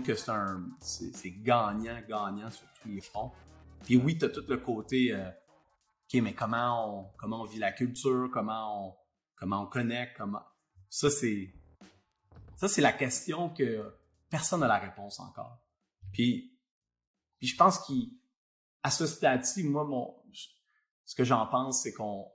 [0.00, 0.14] que
[0.80, 3.32] c'est gagnant, gagnant sur tous les fronts.
[3.84, 7.58] Puis oui, tu as tout le côté euh, OK, mais comment on comment on vit
[7.58, 8.96] la culture, comment on
[9.34, 10.42] comment on connecte, comment
[10.88, 11.52] ça c'est
[12.56, 13.92] ça c'est la question que
[14.28, 15.58] personne n'a la réponse encore.
[16.12, 16.58] Puis
[17.38, 20.14] puis je pense qu'à ce stade-ci, moi mon
[21.04, 22.30] ce que j'en pense c'est qu'on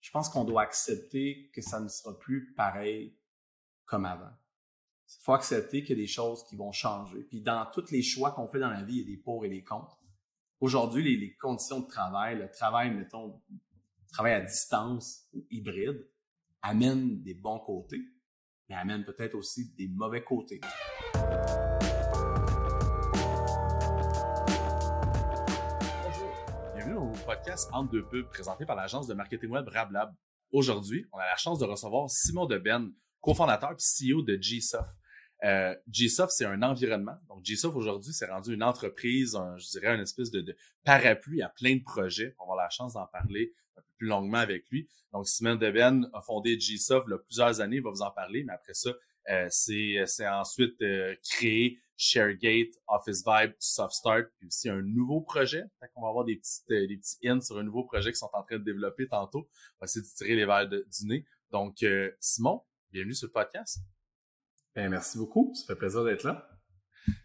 [0.00, 3.18] je pense qu'on doit accepter que ça ne sera plus pareil
[3.84, 4.30] comme avant.
[5.10, 7.20] Il faut accepter qu'il y a des choses qui vont changer.
[7.22, 9.42] Puis dans tous les choix qu'on fait dans la vie, il y a des pour
[9.46, 9.98] et des contre.
[10.60, 13.40] Aujourd'hui, les, conditions de travail, le travail, mettons,
[14.12, 16.06] travail à distance ou hybride,
[16.60, 18.02] amènent des bons côtés,
[18.68, 20.60] mais amènent peut-être aussi des mauvais côtés.
[26.74, 30.14] Bienvenue au podcast Entre deux pubs présenté par l'agence de marketing web RabLab.
[30.52, 34.97] Aujourd'hui, on a la chance de recevoir Simon Deben, cofondateur et CEO de GSoft.
[35.44, 37.16] Euh, GSoft, c'est un environnement.
[37.28, 41.76] Donc, GSoft, aujourd'hui, c'est rendu une entreprise, je dirais, une espèce de, parapluie à plein
[41.76, 42.34] de projets.
[42.38, 44.88] On va avoir la chance d'en parler un peu plus longuement avec lui.
[45.12, 48.10] Donc, Simon Deben a fondé GSoft il y a plusieurs années, il va vous en
[48.10, 48.90] parler, mais après ça,
[49.30, 55.64] euh, c'est ensuite euh, créé ShareGate, Office Vibe, SoftStart, puis aussi un nouveau projet.
[55.96, 58.42] On va avoir des petites, des petits hints sur un nouveau projet qu'ils sont en
[58.42, 59.48] train de développer tantôt.
[59.50, 61.24] On va essayer de tirer les verres de, du nez.
[61.50, 61.84] Donc,
[62.20, 63.80] Simon, bienvenue sur le podcast.
[64.78, 65.52] Ben, merci beaucoup.
[65.56, 66.48] Ça fait plaisir d'être là.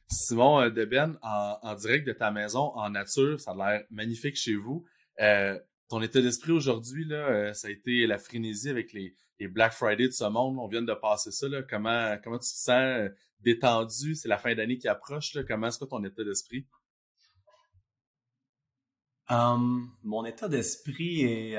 [0.10, 4.36] Simon euh, Deben, en, en, direct de ta maison, en nature, ça a l'air magnifique
[4.36, 4.88] chez vous.
[5.22, 9.48] Euh, ton état d'esprit aujourd'hui, là, euh, ça a été la frénésie avec les, les,
[9.48, 10.58] Black Friday de ce monde.
[10.58, 11.48] On vient de passer ça.
[11.48, 11.62] Là.
[11.62, 14.16] Comment, comment tu te sens détendu?
[14.16, 15.36] C'est la fin d'année qui approche.
[15.36, 15.44] Là.
[15.44, 16.66] Comment est-ce que ton état d'esprit?
[19.30, 21.58] Um, mon état d'esprit est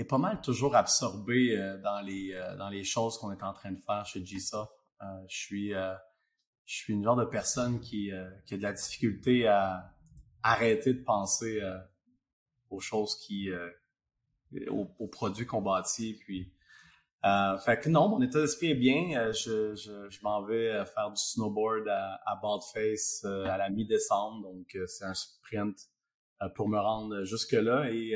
[0.00, 3.52] est pas mal toujours absorbé euh, dans les euh, dans les choses qu'on est en
[3.52, 4.72] train de faire chez GSoft.
[5.02, 8.12] Euh, je suis je suis une genre de personne qui,
[8.46, 9.92] qui a de la difficulté à
[10.42, 11.60] arrêter de penser
[12.68, 13.50] aux choses qui
[14.68, 16.52] aux, produits qu'on bâtit puis
[17.24, 19.32] fait que non, mon état d'esprit est bien.
[19.32, 24.78] je, je, je m'en vais faire du snowboard à, à Baldface à la mi-décembre, donc
[24.86, 25.76] c'est un sprint
[26.54, 28.14] pour me rendre jusque là et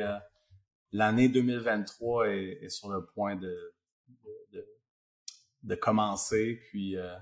[0.95, 3.75] l'année 2023 est, sur le point de,
[4.53, 4.67] de,
[5.65, 6.61] de, commencer.
[6.71, 7.15] Puis euh,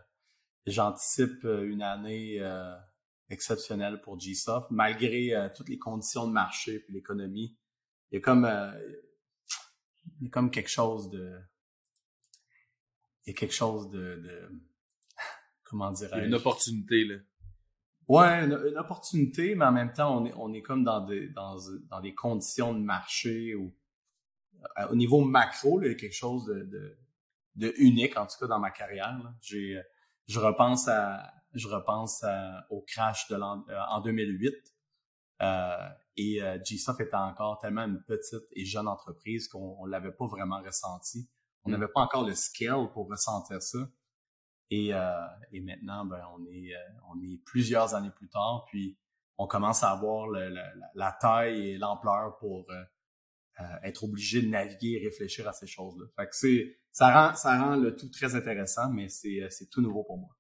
[0.67, 2.77] j'anticipe euh, une année euh,
[3.31, 7.57] exceptionnelle pour GSoft, malgré toutes les conditions de marché puis l'économie.
[8.11, 8.45] Il y a comme
[10.21, 11.41] il y a comme quelque chose de
[13.25, 14.51] il y a quelque chose de, de
[15.65, 17.17] comment dirais-je une opportunité là
[18.09, 21.57] Ouais, une, opportunité, mais en même temps, on est, on est comme dans des, dans,
[21.89, 23.73] dans des conditions de marché où,
[24.79, 26.99] euh, au niveau macro, il y a quelque chose de, de,
[27.57, 29.19] de, unique, en tout cas dans ma carrière.
[29.41, 29.81] J'ai,
[30.27, 32.25] je repense à, je repense
[32.71, 34.55] au crash de l'an, euh, en 2008.
[35.43, 40.27] Euh, et euh, GSoft était encore tellement une petite et jeune entreprise qu'on l'avait pas
[40.27, 41.29] vraiment ressenti.
[41.65, 41.73] On mm.
[41.73, 43.79] n'avait pas encore le scale pour ressentir ça.
[44.75, 45.13] Et, euh,
[45.53, 46.79] et maintenant, ben, on est, euh,
[47.13, 48.97] on est plusieurs années plus tard, puis
[49.37, 55.05] on commence à avoir la taille et l'ampleur pour euh, être obligé de naviguer et
[55.05, 56.07] réfléchir à ces choses-là.
[56.31, 60.17] C'est, ça rend, ça rend le tout très intéressant, mais c'est, c'est tout nouveau pour
[60.17, 60.31] moi.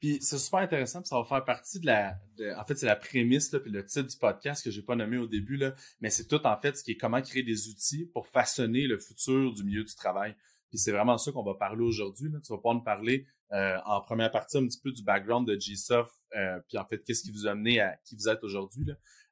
[0.00, 2.86] Puis c'est super intéressant, puis ça va faire partie de la, de, en fait c'est
[2.86, 5.74] la prémisse là, puis le titre du podcast que j'ai pas nommé au début là,
[6.00, 8.98] mais c'est tout en fait ce qui est comment créer des outils pour façonner le
[8.98, 10.36] futur du milieu du travail.
[10.68, 12.30] Puis c'est vraiment ça qu'on va parler aujourd'hui.
[12.44, 15.56] Tu vas pouvoir nous parler euh, en première partie un petit peu du background de
[15.56, 18.84] GSoft, euh, puis en fait, qu'est-ce qui vous a amené à qui vous êtes aujourd'hui.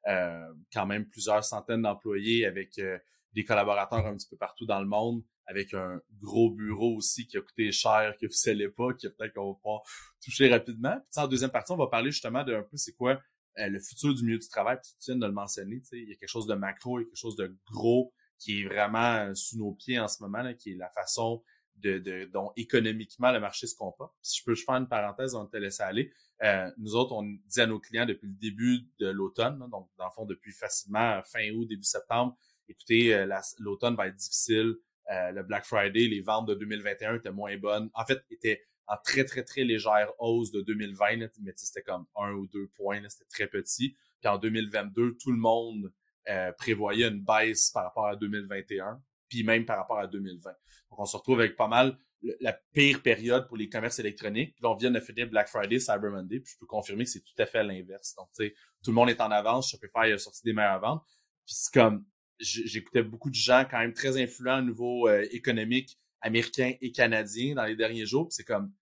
[0.07, 2.97] Euh, quand même plusieurs centaines d'employés avec euh,
[3.33, 7.37] des collaborateurs un petit peu partout dans le monde, avec un gros bureau aussi qui
[7.37, 9.81] a coûté cher, que vous ne pas, qui peut-être qu'on va pouvoir
[10.23, 10.97] toucher rapidement.
[11.11, 13.21] Puis en deuxième partie, on va parler justement d'un peu c'est quoi
[13.55, 14.77] le futur du milieu du travail.
[14.81, 17.05] Puis tu viens de le mentionner, il y a quelque chose de macro, il y
[17.05, 20.41] a quelque chose de gros qui est vraiment euh, sous nos pieds en ce moment,
[20.41, 21.43] là, qui est la façon
[21.77, 24.13] de, de, dont économiquement le marché se comporte.
[24.21, 26.11] Si je peux je faire une parenthèse, on te laisse aller.
[26.43, 30.05] Euh, nous autres, on dit à nos clients depuis le début de l'automne, donc dans
[30.05, 32.37] le fond depuis facilement fin août, début septembre,
[32.67, 34.75] écoutez, euh, l'automne va être difficile.
[35.11, 37.89] Euh, le Black Friday, les ventes de 2021 étaient moins bonnes.
[37.93, 42.31] En fait, étaient en très, très, très légère hausse de 2020, mais c'était comme un
[42.33, 43.95] ou deux points, c'était très petit.
[44.21, 45.91] Puis en 2022, tout le monde
[46.29, 50.49] euh, prévoyait une baisse par rapport à 2021, puis même par rapport à 2020.
[50.89, 51.97] Donc, on se retrouve avec pas mal
[52.39, 54.55] la pire période pour les commerces électroniques.
[54.55, 57.11] Puis là, on vient de finir Black Friday, Cyber Monday, puis je peux confirmer que
[57.11, 58.15] c'est tout à fait l'inverse.
[58.15, 61.03] Donc, tu sais, tout le monde est en avance, Shopify a sorti des meilleures ventes.
[61.45, 62.05] Puis c'est comme,
[62.39, 67.55] j'écoutais beaucoup de gens quand même très influents au niveau euh, économique américain et canadien
[67.55, 68.27] dans les derniers jours.
[68.27, 68.73] Puis c'est comme,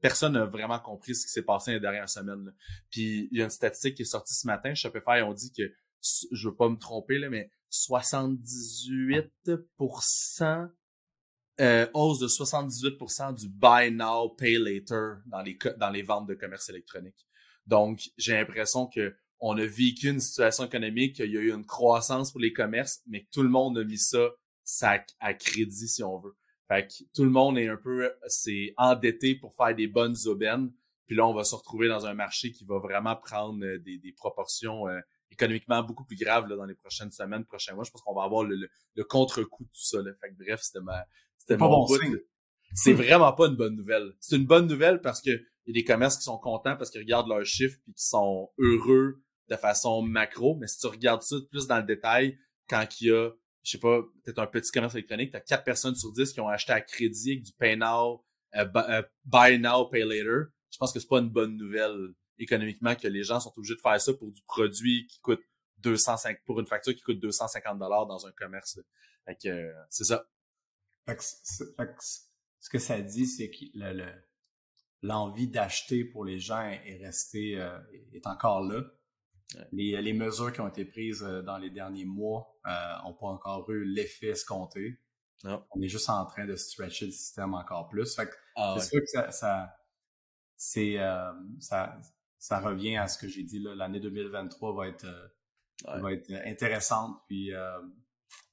[0.00, 2.52] personne n'a vraiment compris ce qui s'est passé les dernières semaines.
[2.90, 5.62] Puis il y a une statistique qui est sortie ce matin, Shopify ont dit que
[6.02, 10.68] je veux pas me tromper là, mais 78%
[11.60, 16.34] euh, hausse de 78% du buy now pay later dans les dans les ventes de
[16.34, 17.26] commerce électronique.
[17.66, 21.66] Donc j'ai l'impression que on a vécu une situation économique, qu'il y a eu une
[21.66, 24.30] croissance pour les commerces, mais que tout le monde a mis ça,
[24.62, 26.36] ça à crédit si on veut.
[26.68, 30.72] Fait que tout le monde est un peu c'est endetté pour faire des bonnes aubaines.
[31.06, 33.98] Puis là, on va se retrouver dans un marché qui va vraiment prendre euh, des,
[33.98, 35.00] des proportions euh,
[35.32, 37.84] économiquement beaucoup plus graves là, dans les prochaines semaines, prochains mois.
[37.84, 38.56] Je pense qu'on va avoir le,
[38.94, 39.98] le, contre-coup de tout ça.
[40.02, 40.12] Là.
[40.20, 41.04] Fait que bref, c'était ma
[41.38, 41.86] c'était mon bon
[42.74, 44.12] C'est vraiment pas une bonne nouvelle.
[44.20, 46.90] C'est une bonne nouvelle parce que il y a des commerces qui sont contents parce
[46.90, 50.56] qu'ils regardent leurs chiffres puis qui sont heureux de façon macro.
[50.56, 52.38] Mais si tu regardes ça plus dans le détail,
[52.68, 53.30] quand il y a
[53.62, 56.40] je sais pas, peut-être un petit commerce électronique, tu as 4 personnes sur 10 qui
[56.40, 58.24] ont acheté à crédit avec du pay now,
[58.56, 60.50] euh, buy now, pay later.
[60.70, 63.80] Je pense que c'est pas une bonne nouvelle économiquement que les gens sont obligés de
[63.80, 65.42] faire ça pour du produit qui coûte
[65.78, 68.80] 205 pour une facture qui coûte 250 dollars dans un commerce.
[69.24, 70.26] Fait que euh, c'est ça.
[71.06, 73.64] Fait que, ce que ça dit, c'est que
[75.02, 77.54] l'envie d'acheter pour les gens est restée,
[78.12, 78.82] est encore là.
[79.72, 83.26] Les, les, mesures qui ont été prises euh, dans les derniers mois n'ont euh, pas
[83.26, 84.98] encore eu l'effet escompté.
[85.44, 88.16] On est juste en train de stretcher le système encore plus.
[88.54, 89.76] Ah c'est sûr que ça, ça
[90.56, 91.98] c'est euh, ça,
[92.42, 93.72] ça revient à ce que j'ai dit là.
[93.76, 95.06] L'année 2023 va être
[95.84, 97.52] va être intéressante, puis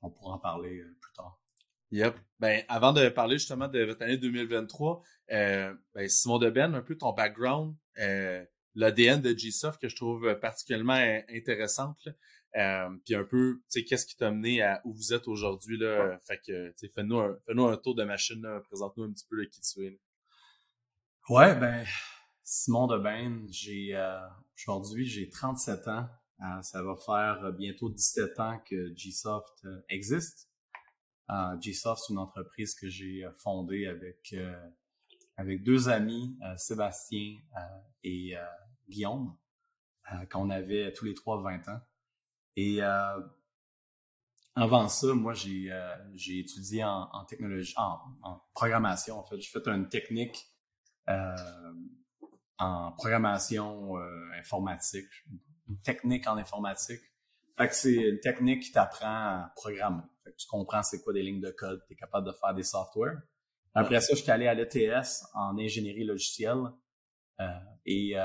[0.04, 1.40] on pourra en parler plus tard.
[1.92, 2.16] Yep.
[2.40, 5.78] Ben, avant de parler justement de votre année 2023, ben,
[6.08, 7.76] Simon Deben, un peu ton background,
[8.76, 12.08] l'ADN de GSoft que je trouve particulièrement intéressante.
[12.56, 15.78] Euh, puis un peu, tu sais, qu'est-ce qui t'a amené à où vous êtes aujourd'hui
[15.78, 16.20] là?
[16.28, 19.36] Fait que, tu sais, fais-nous un, fais un tour de machine, présente-nous un petit peu
[19.36, 20.00] le qui tu es.
[21.30, 21.86] Ouais, ben
[22.52, 24.20] Simon Debain, j'ai euh,
[24.58, 26.08] aujourd'hui j'ai 37 ans.
[26.42, 30.50] Euh, ça va faire bientôt 17 ans que GSoft existe.
[31.62, 34.34] GSoft, c'est une entreprise que j'ai fondée avec
[35.38, 37.38] avec deux amis, Sébastien
[38.04, 38.34] et
[38.90, 39.38] Guillaume,
[40.12, 41.82] euh, quand on avait tous les trois 20 ans.
[42.56, 43.22] Et euh,
[44.56, 49.20] avant ça, moi, j'ai euh, étudié en, technologie, en, programmation.
[49.20, 50.48] En fait, j'ai fait une technique
[52.60, 53.96] en programmation
[54.38, 55.08] informatique,
[55.68, 57.02] une technique en informatique.
[57.58, 60.04] Fait que c'est une technique qui t'apprend à programmer.
[60.24, 62.54] Fait que tu comprends c'est quoi des lignes de code, tu es capable de faire
[62.54, 63.18] des softwares.
[63.74, 66.64] Après ça, je suis allé à l'ETS en ingénierie logicielle.
[67.86, 68.16] et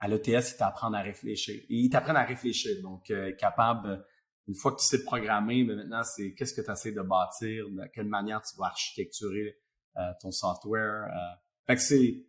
[0.00, 1.62] à l'ETS, ils t'apprennent à réfléchir.
[1.68, 2.72] ils t'apprennent à réfléchir.
[2.82, 4.04] Donc, euh, capable,
[4.48, 7.66] une fois que tu sais programmer, mais maintenant, c'est qu'est-ce que tu essaies de bâtir,
[7.68, 9.58] de quelle manière tu vas architecturer
[9.98, 11.04] euh, ton software.
[11.08, 11.36] Euh.
[11.66, 12.24] Fait que c'est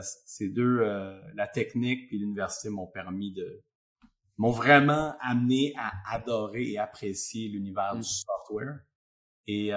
[0.00, 0.80] ces deux,
[1.34, 3.62] la technique puis l'université m'ont permis de,
[4.36, 8.02] m'ont vraiment amené à adorer et apprécier l'univers du mm.
[8.02, 8.80] software.
[9.46, 9.70] Et,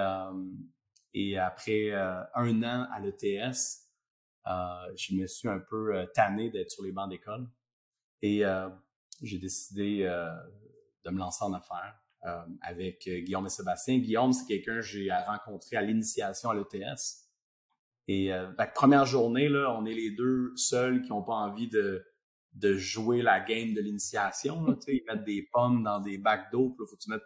[1.14, 3.90] et après un an à l'ETS,
[4.46, 7.46] euh, je me suis un peu euh, tanné d'être sur les bancs d'école
[8.22, 8.68] et euh,
[9.22, 10.04] j'ai décidé
[11.04, 12.00] de me lancer en affaires
[12.62, 13.98] avec Guillaume et Sébastien.
[13.98, 17.29] Guillaume, c'est quelqu'un que j'ai rencontré à l'initiation à l'ETS.
[18.12, 22.04] Et la première journée, là, on est les deux seuls qui n'ont pas envie de,
[22.54, 24.76] de jouer la game de l'initiation.
[24.88, 27.22] Ils mettent des pommes dans des bacs d'eau, il faut que tu mettes...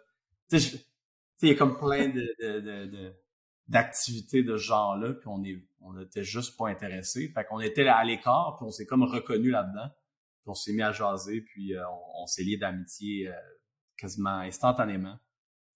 [1.41, 3.13] Il y a comme plein de, de, de
[3.67, 7.29] d'activités de ce genre-là, puis on est, on était juste pas intéressés.
[7.29, 9.89] Fait qu'on était à l'écart, puis on s'est comme reconnu là-dedans.
[9.89, 11.81] Puis on s'est mis à jaser, puis euh,
[12.13, 13.33] on, s'est lié d'amitié euh,
[13.97, 15.17] quasiment instantanément.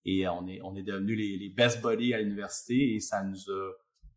[0.05, 3.49] Et on est, on est devenus les, les best buddies à l'université et ça nous
[3.49, 3.71] a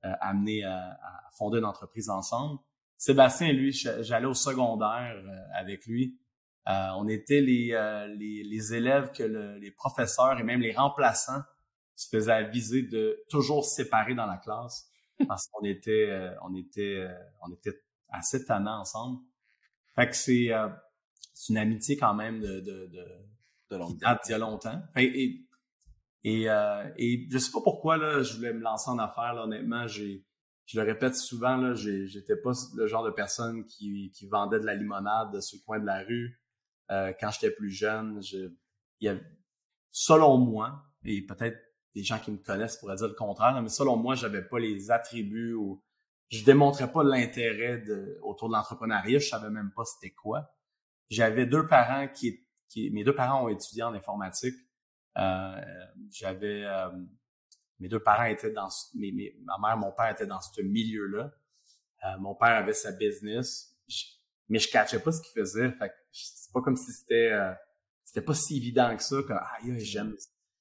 [0.05, 2.59] euh, amené à, à, fonder une entreprise ensemble.
[2.99, 5.17] Sébastien, lui, j'allais au secondaire
[5.55, 6.21] avec lui.
[6.67, 7.77] on était les,
[8.17, 11.43] les, les, élèves que les professeurs et même les remplaçants
[11.97, 14.89] se faisait aviser de toujours se séparer dans la classe
[15.29, 19.21] parce qu'on était, euh, on était, euh, on était assez tannants ensemble.
[19.95, 20.69] Fait que c'est, euh,
[21.35, 23.07] c'est une amitié quand même de, de, de,
[23.71, 24.83] de longue date, il y a longtemps.
[24.97, 25.41] Et,
[26.25, 26.47] et,
[26.97, 29.35] et, je sais pas pourquoi là, je voulais me lancer en affaires.
[29.35, 30.25] Là, honnêtement, j'ai,
[30.67, 34.67] je le répète souvent là, j'étais pas le genre de personne qui, qui vendait de
[34.67, 36.41] la limonade sur le coin de la rue.
[36.89, 38.53] quand j'étais plus jeune, je,
[39.01, 39.17] il y a,
[39.91, 41.59] selon moi, et peut-être
[41.95, 44.91] des gens qui me connaissent pourraient dire le contraire, mais selon moi, j'avais pas les
[44.91, 45.83] attributs ou
[46.31, 50.55] je démontrais pas l'intérêt de, autour de l'entrepreneuriat, je savais même pas c'était quoi.
[51.11, 54.55] J'avais deux parents qui, qui, mes deux parents ont étudié en informatique.
[55.19, 55.61] Euh,
[56.11, 56.89] j'avais, euh,
[57.79, 61.33] mes deux parents étaient dans, mes, ma mère, mon père étaient dans ce milieu-là.
[62.05, 63.77] Euh, mon père avait sa business,
[64.49, 65.71] mais je catchais pas ce qu'il faisait.
[65.73, 67.53] Fait c'est pas comme si c'était euh,
[68.05, 70.15] c'était pas si évident que ça que ah j'aime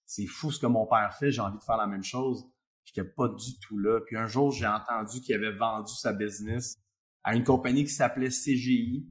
[0.05, 2.45] c'est fou ce que mon père fait, j'ai envie de faire la même chose.
[2.83, 4.01] J'étais pas du tout là.
[4.05, 6.77] Puis un jour, j'ai entendu qu'il avait vendu sa business
[7.23, 9.07] à une compagnie qui s'appelait CGI,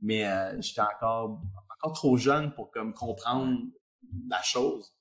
[0.00, 1.40] mais euh, j'étais encore
[1.76, 3.58] encore trop jeune pour comme comprendre
[4.28, 4.94] la chose.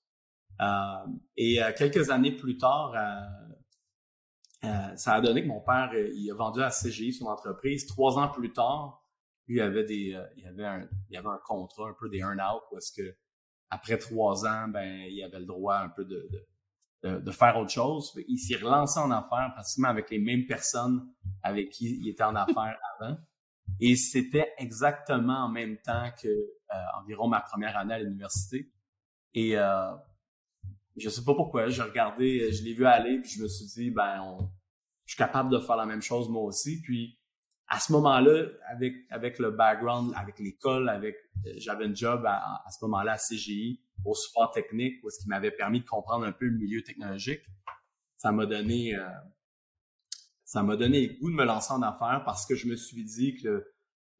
[0.61, 2.93] Euh, et quelques années plus tard,
[4.65, 7.85] euh, ça a donné que mon père, euh, il a vendu à CGI son entreprise.
[7.85, 9.05] Trois ans plus tard,
[9.47, 12.17] lui, il avait des, euh, il avait un, il avait un contrat, un peu des
[12.17, 13.15] earn-out, parce que
[13.69, 16.29] après trois ans, ben, il avait le droit un peu de,
[17.03, 18.11] de, de, faire autre chose.
[18.27, 21.07] Il s'est relancé en affaires pratiquement avec les mêmes personnes
[21.43, 23.15] avec qui il était en affaires avant.
[23.79, 26.27] Et c'était exactement en même temps que
[26.99, 28.71] environ ma première année à l'université.
[29.33, 29.91] Et euh,
[30.97, 33.91] je sais pas pourquoi, j'ai regardé, je l'ai vu aller, puis je me suis dit,
[33.91, 34.37] ben,
[35.05, 36.81] je suis capable de faire la même chose moi aussi.
[36.81, 37.19] Puis
[37.67, 42.63] à ce moment-là, avec avec le background, avec l'école, avec euh, j'avais un job à,
[42.69, 46.45] ce moment-là à CGI au support technique, ce qui m'avait permis de comprendre un peu
[46.45, 47.41] le milieu technologique.
[48.17, 49.07] Ça m'a donné euh,
[50.43, 53.03] ça m'a donné le goût de me lancer en affaires parce que je me suis
[53.03, 53.67] dit que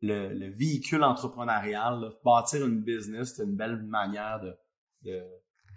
[0.01, 4.55] le, le, véhicule entrepreneurial, bâtir une business, c'est une belle manière de,
[5.03, 5.23] de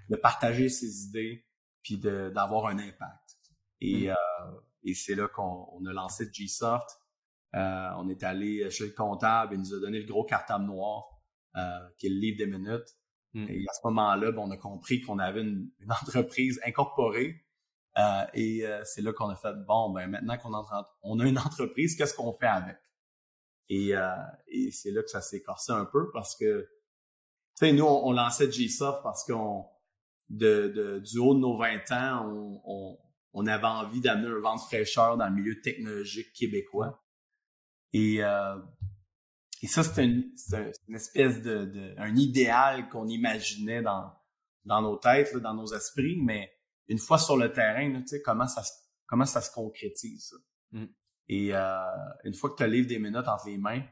[0.08, 1.44] de partager ses idées
[1.82, 3.36] puis d'avoir un impact.
[3.80, 4.10] Et, mm.
[4.10, 6.88] euh, et c'est là qu'on a lancé Gsoft.
[7.54, 11.04] Euh, on est allé chez le comptable, il nous a donné le gros cartable noir,
[11.56, 11.60] euh,
[11.98, 12.96] qui est le livre des minutes.
[13.34, 13.46] Mm.
[13.48, 17.44] Et à ce moment-là, ben, on a compris qu'on avait une, une, entreprise incorporée.
[18.34, 20.52] Et c'est là qu'on a fait, bon, ben maintenant qu'on
[21.02, 22.78] on a une entreprise, qu'est-ce qu'on fait avec?
[23.68, 23.92] Et,
[24.48, 26.68] et c'est là que ça s'est corsé un peu parce que,
[27.56, 29.66] tu sais, nous, on, on lançait Gsoft parce qu'on
[30.32, 32.98] de, du haut de nos 20 ans, on,
[33.34, 37.04] on, avait envie d'amener un vent de fraîcheur dans le milieu technologique québécois.
[37.92, 38.58] Et, euh,
[39.60, 40.32] et ça, c'est une,
[40.88, 44.12] une, espèce de, de, un idéal qu'on imaginait dans,
[44.64, 46.50] dans nos têtes, dans nos esprits, mais
[46.88, 48.62] une fois sur le terrain, tu sais, comment ça,
[49.06, 50.30] comment ça se concrétise.
[50.30, 50.36] Ça?
[50.72, 50.86] Mm.
[51.28, 51.84] Et euh,
[52.24, 53.82] une fois que tu as le livre des minutes entre les mains,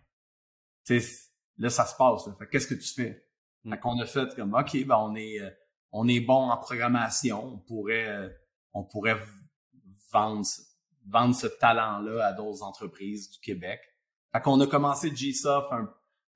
[0.85, 2.29] tu sais, là, ça se passe.
[2.51, 3.30] Qu'est-ce que tu fais?
[3.65, 3.71] Mm.
[3.71, 5.51] Fait qu'on a fait comme, OK, ben on est euh,
[5.93, 8.29] on est bon en programmation, on pourrait, euh,
[8.73, 9.19] on pourrait
[10.13, 10.47] vendre,
[11.07, 13.81] vendre ce talent-là à d'autres entreprises du Québec.
[14.33, 15.73] Fait qu'on a commencé GSoft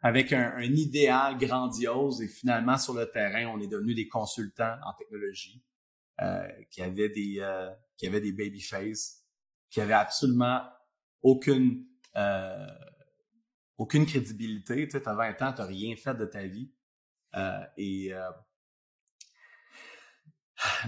[0.00, 4.92] avec un, idéal grandiose et finalement sur le terrain, on est devenu des consultants en
[4.94, 5.62] technologie
[6.20, 9.24] euh, qui avaient des euh, qui avaient des babyface,
[9.70, 10.62] qui avaient absolument
[11.22, 12.66] aucune euh,
[13.78, 14.86] aucune crédibilité.
[14.88, 16.70] Tu sais, as 20 ans, t'as rien fait de ta vie.
[17.36, 18.12] Euh, et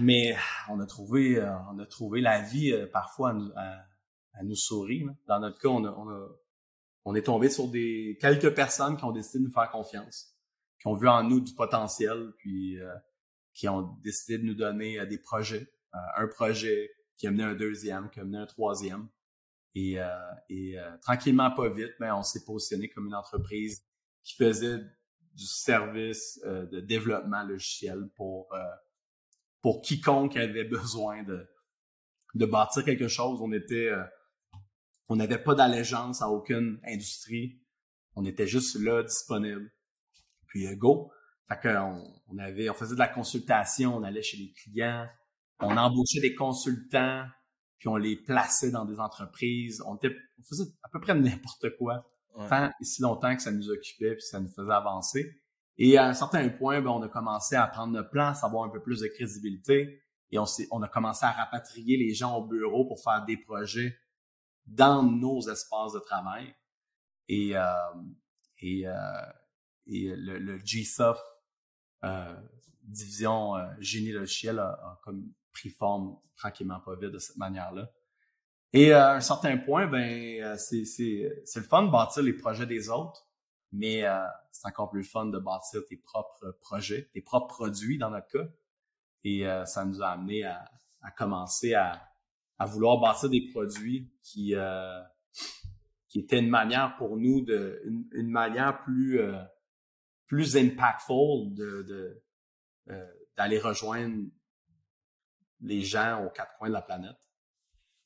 [0.01, 0.35] mais
[0.69, 3.35] on a trouvé, euh, on a trouvé la vie euh, parfois
[4.33, 5.13] à nous, sourire.
[5.27, 6.29] Dans notre cas, on, a,
[7.05, 10.35] on, est tombé sur des quelques personnes qui ont décidé de nous faire confiance,
[10.79, 12.93] qui ont vu en nous du potentiel, puis euh,
[13.53, 15.67] qui ont décidé de nous donner des projets.
[15.93, 19.09] un projet qui a mené un deuxième, qui a mené un troisième.
[19.73, 19.97] Et,
[20.49, 23.83] et tranquillement, pas vite, mais on s'est positionné comme une entreprise
[24.23, 24.79] qui faisait
[25.37, 28.53] du service de développement logiciel pour
[29.61, 31.47] pour quiconque avait besoin de,
[32.35, 33.41] de bâtir quelque chose.
[33.41, 34.03] On était, euh,
[35.09, 37.59] on n'avait pas d'allégeance à aucune industrie.
[38.15, 39.71] On était juste là, disponible.
[40.47, 41.11] Puis euh, go.
[41.47, 45.07] Fait qu'on on avait, on faisait de la consultation, on allait chez les clients,
[45.59, 47.25] on embauchait des consultants,
[47.79, 49.81] puis on les plaçait dans des entreprises.
[49.85, 49.97] On
[50.43, 52.05] faisait à peu près n'importe quoi,
[52.49, 55.41] tant et si longtemps que ça nous occupait puis ça nous faisait avancer.
[55.77, 58.69] Et à un certain point, ben, on a commencé à prendre notre place, avoir un
[58.69, 60.01] peu plus de crédibilité.
[60.31, 63.97] Et on, on a commencé à rapatrier les gens au bureau pour faire des projets
[64.65, 66.53] dans nos espaces de travail.
[67.29, 67.63] Et, euh,
[68.59, 68.93] et, euh,
[69.85, 71.19] et le, le GSOF,
[72.03, 72.35] euh,
[72.83, 77.89] division euh, génie logiciel, a, a, comme pris forme tranquillement pas vite de cette manière-là.
[78.73, 82.33] Et à un certain point, ben euh, c'est, c'est, c'est le fun de bâtir les
[82.33, 83.27] projets des autres
[83.71, 88.09] mais euh, c'est encore plus fun de bâtir tes propres projets, tes propres produits dans
[88.09, 88.49] notre cas.
[89.23, 90.69] Et euh, ça nous a amené à,
[91.01, 92.01] à commencer à,
[92.59, 95.01] à, vouloir bâtir des produits qui euh,
[96.07, 99.19] qui étaient une manière pour nous de une, une manière plus
[100.25, 102.23] plus impactful de, de
[103.35, 104.23] d'aller rejoindre
[105.59, 107.17] les gens aux quatre coins de la planète.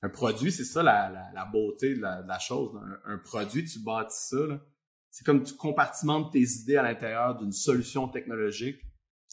[0.03, 2.75] Un produit, c'est ça la, la, la beauté de la, de la chose.
[2.75, 4.59] Un, un, produit, tu bâtis ça, là,
[5.09, 8.81] c'est comme tu compartimentes tes idées à l'intérieur d'une solution technologique,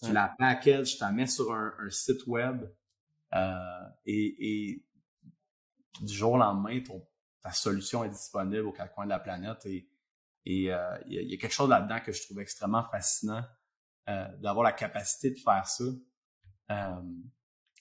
[0.03, 2.63] tu la packages, tu la mets sur un, site web
[3.35, 3.53] euh,
[4.07, 4.85] et, et,
[6.01, 7.05] du jour au lendemain, ton,
[7.43, 9.89] ta solution est disponible au quatre coins de la planète et
[10.49, 13.45] et euh, il y, a quelque chose là-dedans que je trouve extrêmement fascinant
[14.09, 15.85] euh, d'avoir la capacité de faire ça
[16.71, 17.03] euh,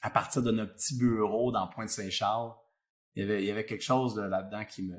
[0.02, 2.54] à partir de notre petit bureau dans Pointe-Saint-Charles.
[3.18, 4.96] Il y avait, il y avait quelque chose là-dedans qui me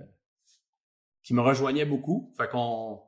[1.22, 2.34] qui me rejoignait beaucoup.
[2.37, 3.00] Fait qu'on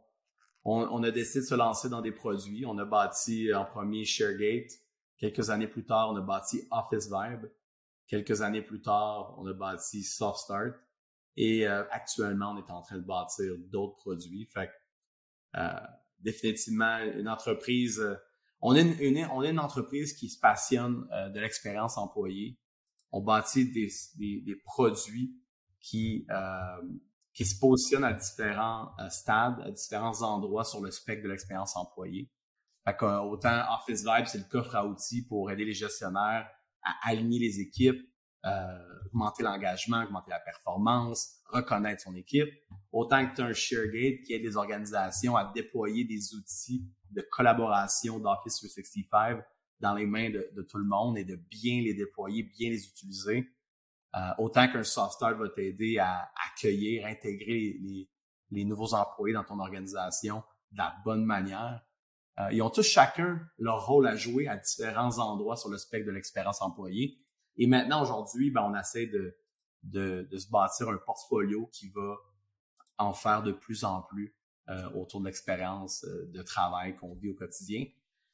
[0.62, 2.64] on, on, a décidé de se lancer dans des produits.
[2.64, 4.70] On a bâti en premier ShareGate.
[5.18, 7.50] Quelques années plus tard, on a bâti Office Vibe.
[8.06, 10.74] Quelques années plus tard, on a bâti SoftStart.
[11.36, 14.46] Et euh, actuellement, on est en train de bâtir d'autres produits.
[14.46, 14.70] Fait
[15.56, 15.72] euh,
[16.20, 18.14] définitivement, une entreprise, euh,
[18.60, 22.59] on, est une, on est une entreprise qui se passionne de l'expérience employée.
[23.12, 25.34] On bâtit des, produits
[25.80, 26.26] qui,
[27.32, 32.30] qui se positionnent à différents stades, à différents endroits sur le spectre de l'expérience employée.
[32.84, 36.48] Fait que, autant Office Vibe, c'est le coffre à outils pour aider les gestionnaires
[36.82, 38.00] à aligner les équipes,
[38.46, 42.48] euh, augmenter l'engagement, augmenter la performance, reconnaître son équipe,
[42.92, 47.20] autant que tu as un ShareGate qui aide les organisations à déployer des outils de
[47.30, 49.44] collaboration d'Office 365
[49.80, 53.48] dans les mains de, tout le monde et de bien les déployer, bien les utiliser.
[54.16, 58.08] Euh, autant qu'un software va t'aider à accueillir, intégrer les,
[58.50, 61.84] les, nouveaux employés dans ton organisation de la bonne manière.
[62.38, 66.06] Euh, ils ont tous chacun leur rôle à jouer à différents endroits sur le spectre
[66.06, 67.18] de l'expérience employée.
[67.56, 69.36] Et maintenant, aujourd'hui, ben, on essaie de,
[69.82, 72.16] de, de, se bâtir un portfolio qui va
[72.98, 74.34] en faire de plus en plus
[74.68, 77.86] euh, autour de l'expérience euh, de travail qu'on vit au quotidien.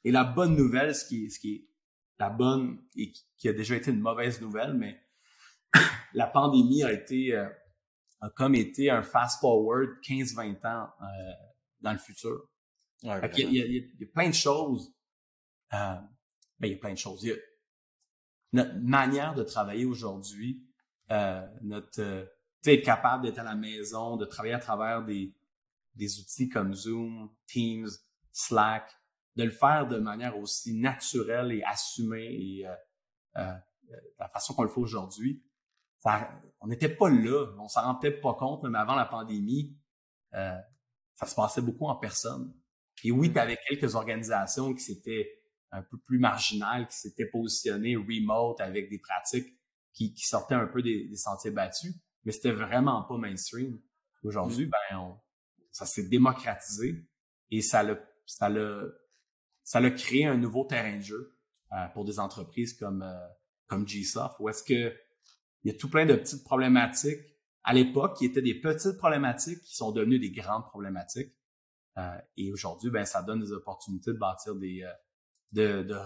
[0.06, 1.68] Et la bonne nouvelle, ce qui est, ce qui est
[2.20, 5.02] la bonne et qui a déjà été une mauvaise nouvelle, mais
[6.14, 7.48] la pandémie a été euh,
[8.20, 11.06] a comme été un fast forward 15-20 ans euh,
[11.80, 12.48] dans le futur.
[13.02, 14.94] il, y a, il, y a, plein de choses.
[15.72, 15.96] Euh,
[16.60, 17.24] ben, il y a plein de choses.
[17.24, 17.36] Il y a,
[18.52, 20.64] notre manière de travailler aujourd'hui,
[21.62, 22.30] notre
[22.64, 25.34] être capable d'être à la maison, de travailler à travers des,
[25.96, 27.88] des outils comme Zoom, Teams,
[28.30, 28.88] Slack,
[29.36, 32.74] de le faire de manière aussi naturelle et assumée et euh,
[33.38, 33.52] euh
[34.18, 35.44] la façon qu'on le fait aujourd'hui.
[36.60, 39.76] On n'était pas là, on s'en rend peut-être pas compte, mais avant la pandémie,
[40.34, 40.56] euh,
[41.14, 42.54] ça se passait beaucoup en personne.
[43.04, 47.96] Et oui, tu avais quelques organisations qui s'étaient un peu plus marginal qui s'était positionné
[47.96, 49.56] remote avec des pratiques
[49.92, 51.94] qui, qui sortaient un peu des, sentiers battus,
[52.24, 53.80] mais c'était vraiment pas mainstream.
[54.22, 54.70] Aujourd'hui, mm.
[54.70, 55.18] ben,
[55.70, 57.04] ça s'est démocratisé
[57.50, 58.82] et ça l'a, ça l'a,
[59.66, 61.36] ça l'a créé un nouveau terrain de jeu
[61.72, 63.26] euh, pour des entreprises comme euh,
[63.66, 64.96] comme GSoft, où est-ce que
[65.64, 67.20] il y a tout plein de petites problématiques
[67.64, 71.34] à l'époque qui étaient des petites problématiques qui sont devenues des grandes problématiques.
[71.98, 74.92] Euh, et aujourd'hui, ben, ça donne des opportunités de bâtir des, euh,
[75.50, 75.98] de, de,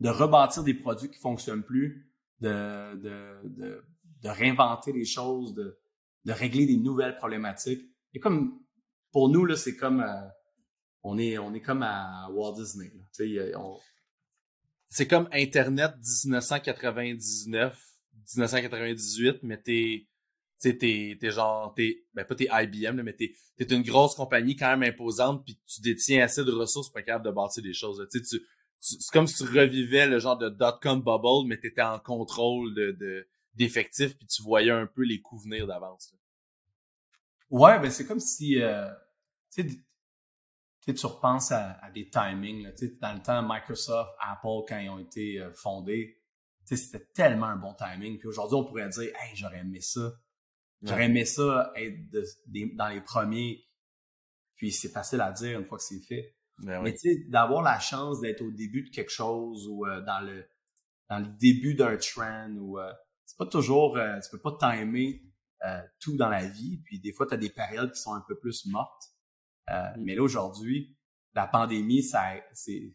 [0.00, 3.84] de rebâtir des produits qui fonctionnent plus, de, de, de,
[4.22, 5.78] de réinventer les choses, de,
[6.24, 7.88] de régler des nouvelles problématiques.
[8.12, 8.60] Et comme
[9.12, 10.28] pour nous là, c'est comme euh,
[11.02, 12.92] on est on est comme à Walt Disney.
[14.88, 17.78] C'est comme Internet 1999,
[18.34, 20.06] 1998, mais t'es
[20.60, 24.68] t'es t'es genre t'es ben pas t'es IBM mais t'es t'es une grosse compagnie quand
[24.76, 28.06] même imposante puis tu détiens assez de ressources pour être capable de bâtir des choses
[28.12, 28.46] tu sais tu,
[28.78, 33.26] c'est comme si tu revivais le genre de dot-com bubble mais t'étais en contrôle de
[33.54, 36.14] d'effectifs puis tu voyais un peu les coups venir d'avance
[37.50, 38.88] ouais ben c'est comme si euh,
[39.52, 39.78] tu sais
[40.84, 44.98] tu repenses à, à des timings là, dans le temps Microsoft Apple quand ils ont
[44.98, 46.22] été euh, fondés
[46.76, 48.18] c'était tellement un bon timing.
[48.18, 50.12] Puis aujourd'hui on pourrait dire hey j'aurais aimé ça.
[50.82, 51.94] J'aurais aimé ça être
[52.74, 53.64] dans les premiers,
[54.56, 56.36] puis c'est facile à dire une fois que c'est fait.
[56.58, 60.00] Ben Mais tu sais, d'avoir la chance d'être au début de quelque chose ou euh,
[60.00, 60.44] dans le
[61.08, 62.92] dans le début d'un trend ou euh,
[63.24, 65.22] c'est pas toujours euh, tu peux pas t'aimer
[66.00, 66.78] tout dans la vie.
[66.84, 69.11] Puis des fois tu as des périodes qui sont un peu plus mortes
[69.68, 70.02] mm.
[70.02, 70.96] mais là aujourd'hui
[71.34, 72.94] la pandémie ça c'est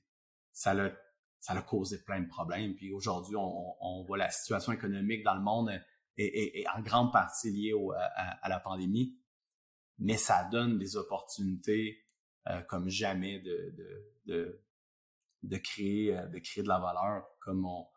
[0.52, 0.92] ça l'a
[1.40, 5.36] ça a causé plein de problèmes puis aujourd'hui on, on, voit la situation économique dans
[5.36, 5.72] le monde
[6.18, 7.74] est, en grande partie lié
[8.16, 9.18] à, la pandémie,
[10.00, 12.04] mais ça donne des opportunités
[12.48, 14.64] euh, comme jamais de, de, de,
[15.44, 17.88] de, créer, euh, de créer de la valeur comme on,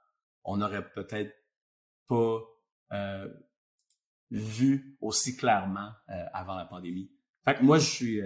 [0.44, 1.34] on aurait peut-être
[2.08, 2.40] pas
[2.92, 3.32] euh,
[4.30, 5.92] vu aussi clairement
[6.32, 7.10] avant la pandémie.
[7.44, 8.20] Fait que moi, je suis,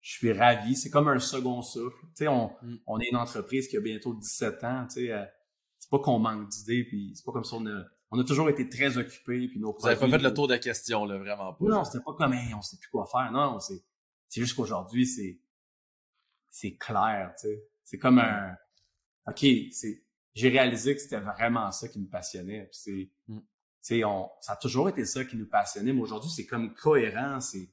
[0.00, 0.76] je suis ravi.
[0.76, 2.00] C'est comme un second souffle.
[2.00, 2.76] Tu sais, on, mm.
[2.86, 4.86] on est une entreprise qui a bientôt 17 ans.
[4.86, 5.30] Tu sais,
[5.78, 8.48] c'est pas qu'on manque d'idées, puis c'est pas comme si on a on a toujours
[8.48, 9.48] été très occupés.
[9.48, 11.64] Puis nos Vous n'avez pas fait le tour de la question, là, vraiment pas.
[11.64, 13.30] Non, c'était pas comme, hey, on sait plus quoi faire.
[13.32, 13.82] Non, c'est,
[14.28, 15.40] c'est juste qu'aujourd'hui, c'est,
[16.50, 17.66] c'est clair, tu sais.
[17.84, 18.56] C'est comme un,
[19.26, 22.68] OK, c'est, j'ai réalisé que c'était vraiment ça qui me passionnait.
[22.72, 23.38] c'est, mm.
[24.04, 27.40] on, ça a toujours été ça qui nous passionnait, mais aujourd'hui, c'est comme cohérent.
[27.40, 27.72] C'est,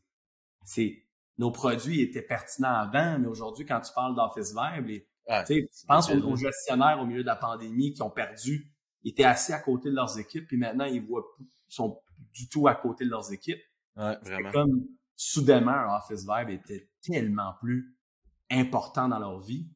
[0.63, 1.03] c'est,
[1.37, 5.07] nos produits étaient pertinents avant, mais aujourd'hui, quand tu parles d'Office Vibe, les,
[5.45, 8.71] tu pense aux, gestionnaires au milieu de la pandémie qui ont perdu,
[9.03, 11.25] ils étaient assis à côté de leurs équipes, puis maintenant, ils voient,
[11.67, 12.01] sont
[12.33, 13.61] du tout à côté de leurs équipes.
[13.95, 14.51] Ouais, vraiment.
[14.51, 17.95] comme, soudainement, Office Vibe était tellement plus
[18.49, 19.67] important dans leur vie.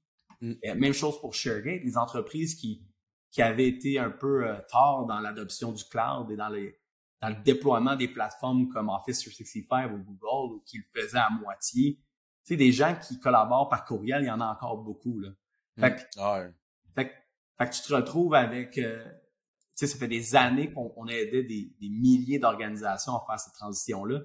[0.41, 0.53] Mm.
[0.75, 2.83] même chose pour ShareGate, les entreprises qui,
[3.29, 6.80] qui avaient été un peu euh, tard dans l'adoption du cloud et dans, les,
[7.21, 11.29] dans le déploiement des plateformes comme Office 365 ou Google, ou qui le faisaient à
[11.29, 11.99] moitié.
[12.43, 15.19] Tu sais, des gens qui collaborent par courriel, il y en a encore beaucoup.
[15.19, 15.29] Là.
[15.77, 15.81] Mm.
[15.81, 16.53] Fait, que,
[16.95, 17.13] fait,
[17.57, 18.77] fait que tu te retrouves avec...
[18.79, 19.03] Euh,
[19.77, 23.53] tu sais, ça fait des années qu'on aidait des, des milliers d'organisations à faire cette
[23.53, 24.19] transition-là.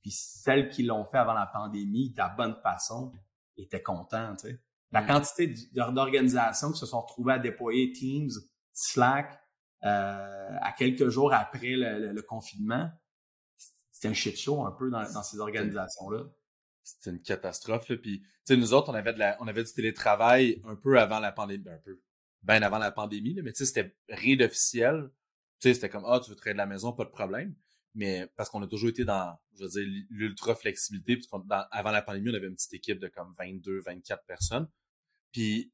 [0.00, 3.12] Puis celles qui l'ont fait avant la pandémie de la bonne façon
[3.56, 4.62] étaient contents, tu sais.
[4.92, 5.06] La mm.
[5.06, 8.30] quantité d'organisations qui se sont retrouvées à déployer Teams,
[8.72, 9.38] Slack,
[9.82, 12.90] à quelques jours après le, confinement,
[13.90, 16.24] c'était un shit show un peu dans, ces organisations-là.
[16.82, 17.92] C'était une catastrophe.
[17.96, 21.32] Puis, nous autres, on avait de la, on avait du télétravail un peu avant la
[21.32, 22.00] pandémie, ben, un peu,
[22.42, 25.10] bien avant la pandémie, là, mais c'était rien d'officiel.
[25.60, 27.54] C'était comme, ah, tu veux travailler de la maison, pas de problème.
[27.94, 32.02] Mais parce qu'on a toujours été dans, je veux dire, l'ultra flexibilité, puis avant la
[32.02, 34.68] pandémie, on avait une petite équipe de comme 22, 24 personnes.
[35.32, 35.72] Puis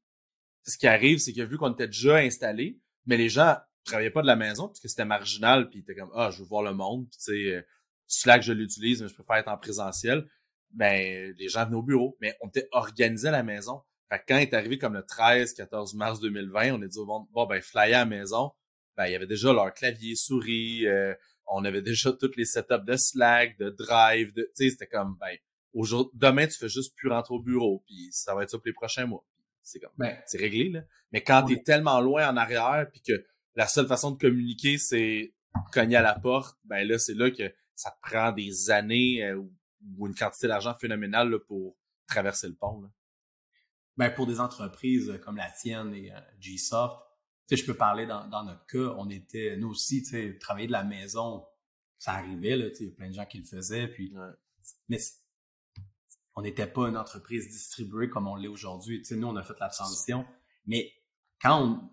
[0.63, 4.21] ce qui arrive, c'est que vu qu'on était déjà installé, mais les gens travaillaient pas
[4.21, 6.73] de la maison parce que c'était marginal, puis étaient comme ah, je veux voir le
[6.73, 7.61] monde, puis tu sais euh,
[8.07, 10.27] Slack je l'utilise, mais je préfère être en présentiel.
[10.71, 13.81] Ben les gens venaient au bureau, mais on était organisé à la maison.
[14.09, 17.27] Fait que quand est arrivé comme le 13, 14 mars 2020, on est dit bon,
[17.31, 18.51] bon ben flyer à la maison,
[18.97, 21.13] ben il y avait déjà leur clavier, souris, euh,
[21.47, 25.17] on avait déjà tous les setups de Slack, de Drive, de, tu sais, c'était comme,
[25.19, 25.35] ben,
[25.73, 28.67] aujourd'hui, demain, tu fais juste plus rentrer au bureau, puis ça va être ça pour
[28.67, 29.25] les prochains mois.
[29.61, 30.81] C'est comme, ben, c'est réglé, là.
[31.11, 35.33] Mais quand t'es tellement loin en arrière, puis que la seule façon de communiquer, c'est
[35.71, 39.41] cogner à la porte, ben là, c'est là que ça te prend des années euh,
[39.97, 42.81] ou une quantité d'argent phénoménale là, pour traverser le pont.
[42.81, 42.89] Là.
[43.97, 46.99] Ben, pour des entreprises comme la tienne et euh, Gsoft,
[47.49, 50.71] je peux parler dans, dans, notre cas, on était, nous aussi, tu sais, travailler de
[50.71, 51.45] la maison,
[51.97, 54.13] ça arrivait, là, il y a plein de gens qui le faisaient, puis,
[54.89, 54.97] mais
[56.35, 59.03] on n'était pas une entreprise distribuée comme on l'est aujourd'hui.
[59.11, 60.25] Nous, on a fait la transition,
[60.65, 60.91] mais
[61.39, 61.89] quand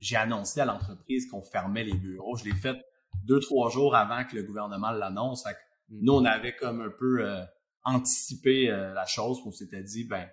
[0.00, 2.76] j'ai annoncé à l'entreprise qu'on fermait les bureaux, je l'ai fait
[3.24, 5.44] deux, trois jours avant que le gouvernement l'annonce.
[5.44, 5.98] Mm.
[6.02, 7.44] Nous, on avait comme un peu euh,
[7.84, 10.28] anticipé euh, la chose, on s'était dit, ben,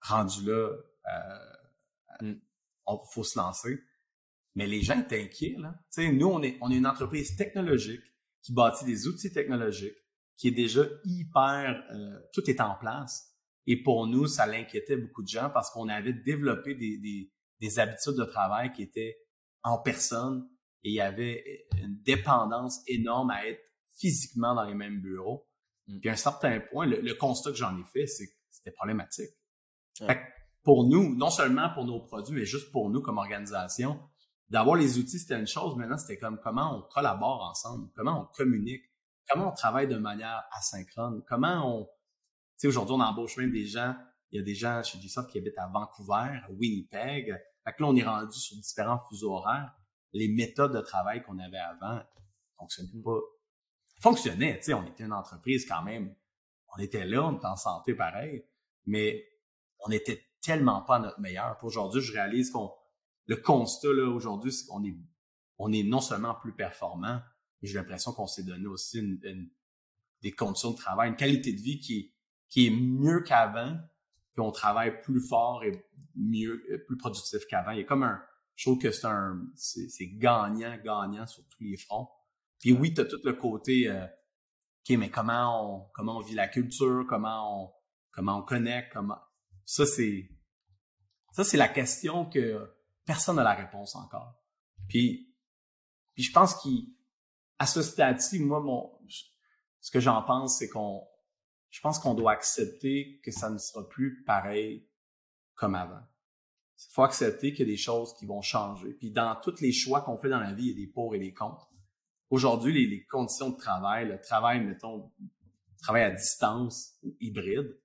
[0.00, 0.70] rendu là,
[1.06, 2.40] euh, mm
[2.88, 3.84] on faut se lancer.
[4.54, 5.56] Mais les gens étaient inquiets.
[5.58, 5.74] Là.
[6.10, 8.02] nous, on est, on est une entreprise technologique
[8.42, 9.96] qui bâtit des outils technologiques,
[10.36, 11.84] qui est déjà hyper...
[11.92, 13.36] Euh, tout est en place.
[13.66, 17.78] Et pour nous, ça l'inquiétait beaucoup de gens parce qu'on avait développé des, des, des
[17.78, 19.16] habitudes de travail qui étaient
[19.62, 20.48] en personne
[20.82, 23.60] et il y avait une dépendance énorme à être
[23.96, 25.48] physiquement dans les mêmes bureaux.
[25.86, 26.00] Mm.
[26.00, 29.30] Puis à un certain point, le, constat que j'en ai fait, c'est que c'était problématique
[30.62, 33.98] pour nous, non seulement pour nos produits, mais juste pour nous comme organisation,
[34.50, 35.76] d'avoir les outils, c'était une chose.
[35.76, 38.82] Maintenant, c'était comme comment on collabore ensemble, comment on communique,
[39.30, 41.84] comment on travaille de manière asynchrone, comment on...
[41.84, 41.90] Tu
[42.58, 43.94] sais, aujourd'hui, on embauche même des gens,
[44.30, 47.34] il y a des gens chez Gsoft qui habitent à Vancouver, à Winnipeg.
[47.68, 49.74] Fait que là, on est rendu sur différents fuseaux horaires.
[50.14, 52.00] Les méthodes de travail qu'on avait avant
[52.56, 53.18] fonctionnaient pas.
[54.00, 56.14] Fonctionnaient, tu sais, on était une entreprise quand même.
[56.74, 58.42] On était là, on était en santé pareil,
[58.86, 59.28] mais
[59.80, 61.58] on était tellement pas notre meilleur.
[61.58, 62.72] Pour aujourd'hui, je réalise qu'on
[63.26, 64.96] le constat là aujourd'hui, c'est qu'on est
[65.58, 67.20] on est non seulement plus performant,
[67.60, 69.50] mais j'ai l'impression qu'on s'est donné aussi une,
[70.22, 72.14] des conditions de travail, une qualité de vie qui
[72.48, 73.76] qui est mieux qu'avant,
[74.38, 75.72] puis on travaille plus fort et
[76.14, 77.72] mieux, plus productif qu'avant.
[77.72, 78.22] Il y a comme un,
[78.54, 82.08] je trouve que c'est un, c'est gagnant, gagnant sur tous les fronts.
[82.60, 86.36] Puis oui, tu as tout le côté, euh, ok, mais comment on, comment on vit
[86.36, 87.72] la culture, comment on,
[88.12, 89.18] comment on connecte, comment,
[89.64, 90.30] ça, c'est,
[91.32, 92.72] ça, c'est la question que
[93.04, 94.36] personne n'a la réponse encore.
[94.88, 95.34] Puis,
[96.14, 99.00] puis je pense qu'à ce stade-ci, moi, mon,
[99.80, 101.07] ce que j'en pense, c'est qu'on,
[101.70, 104.88] je pense qu'on doit accepter que ça ne sera plus pareil
[105.54, 106.00] comme avant.
[106.78, 108.92] Il faut accepter qu'il y a des choses qui vont changer.
[108.92, 111.14] Puis dans tous les choix qu'on fait dans la vie, il y a des pour
[111.14, 111.68] et des contre.
[112.30, 115.10] Aujourd'hui, les, conditions de travail, le travail, mettons,
[115.80, 117.78] travail à distance ou hybride,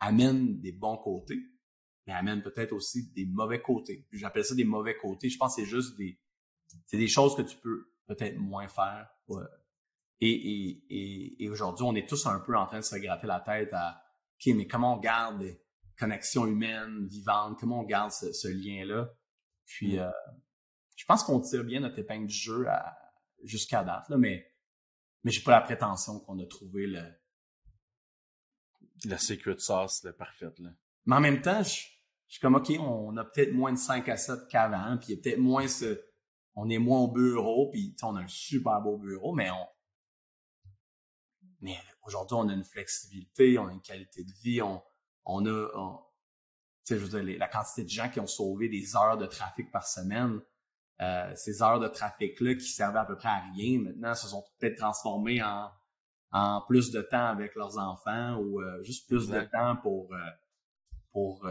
[0.00, 1.40] amène des bons côtés,
[2.06, 4.06] mais amène peut-être aussi des mauvais côtés.
[4.12, 5.28] J'appelle ça des mauvais côtés.
[5.28, 6.20] Je pense que c'est juste des,
[6.86, 9.08] c'est des choses que tu peux peut-être moins faire.
[10.20, 13.26] Et, et, et, et aujourd'hui, on est tous un peu en train de se gratter
[13.26, 14.02] la tête à,
[14.36, 15.60] OK, mais comment on garde des
[15.98, 19.10] connexions humaines, vivantes, comment on garde ce, lien-là?
[19.64, 20.00] Puis, mm.
[20.00, 20.10] euh,
[20.96, 22.96] je pense qu'on tire bien notre épingle du jeu à,
[23.42, 24.52] jusqu'à date, là, mais,
[25.24, 27.02] mais j'ai pas la prétention qu'on a trouvé le.
[29.04, 30.70] La secret sauce, la parfaite, là.
[31.04, 31.82] Mais en même temps, je,
[32.28, 35.16] je suis comme, OK, on a peut-être moins de 5 à 7 qu'avant, puis il
[35.16, 36.02] y a peut-être moins ce,
[36.54, 39.66] on est moins au bureau, puis on a un super beau bureau, mais on,
[41.60, 44.82] mais aujourd'hui, on a une flexibilité, on a une qualité de vie, on,
[45.24, 45.68] on a,
[46.84, 49.26] tu sais, je veux dire, la quantité de gens qui ont sauvé des heures de
[49.26, 50.40] trafic par semaine,
[51.00, 54.44] euh, ces heures de trafic-là qui servaient à peu près à rien, maintenant, se sont
[54.58, 55.70] peut-être transformées en,
[56.32, 60.18] en plus de temps avec leurs enfants ou euh, juste plus de temps pour, euh,
[61.12, 61.46] pour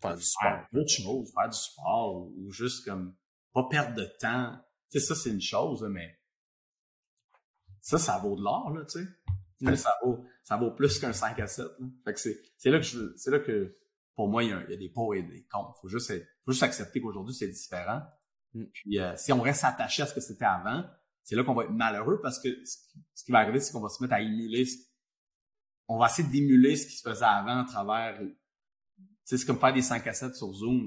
[0.00, 0.60] faire du sport.
[0.72, 3.14] D'autres choses, faire du sport ou, juste comme
[3.52, 4.56] pas perdre de temps.
[4.90, 6.17] Tu sais, ça, c'est une chose, mais
[7.88, 9.76] ça, ça vaut de l'or, là, tu sais.
[9.76, 11.64] Ça vaut, ça vaut plus qu'un 5 à 7.
[11.64, 11.86] Là.
[12.04, 13.76] Fait que c'est, c'est là que je, c'est là que,
[14.14, 15.74] pour moi, il y, a, il y a des pour et des contre.
[15.80, 16.12] Faut juste,
[16.44, 18.02] faut juste accepter qu'aujourd'hui, c'est différent.
[18.52, 18.64] Mm.
[18.64, 20.84] Puis, euh, si on reste attaché à ce que c'était avant,
[21.24, 23.88] c'est là qu'on va être malheureux parce que ce qui va arriver, c'est qu'on va
[23.88, 24.66] se mettre à émuler,
[25.88, 28.20] on va essayer d'émuler ce qui se faisait avant à travers
[29.24, 30.86] c'est comme faire des 5 à 7 sur Zoom.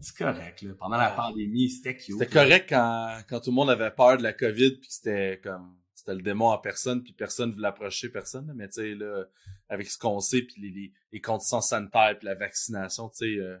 [0.00, 0.72] C'est correct, là.
[0.78, 2.18] Pendant la pandémie, c'était cute.
[2.18, 5.76] C'était correct quand, quand tout le monde avait peur de la COVID puis c'était comme,
[5.94, 9.24] c'était le démon en personne puis personne voulait approcher personne, mais tu sais, là,
[9.68, 13.56] avec ce qu'on sait puis les, les, conditions sanitaires puis la vaccination, tu sais, euh,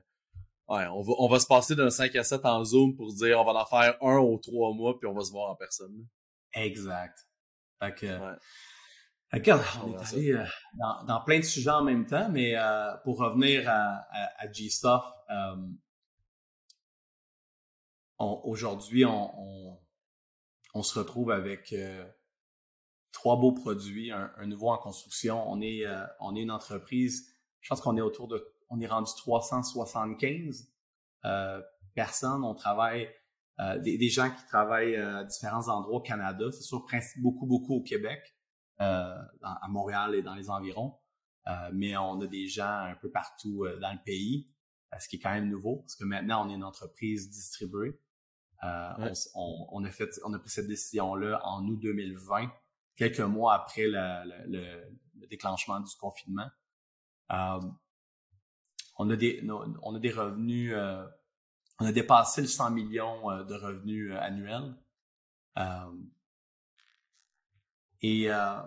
[0.68, 3.40] ouais, on va, on va se passer d'un 5 à 7 en Zoom pour dire
[3.40, 6.06] on va en faire un ou trois mois puis on va se voir en personne.
[6.54, 7.26] Exact.
[7.80, 8.06] Fait que,
[9.32, 10.44] Regarde, on est allé euh,
[10.78, 14.52] dans, dans, plein de sujets en même temps, mais euh, pour revenir à, à, à
[14.52, 15.56] G-Stuff, euh,
[18.18, 19.80] aujourd'hui, on, on,
[20.74, 22.04] on, se retrouve avec euh,
[23.12, 25.48] trois beaux produits, un, un, nouveau en construction.
[25.50, 27.28] On est, euh, on est une entreprise,
[27.60, 30.68] je pense qu'on est autour de, on est rendu 375
[31.94, 32.42] personnes.
[32.42, 33.08] On travaille,
[33.84, 36.84] des, des, gens qui travaillent à différents endroits au Canada, c'est sûr,
[37.18, 38.34] beaucoup, beaucoup au Québec.
[38.82, 40.98] Euh, à Montréal et dans les environs.
[41.46, 44.48] Euh, mais on a des gens un peu partout euh, dans le pays,
[44.98, 48.00] ce qui est quand même nouveau, parce que maintenant, on est une entreprise distribuée.
[48.62, 52.50] on, a fait, on a pris cette décision-là en août 2020,
[52.96, 54.92] quelques mois après le,
[55.28, 56.48] déclenchement du confinement.
[57.30, 59.42] on a des,
[59.82, 60.74] on a des revenus,
[61.78, 64.74] on a dépassé le 100 millions de revenus annuels.
[68.02, 68.60] Et euh,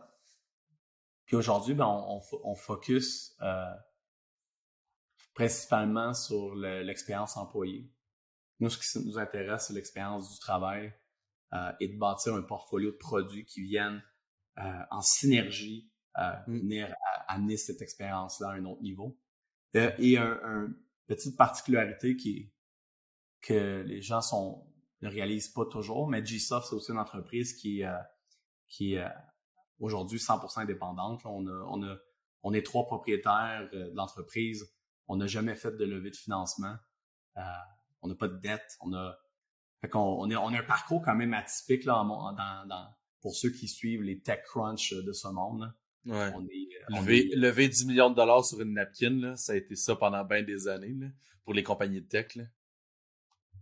[1.25, 3.73] puis aujourd'hui, ben, on, on, focus euh,
[5.33, 7.91] principalement sur l'expérience employée.
[8.59, 10.93] Nous, ce qui nous intéresse, c'est l'expérience du travail
[11.53, 14.14] euh, et de bâtir un portfolio de produits qui viennent euh,
[14.57, 16.59] en synergie euh, mm.
[16.59, 16.95] venir
[17.27, 19.19] amener cette expérience-là à un autre niveau.
[19.75, 20.73] Euh, et un, un,
[21.07, 22.51] petite particularité qui
[23.41, 24.65] que les gens sont
[25.01, 27.97] ne réalisent pas toujours, mais GSoft, c'est aussi une entreprise qui euh,
[28.67, 29.07] qui est
[29.79, 31.21] aujourd'hui 100% indépendante.
[31.25, 31.97] On, a, on, a,
[32.43, 34.73] on est trois propriétaires euh, de l'entreprise.
[35.07, 36.75] On n'a jamais fait de levée de financement.
[37.37, 37.41] Euh,
[38.01, 38.77] on n'a pas de dette.
[38.81, 39.15] On a,
[39.81, 43.35] fait qu'on, on, est, on a un parcours quand même atypique là, dans, dans, pour
[43.35, 45.73] ceux qui suivent les tech crunch de ce monde.
[46.05, 46.31] Ouais.
[46.35, 49.75] On est, lever, lever 10 millions de dollars sur une napkin, là, ça a été
[49.75, 51.07] ça pendant bien des années là,
[51.43, 52.35] pour les compagnies de tech.
[52.35, 52.43] Là.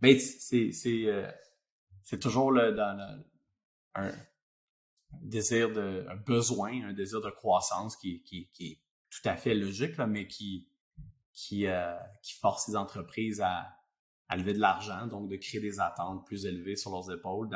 [0.02, 1.32] Mais c'est, c'est, euh,
[2.02, 3.24] c'est toujours le, dans le,
[3.96, 8.80] un, un désir de, un besoin, un désir de croissance qui, qui, qui est
[9.12, 10.68] tout à fait logique, là, mais qui,
[11.32, 13.78] qui, euh, qui force les entreprises à,
[14.28, 17.48] à lever de l'argent, donc de créer des attentes plus élevées sur leurs épaules.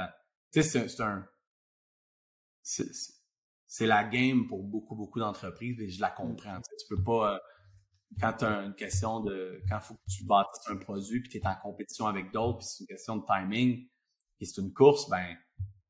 [0.53, 1.27] Tu sais, c'est un,
[3.67, 6.59] c'est la game pour beaucoup, beaucoup d'entreprises, et je la comprends.
[6.61, 7.39] Tu peux pas, euh,
[8.19, 11.29] quand tu as une question de, quand il faut que tu bâtisses un produit, puis
[11.29, 13.87] tu es en compétition avec d'autres, puis c'est une question de timing,
[14.39, 15.35] et c'est une course, ben,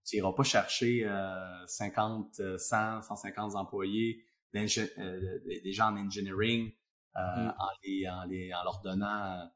[0.06, 4.24] tu iras pas chercher euh, 50, 100, 150 employés,
[4.56, 6.72] euh, des gens en engineering,
[7.16, 7.56] euh, mm.
[7.60, 9.50] en, les, en, les, en, leur donnant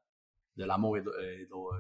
[0.57, 1.12] de l'amour et de,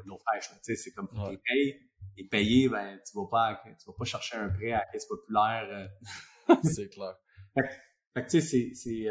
[0.05, 0.49] l'eau fraîche.
[0.49, 1.39] Tu sais, c'est comme tu ouais.
[1.45, 5.05] payes, et payer, ben tu vas pas, tu vas pas chercher un prêt à caisse
[5.05, 5.89] populaire.
[6.63, 7.15] c'est clair.
[7.53, 7.69] Fait,
[8.13, 9.07] fait tu sais, c'est, c'est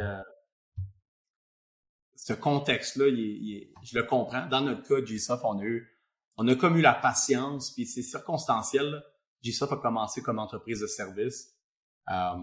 [2.21, 4.47] ce contexte-là, je le comprends.
[4.47, 5.89] Dans notre cas, GSOF, on a eu,
[6.37, 9.03] on a comme eu la patience, puis c'est circonstanciel.
[9.43, 11.57] GSoft a commencé comme entreprise de service.
[12.11, 12.37] Euh,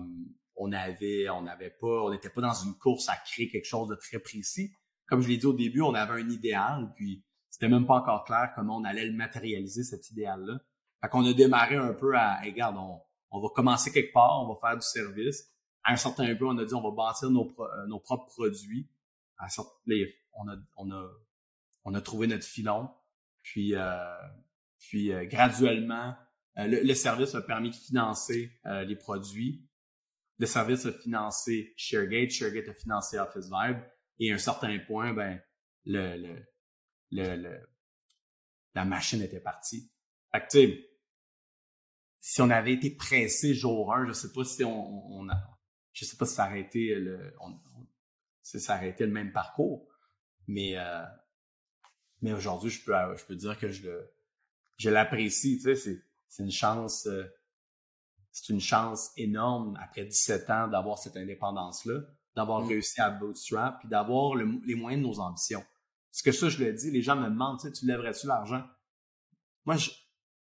[0.55, 3.87] on avait, on n'avait pas, on n'était pas dans une course à créer quelque chose
[3.89, 4.73] de très précis.
[5.05, 8.23] Comme je l'ai dit au début, on avait un idéal, puis c'était même pas encore
[8.23, 10.59] clair comment on allait le matérialiser cet idéal-là.
[11.01, 12.99] Fait qu'on a démarré un peu à, regarde, on,
[13.31, 15.51] on va commencer quelque part, on va faire du service.
[15.83, 18.89] À un certain point, on a dit on va bâtir nos, euh, nos propres produits.
[19.37, 19.71] À un certain,
[20.33, 21.09] on a, on a,
[21.85, 22.89] on a trouvé notre filon.
[23.43, 24.17] Puis, euh,
[24.79, 26.15] puis euh, graduellement,
[26.57, 29.63] le, service a permis de financer les produits.
[30.39, 33.77] Le service a financé ShareGate, ShareGate a financé Office Vibe,
[34.19, 35.39] et à un certain point, ben,
[35.85, 36.47] le, le,
[37.11, 37.59] le,
[38.75, 39.91] la machine était partie.
[40.31, 40.89] Fait que, tu sais,
[42.19, 45.59] si on avait été pressé jour 1, je sais pas si on, on a,
[45.93, 47.57] je sais pas si ça aurait été le, on,
[48.41, 49.87] si ça aurait été le même parcours,
[50.47, 51.03] mais, euh,
[52.21, 54.13] mais aujourd'hui, je peux, je peux dire que je le,
[54.77, 57.23] je l'apprécie, tu sais, c'est, c'est une chance, euh,
[58.31, 62.01] c'est une chance énorme après 17 ans d'avoir cette indépendance-là,
[62.35, 62.67] d'avoir mmh.
[62.67, 65.65] réussi à bootstrap, puis d'avoir les moyens de nos ambitions.
[66.17, 68.67] Parce que ça, je le dis, les gens me demandent, tu lèverais-tu l'argent?
[69.65, 69.91] Moi, je,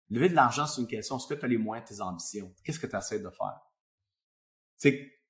[0.10, 1.16] lever de l'argent, c'est une question.
[1.16, 2.54] Est-ce que tu as les moyens de tes ambitions?
[2.66, 3.58] Qu'est-ce que tu essaies de faire?
[4.82, 5.22] Tu sais,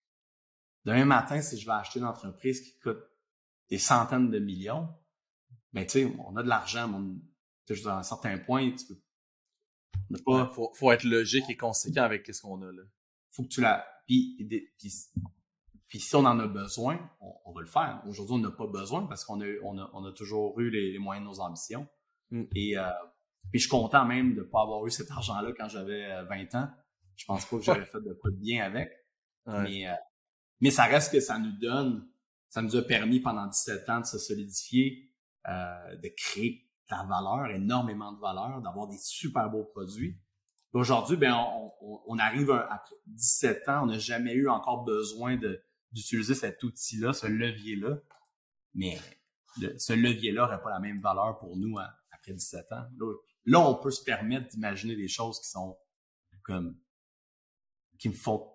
[0.84, 3.04] demain matin, si je vais acheter une entreprise qui coûte
[3.70, 4.90] des centaines de millions,
[5.74, 8.96] ben, tu sais, on a de l'argent, mais à un certain point, tu
[10.10, 10.52] peux pas...
[10.56, 12.82] faut, faut être logique et conséquent avec ce qu'on a, là.
[13.30, 14.36] Faut que tu la, puis,
[14.80, 14.92] puis,
[16.00, 18.02] si on en a besoin, on, va le faire.
[18.08, 20.98] Aujourd'hui, on n'a pas besoin parce qu'on a, on a, on a toujours eu les,
[21.00, 21.88] moyens de nos ambitions.
[22.30, 22.44] Mm.
[22.56, 22.90] Et, euh,
[23.50, 26.56] puis je suis content même de ne pas avoir eu cet argent-là quand j'avais 20
[26.56, 26.70] euh, ans.
[27.16, 28.92] Je pense pas que j'aurais fait de quoi de bien avec.
[29.46, 29.94] Mais, euh,
[30.62, 32.08] mais ça reste que ça nous donne,
[32.50, 35.12] ça nous a permis pendant 17 ans de se solidifier,
[35.48, 40.20] euh, de créer de la valeur, énormément de valeur, d'avoir des super beaux produits.
[40.74, 41.72] Aujourd'hui, ben on,
[42.08, 47.14] on, arrive après 17 ans, on n'a jamais eu encore besoin de d'utiliser cet outil-là,
[47.14, 47.98] ce levier-là.
[48.74, 49.00] Mais
[49.78, 52.88] ce levier-là n'aurait pas la même valeur pour nous hein, après 17 ans.
[53.46, 55.78] Là, on peut se permettre d'imaginer des choses qui sont
[56.44, 56.78] comme
[57.98, 58.52] qui me font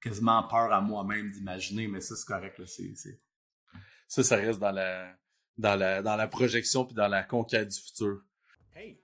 [0.00, 2.58] quasiment peur à moi-même d'imaginer, mais ça, c'est correct.
[2.58, 2.92] Là, c'est,
[4.08, 5.14] Ça, ça reste dans la,
[5.56, 8.22] dans la, dans la projection puis dans la conquête du futur.
[8.74, 9.00] Hey!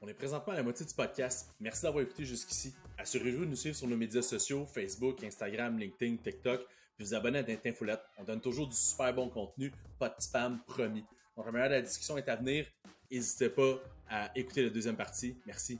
[0.00, 1.54] On est présentement à la moitié du podcast.
[1.58, 2.74] Merci d'avoir écouté jusqu'ici.
[2.98, 7.38] Assurez-vous de nous suivre sur nos médias sociaux, Facebook, Instagram, LinkedIn, TikTok, puis vous abonner
[7.38, 7.72] à Tintin
[8.18, 11.04] On donne toujours du super bon contenu, pas de spam, promis.
[11.36, 12.66] Donc, la la discussion est à venir.
[13.10, 13.78] N'hésitez pas
[14.08, 15.36] à écouter la deuxième partie.
[15.46, 15.78] Merci.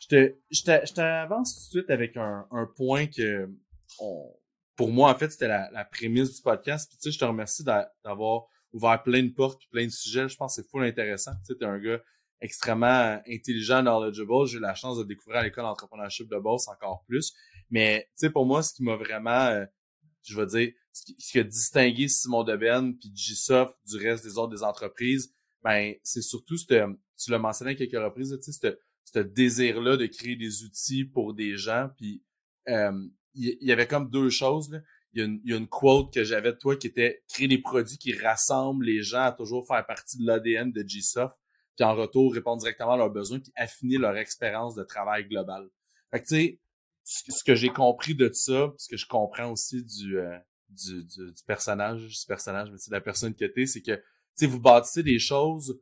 [0.00, 3.48] Je t'avance tout de suite avec un, un point que
[3.98, 4.32] on,
[4.76, 6.88] pour moi, en fait, c'était la, la, prémisse du podcast.
[6.88, 10.28] Puis, tu sais, je te remercie d'avoir ouvert plein de portes plein de sujets.
[10.28, 11.32] Je pense que c'est full intéressant.
[11.46, 12.00] Tu sais, es un gars
[12.40, 14.46] extrêmement intelligent, knowledgeable.
[14.46, 17.34] J'ai eu la chance de découvrir à l'école d'entrepreneurship de Boss encore plus.
[17.70, 19.64] Mais, tu sais, pour moi, ce qui m'a vraiment, euh,
[20.32, 24.24] je veux dire, ce qui, ce qui, a distingué Simon Deben puis G-Soft du reste
[24.24, 28.78] des autres des entreprises, ben, c'est surtout tu l'as mentionné à quelques reprises, tu sais,
[29.04, 31.88] ce désir-là de créer des outils pour des gens.
[31.96, 32.22] Puis
[32.68, 34.70] euh, il y, avait comme deux choses.
[34.70, 34.80] Là.
[35.12, 37.22] Il, y a une, il y a une quote que j'avais de toi qui était
[37.28, 41.34] créer des produits qui rassemblent les gens à toujours faire partie de l'ADN de GSoft,
[41.76, 45.68] puis en retour répondre directement à leurs besoins, puis affiner leur expérience de travail global.
[46.10, 46.60] Fait que tu sais,
[47.08, 51.32] ce que j'ai compris de ça, ce que je comprends aussi du, euh, du, du,
[51.32, 54.00] du, personnage, du personnage, mais c'est la personne que t'es, c'est que
[54.42, 55.80] vous bâtissez des choses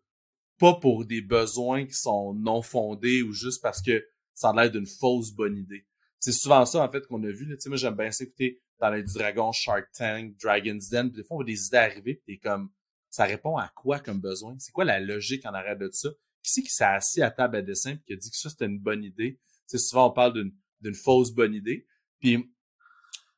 [0.59, 4.71] pas pour des besoins qui sont non fondés ou juste parce que ça a l'air
[4.71, 5.87] d'une fausse bonne idée.
[6.19, 7.47] C'est souvent ça, en fait, qu'on a vu.
[7.47, 11.11] Tu sais, moi, j'aime bien s'écouter dans les dragons Shark Tank, Dragon's Den.
[11.11, 12.71] Puis des fois, on voit des idées arriver, puis comme,
[13.11, 14.57] ça répond à quoi comme besoin?
[14.59, 16.09] C'est quoi la logique en arrière de ça?
[16.43, 18.49] Qui c'est qui s'est assis à table à dessin et qui a dit que ça,
[18.49, 19.39] c'était une bonne idée?
[19.69, 21.87] Tu sais, souvent, on parle d'une, d'une fausse bonne idée.
[22.21, 22.53] Puis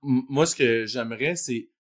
[0.03, 1.71] moi, ce que j'aimerais, c'est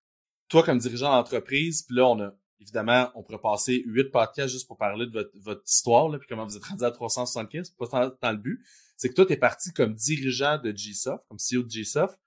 [0.48, 4.66] toi, comme dirigeant d'entreprise, puis là, on a évidemment, on pourrait passer huit podcasts juste
[4.66, 7.68] pour parler de votre, histoire, là, puis comment vous êtes rendu à 375.
[7.68, 8.60] C'est pas tant, le but.
[8.96, 12.18] C'est que toi, tu es parti comme dirigeant de GSoft, comme CEO de GSoft,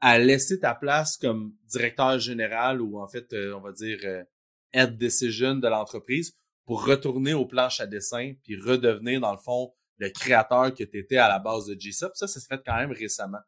[0.00, 4.22] à laisser ta place comme directeur général ou en fait, euh, on va dire, euh,
[4.72, 9.72] head decision de l'entreprise pour retourner aux planches à dessin puis redevenir, dans le fond,
[9.98, 12.16] le créateur que tu étais à la base de GSoft.
[12.16, 13.38] Ça, ça s'est fait quand même récemment.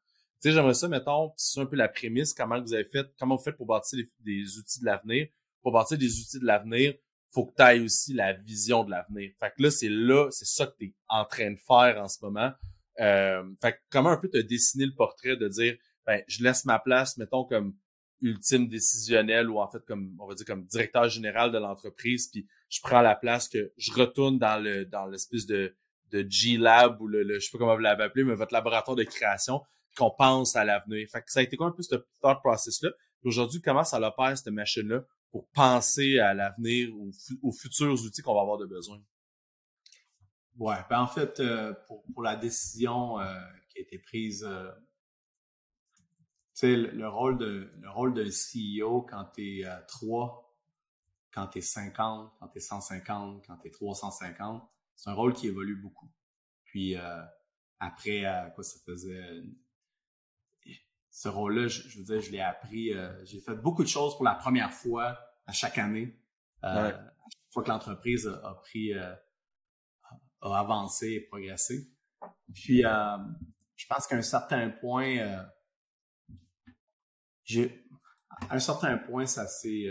[0.41, 3.37] Tu sais, j'aimerais ça, mettons, c'est un peu la prémisse, comment vous avez fait, comment
[3.37, 5.29] vous faites pour bâtir des outils de l'avenir
[5.65, 6.95] pour partir des outils de l'avenir,
[7.33, 9.33] faut que tu ailles aussi la vision de l'avenir.
[9.41, 12.07] Fait que là, c'est là, c'est ça que tu es en train de faire en
[12.07, 12.53] ce moment.
[13.01, 15.77] Euh, fait que comment un peu te dessiner le portrait de dire,
[16.07, 17.75] ben, je laisse ma place, mettons, comme
[18.21, 22.47] ultime décisionnel ou en fait comme on va dire comme directeur général de l'entreprise puis
[22.71, 25.77] je prends la place que je retourne dans le dans l'espèce de
[26.11, 28.53] de G Lab ou le, le je sais pas comment vous l'avez appelé mais votre
[28.53, 29.63] laboratoire de création
[29.97, 31.09] qu'on pense à l'avenir.
[31.11, 32.91] Fait que ça a été quoi un peu ce thought process là.
[33.25, 36.91] Aujourd'hui, comment ça l'opère cette machine là pour penser à l'avenir,
[37.43, 39.03] aux, futurs outils qu'on va avoir de besoin?
[40.57, 43.35] Ouais, ben en fait, euh, pour, pour, la décision euh,
[43.69, 44.71] qui a été prise, euh,
[45.97, 46.01] tu
[46.53, 50.57] sais, le, rôle de le rôle de CEO quand tu es 3,
[51.33, 54.63] quand tu es 50, quand tu es 150, quand tu es 350,
[54.97, 56.11] c'est un rôle qui évolue beaucoup.
[56.65, 56.97] Puis
[57.81, 59.23] après, euh, quoi, ça faisait.
[61.11, 62.93] Ce rôle-là, je, veux dire, je l'ai appris.
[63.25, 65.17] j'ai fait beaucoup de choses pour la première fois
[65.47, 66.19] à chaque année.
[66.63, 69.21] À chaque fois que l'entreprise a, pris, a
[70.41, 71.89] avancé et progressé.
[72.53, 75.47] Puis, je pense qu'à un certain point,
[77.45, 77.87] j'ai,
[78.51, 79.89] à un certain point, ça s'est,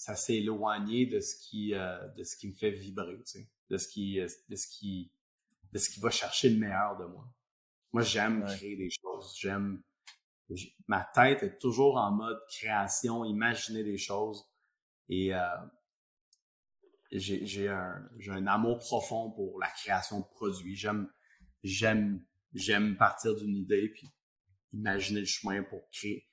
[0.00, 3.50] ça s'est éloigné de ce qui euh, de ce qui me fait vibrer, tu sais,
[3.70, 5.12] de ce qui de ce qui
[5.72, 7.32] de ce qui va chercher le meilleur de moi.
[7.92, 9.36] Moi, j'aime créer des choses.
[9.38, 9.82] J'aime
[10.88, 14.44] ma tête est toujours en mode création, imaginer des choses
[15.08, 15.40] et euh,
[17.12, 20.74] j'ai j'ai un j'ai un amour profond pour la création de produits.
[20.76, 21.08] J'aime
[21.62, 24.10] j'aime j'aime partir d'une idée puis
[24.72, 26.28] imaginer le chemin pour créer.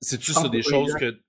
[0.00, 1.22] C'est-tu sur des choses que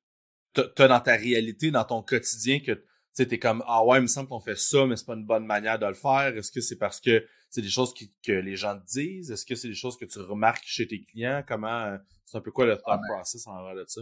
[0.54, 2.84] t'as dans ta réalité, dans ton quotidien, que
[3.26, 5.26] tu es comme Ah ouais, il me semble qu'on fait ça, mais c'est pas une
[5.26, 6.36] bonne manière de le faire.
[6.36, 7.94] Est-ce que c'est parce que c'est des choses
[8.24, 9.32] que les gens te disent?
[9.32, 11.44] Est-ce que c'est des choses que tu remarques chez tes clients?
[11.48, 14.02] Comment euh, c'est un peu quoi le thought ah, ben process en de ça?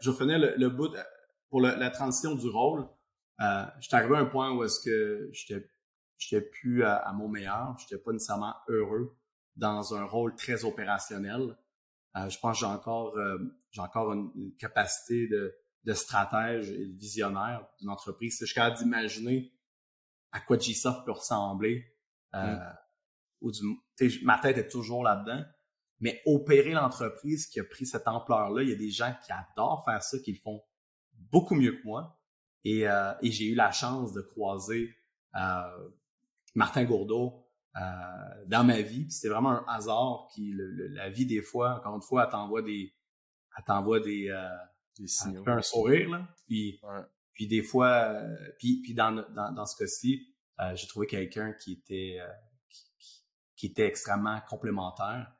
[0.00, 0.94] je finis le, le bout
[1.50, 2.88] pour la transition du rôle.
[3.40, 5.68] Euh, j'étais arrivé à un point où est-ce que j'étais
[6.18, 9.14] j'étais plus à, mon meilleur, j'étais pas nécessairement heureux
[9.56, 11.56] dans un rôle très opérationnel.
[12.16, 13.38] Euh, je pense que j'ai encore euh,
[13.70, 15.54] j'ai encore une, capacité de
[15.86, 18.36] de stratège et de visionnaire d'une entreprise.
[18.40, 19.52] Je suis capable d'imaginer
[20.32, 21.86] à quoi GSoft peut ressembler.
[22.34, 22.76] Euh, mm.
[23.40, 25.44] ou du, ma tête est toujours là-dedans.
[26.00, 29.84] Mais opérer l'entreprise qui a pris cette ampleur-là, il y a des gens qui adorent
[29.84, 30.62] faire ça, qui le font
[31.14, 32.20] beaucoup mieux que moi.
[32.64, 34.94] Et, euh, et j'ai eu la chance de croiser
[35.36, 35.88] euh,
[36.54, 37.80] Martin Gourdeau euh,
[38.46, 39.08] dans ma vie.
[39.10, 42.92] C'est vraiment un hasard qui, la vie des fois, encore une fois, elle t'envoie des,
[43.56, 44.28] elle t'envoie des,
[45.00, 46.28] euh, des un sourire, là.
[46.46, 46.80] Puis,
[47.36, 51.52] puis des fois, euh, puis, puis dans, dans, dans ce cas-ci, euh, j'ai trouvé quelqu'un
[51.52, 52.32] qui était euh,
[52.70, 53.22] qui,
[53.56, 55.30] qui, était extrêmement complémentaire.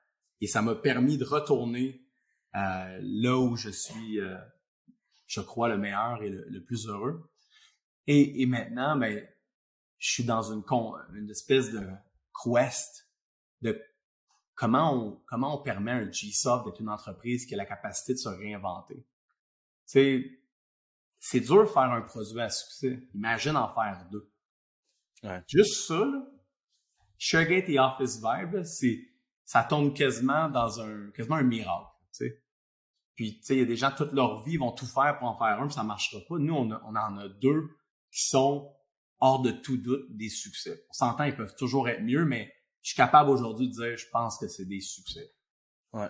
[0.42, 2.02] Et ça m'a permis de retourner
[2.52, 4.18] là où je suis,
[5.26, 7.30] je crois, le meilleur et le, plus heureux.
[8.06, 9.26] Et, et maintenant, ben,
[9.98, 10.62] je suis dans une,
[11.14, 11.86] une espèce de
[12.42, 13.10] quest
[13.60, 13.78] de
[14.54, 18.14] comment on, comment on permet à un GSoft d'être une entreprise qui a la capacité
[18.14, 19.06] de se réinventer
[19.86, 20.40] sais,
[21.18, 23.02] c'est dur de faire un produit à succès.
[23.14, 24.30] Imagine en faire deux.
[25.48, 26.24] Juste ça, là,
[27.18, 29.00] Sugargate et Office Vibe, c'est,
[29.44, 32.42] ça tombe quasiment dans un, quasiment un miracle, tu sais.
[33.14, 35.26] Puis, tu sais, il y a des gens, toute leur vie, vont tout faire pour
[35.26, 36.36] en faire un, puis ça marchera pas.
[36.38, 37.70] Nous, on, on en a deux
[38.12, 38.70] qui sont,
[39.18, 40.84] hors de tout doute, des succès.
[40.90, 44.06] On s'entend, ils peuvent toujours être mieux, mais je suis capable aujourd'hui de dire, je
[44.12, 45.32] pense que c'est des succès.
[45.92, 46.08] Ouais.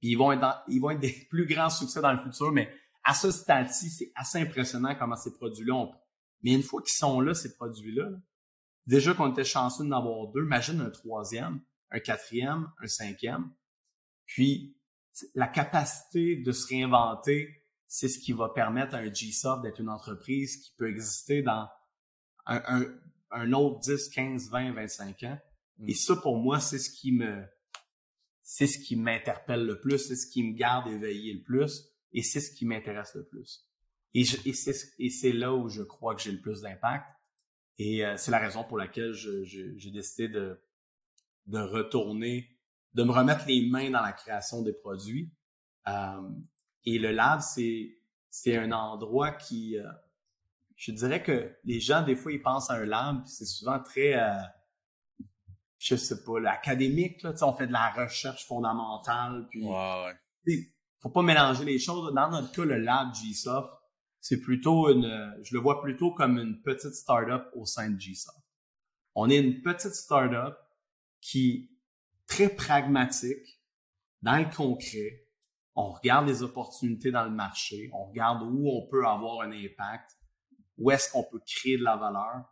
[0.00, 2.72] Puis ils vont être ils vont être des plus grands succès dans le futur, mais
[3.08, 5.94] à ce stade-ci, c'est assez impressionnant comment ces produits-là ont.
[6.42, 8.10] Mais une fois qu'ils sont là, ces produits-là,
[8.86, 13.50] déjà qu'on était chanceux d'en avoir deux, imagine un troisième, un quatrième, un cinquième.
[14.26, 14.76] Puis,
[15.34, 19.88] la capacité de se réinventer, c'est ce qui va permettre à un GSoft d'être une
[19.88, 21.66] entreprise qui peut exister dans
[22.44, 22.84] un,
[23.30, 25.38] un, autre 10, 15, 20, 25 ans.
[25.86, 27.42] Et ça, pour moi, c'est ce qui me,
[28.42, 31.88] c'est ce qui m'interpelle le plus, c'est ce qui me garde éveillé le plus.
[32.12, 33.68] Et c'est ce qui m'intéresse le plus.
[34.14, 37.06] Et, et c'est là où je crois que j'ai le plus d'impact.
[37.78, 40.60] Et euh, c'est la raison pour laquelle j'ai décidé de,
[41.46, 42.58] de retourner,
[42.94, 45.32] de me remettre les mains dans la création des produits.
[45.86, 46.28] Euh,
[46.84, 49.84] et le lab, c'est un endroit qui, euh,
[50.76, 54.14] je dirais que les gens des fois ils pensent à un lab, c'est souvent très,
[55.78, 60.14] je sais pas, l'académique là, on fait de la recherche fondamentale, puis ouais,
[61.00, 62.12] faut pas mélanger les choses.
[62.14, 63.70] Dans notre cas, le lab GSoft,
[64.20, 68.38] c'est plutôt une, je le vois plutôt comme une petite startup au sein de GSoft.
[69.14, 70.56] On est une petite startup
[71.20, 71.70] qui
[72.26, 73.60] très pragmatique
[74.22, 75.24] dans le concret.
[75.74, 80.10] On regarde les opportunités dans le marché, on regarde où on peut avoir un impact,
[80.76, 82.44] où est-ce qu'on peut créer de la valeur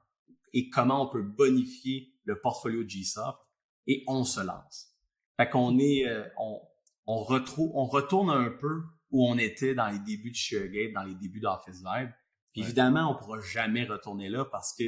[0.53, 3.39] et comment on peut bonifier le portfolio GSoft
[3.87, 4.93] et on se lance.
[5.37, 6.61] Fait qu'on est, euh, on,
[7.07, 11.05] on retrouve, on retourne un peu où on était dans les débuts de ShareGate, dans
[11.05, 12.11] les débuts d'Office Vibe.
[12.53, 14.85] Puis évidemment, on pourra jamais retourner là parce que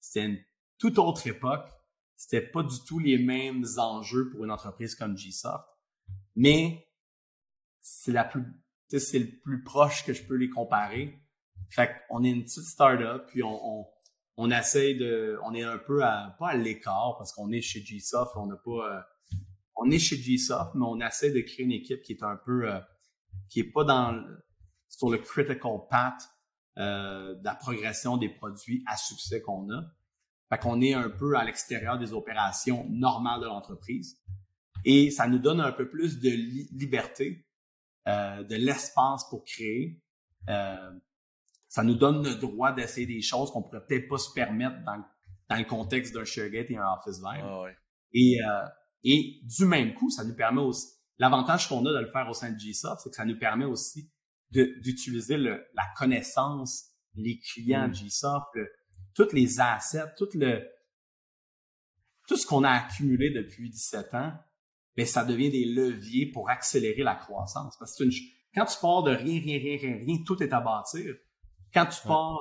[0.00, 0.38] c'était une
[0.78, 1.68] toute autre époque.
[2.16, 5.64] C'était pas du tout les mêmes enjeux pour une entreprise comme GSoft.
[6.36, 6.88] Mais
[7.80, 8.44] c'est la plus,
[8.88, 11.18] c'est le plus proche que je peux les comparer.
[11.68, 13.86] Fait qu'on est une petite startup, puis on, on,
[14.36, 17.80] on essaye de, on est un peu à, pas à l'écart parce qu'on est chez
[17.80, 19.00] GSoft, on n'a pas, euh,
[19.76, 22.70] on est chez GSoft, mais on essaie de créer une équipe qui est un peu,
[22.70, 22.78] euh,
[23.48, 24.22] qui est pas dans
[24.88, 26.22] sur le critical path
[26.78, 29.82] euh, de la progression des produits à succès qu'on a.
[30.50, 34.18] Fait qu'on est un peu à l'extérieur des opérations normales de l'entreprise.
[34.84, 37.46] Et ça nous donne un peu plus de liberté,
[38.08, 40.02] euh, de l'espace pour créer.
[40.48, 40.90] Euh,
[41.68, 45.02] ça nous donne le droit d'essayer des choses qu'on pourrait peut-être pas se permettre dans,
[45.48, 47.22] dans le contexte d'un ShareGate et un Office.
[47.24, 47.64] Ah.
[48.12, 48.66] Et, euh,
[49.04, 50.88] et du même coup, ça nous permet aussi,
[51.18, 53.64] l'avantage qu'on a de le faire au sein de GSoft, c'est que ça nous permet
[53.64, 54.10] aussi
[54.50, 58.58] d'utiliser la connaissance, les clients de GSoft,
[59.14, 60.62] toutes les assets, tout le,
[62.26, 64.32] tout ce qu'on a accumulé depuis 17 ans,
[64.96, 67.76] mais ben, ça devient des leviers pour accélérer la croissance.
[67.78, 68.04] Parce que
[68.54, 71.14] quand tu pars de rien, rien, rien, rien, rien, tout est à bâtir.
[71.72, 72.38] Quand tu pars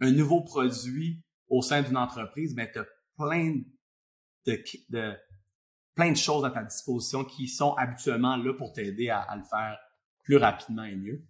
[0.00, 2.86] un nouveau produit au sein d'une entreprise, ben, tu as
[3.16, 3.60] plein
[4.46, 5.16] de, de,
[5.98, 9.76] plein de choses à ta disposition qui sont habituellement là pour t'aider à, le faire
[10.22, 11.26] plus rapidement et mieux.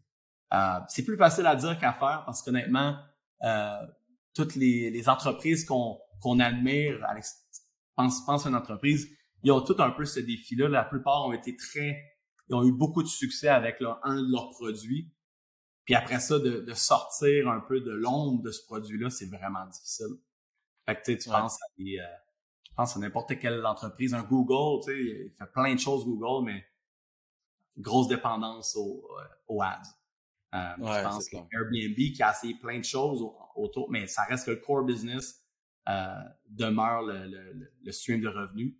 [0.53, 2.99] Euh, c'est plus facile à dire qu'à faire parce qu'honnêtement,
[3.45, 3.87] euh,
[4.35, 7.03] toutes les, les entreprises qu'on admire,
[7.97, 9.09] pense, pense à une entreprise,
[9.43, 10.69] ils ont tout un peu ce défi-là.
[10.69, 11.97] La plupart ont été très,
[12.51, 15.11] ils ont eu beaucoup de succès avec leur, un de leurs produits.
[15.87, 19.65] Puis après ça, de, de sortir un peu de l'ombre de ce produit-là, c'est vraiment
[19.65, 20.19] difficile.
[20.85, 22.28] Fait que tu sais, tu penses à des, euh,
[22.79, 26.05] tu penses à n'importe quelle entreprise, un Google, tu sais, il fait plein de choses
[26.05, 26.65] Google, mais
[27.77, 29.83] grosse dépendance au, euh, aux ads.
[30.55, 33.21] Euh, je pense Airbnb qui a essayé plein de choses
[33.57, 35.43] autour, mais ça reste que le core business
[35.89, 38.77] euh, demeure le, le, le, stream de revenus.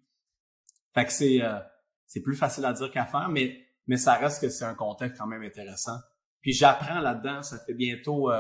[0.95, 1.59] Fait que c'est euh,
[2.07, 5.19] c'est plus facile à dire qu'à faire, mais mais ça reste que c'est un contexte
[5.19, 5.99] quand même intéressant.
[6.41, 8.31] Puis j'apprends là-dedans, ça fait bientôt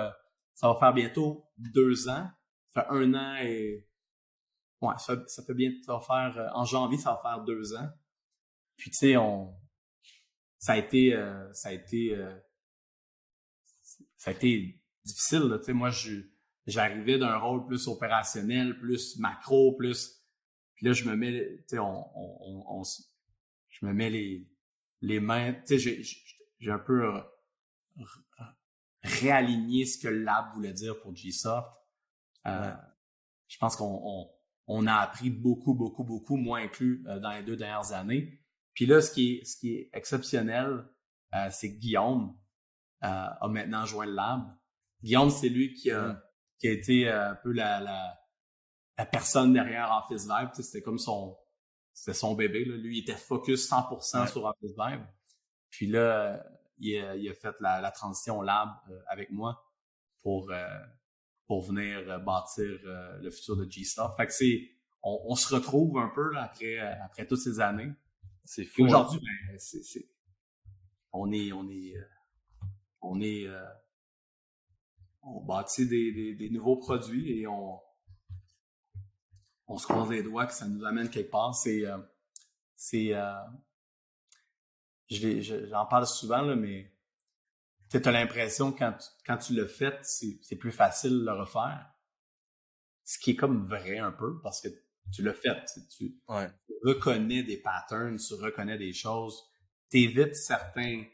[0.54, 2.28] ça va faire bientôt deux ans.
[2.68, 3.87] Ça fait un an et
[4.80, 7.74] ouais, ça, ça fait bien ça va faire euh, en janvier, ça va faire deux
[7.74, 7.88] ans.
[8.76, 9.54] Puis tu sais, on
[10.58, 11.12] ça a été
[11.52, 12.16] ça a été
[14.16, 15.56] ça a été difficile.
[15.58, 16.22] Tu sais, moi, je
[16.66, 20.18] j'arrivais d'un rôle plus opérationnel, plus macro, plus
[20.78, 22.82] puis là, je me mets, tu sais, on, on, on,
[23.68, 24.48] je me mets les,
[25.00, 26.02] les mains, tu sais,
[26.60, 27.20] j'ai un peu
[29.02, 31.66] réaligné ce que lab voulait dire pour GSoft.
[32.46, 32.72] Euh,
[33.48, 34.30] Je pense qu'on
[34.68, 38.40] on, a appris beaucoup, beaucoup, beaucoup, moins inclus euh, dans les deux dernières années.
[38.74, 40.84] Puis là, ce qui est, ce qui est exceptionnel,
[41.34, 42.36] euh, c'est que Guillaume
[43.02, 44.42] euh, a maintenant joint le lab.
[45.02, 46.22] Guillaume, c'est lui qui a,
[46.58, 48.18] qui a été un peu la, la
[48.98, 51.38] la personne derrière Office Vibe, c'était comme son
[51.94, 52.64] c'était son bébé.
[52.64, 52.76] Là.
[52.76, 55.02] Lui, il était focus 100% sur Office Vibe.
[55.70, 56.44] Puis là,
[56.78, 59.64] il a, il a fait la, la, transition lab euh, avec moi
[60.22, 60.64] pour euh,
[61.48, 62.78] pour venir euh, bâtir
[63.20, 64.16] le futur de G-Soft.
[64.16, 64.70] Fait que c'est
[65.02, 67.90] on, on, se retrouve un peu là, après après toutes ces années.
[68.44, 68.84] C'est fou.
[68.84, 70.08] Aujourd'hui, ben, c'est, c'est
[71.12, 71.94] on est on est
[73.00, 73.48] on est
[75.22, 77.80] on bâtit des, des, des nouveaux produits et on
[79.68, 81.54] on se croise les doigts que ça nous amène quelque part.
[81.54, 81.98] C'est, euh,
[82.74, 83.34] c'est, euh,
[85.10, 86.90] j'en parle souvent là, mais
[87.90, 91.90] tu as l'impression quand tu, quand tu le fais, c'est plus facile de le refaire.
[93.04, 94.68] Ce qui est comme vrai un peu parce que
[95.12, 95.64] tu le fait,
[95.96, 96.14] tu,
[96.84, 99.50] reconnais des patterns, tu reconnais des choses,
[99.88, 101.04] t'évites certains,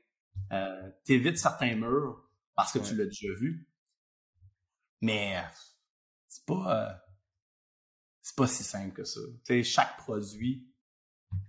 [0.53, 3.69] euh, t'évites certains murs parce que tu l'as déjà vu.
[5.01, 5.41] Mais
[6.29, 6.95] c'est pas, euh,
[8.23, 9.21] c'est pas si simple que ça.
[9.45, 10.67] Tu sais, chaque produit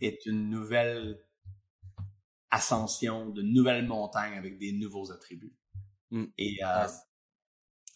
[0.01, 1.24] est une nouvelle
[2.55, 5.55] ascension de nouvelles montagnes avec des nouveaux attributs.
[6.11, 6.25] Mm.
[6.37, 6.87] Et euh,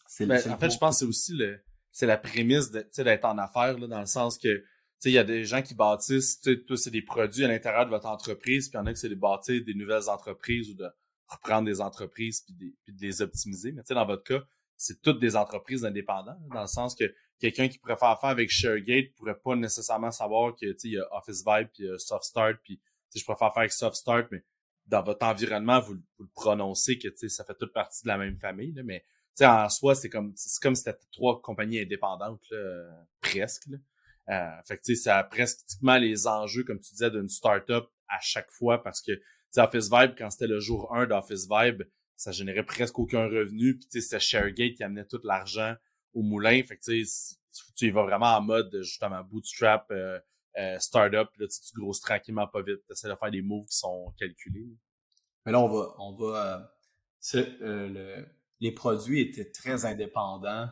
[0.06, 3.24] c'est ben, En fait, je pense que c'est aussi le, c'est la prémisse de, d'être
[3.24, 4.62] en affaires, là, dans le sens que
[5.06, 8.06] il y a des gens qui bâtissent, tout c'est des produits à l'intérieur de votre
[8.06, 10.86] entreprise, puis il y en a qui c'est de bâtir des nouvelles entreprises ou de
[11.26, 13.72] reprendre des entreprises puis, de les optimiser.
[13.72, 14.42] Mais dans votre cas,
[14.76, 18.50] c'est toutes des entreprises indépendantes, dans le sens que quelqu'un qui pourrait faire affaire avec
[18.50, 22.78] ShareGate pourrait pas nécessairement savoir que il y a Office Vibe puis Soft Start puis
[23.14, 24.44] je préfère faire avec Soft Start mais
[24.90, 28.38] dans votre environnement vous, vous le prononcez que ça fait toute partie de la même
[28.38, 29.04] famille là, mais
[29.42, 33.78] en soi c'est comme c'est comme si trois compagnies indépendantes là, presque là.
[34.28, 38.50] Euh, fait que ça a presque les enjeux comme tu disais d'une startup à chaque
[38.50, 39.12] fois parce que
[39.56, 41.82] Office Vibe quand c'était le jour 1 d'Office Vibe
[42.16, 45.74] ça générait presque aucun revenu puis c'était ShareGate qui amenait tout l'argent
[46.12, 46.62] au moulin.
[46.62, 47.06] Fait que tu
[47.76, 50.18] tu y vas vraiment en mode justement bootstrap, euh,
[50.58, 52.80] euh, startup, là tu grosses tranquillement pas vite.
[52.86, 54.68] Tu essaies de faire des moves qui sont calculés.
[55.44, 56.72] Mais là, on va, on va,
[57.34, 58.26] euh, le,
[58.60, 60.68] les produits étaient très indépendants.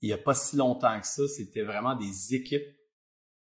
[0.00, 2.76] Il y a pas si longtemps que ça, c'était vraiment des équipes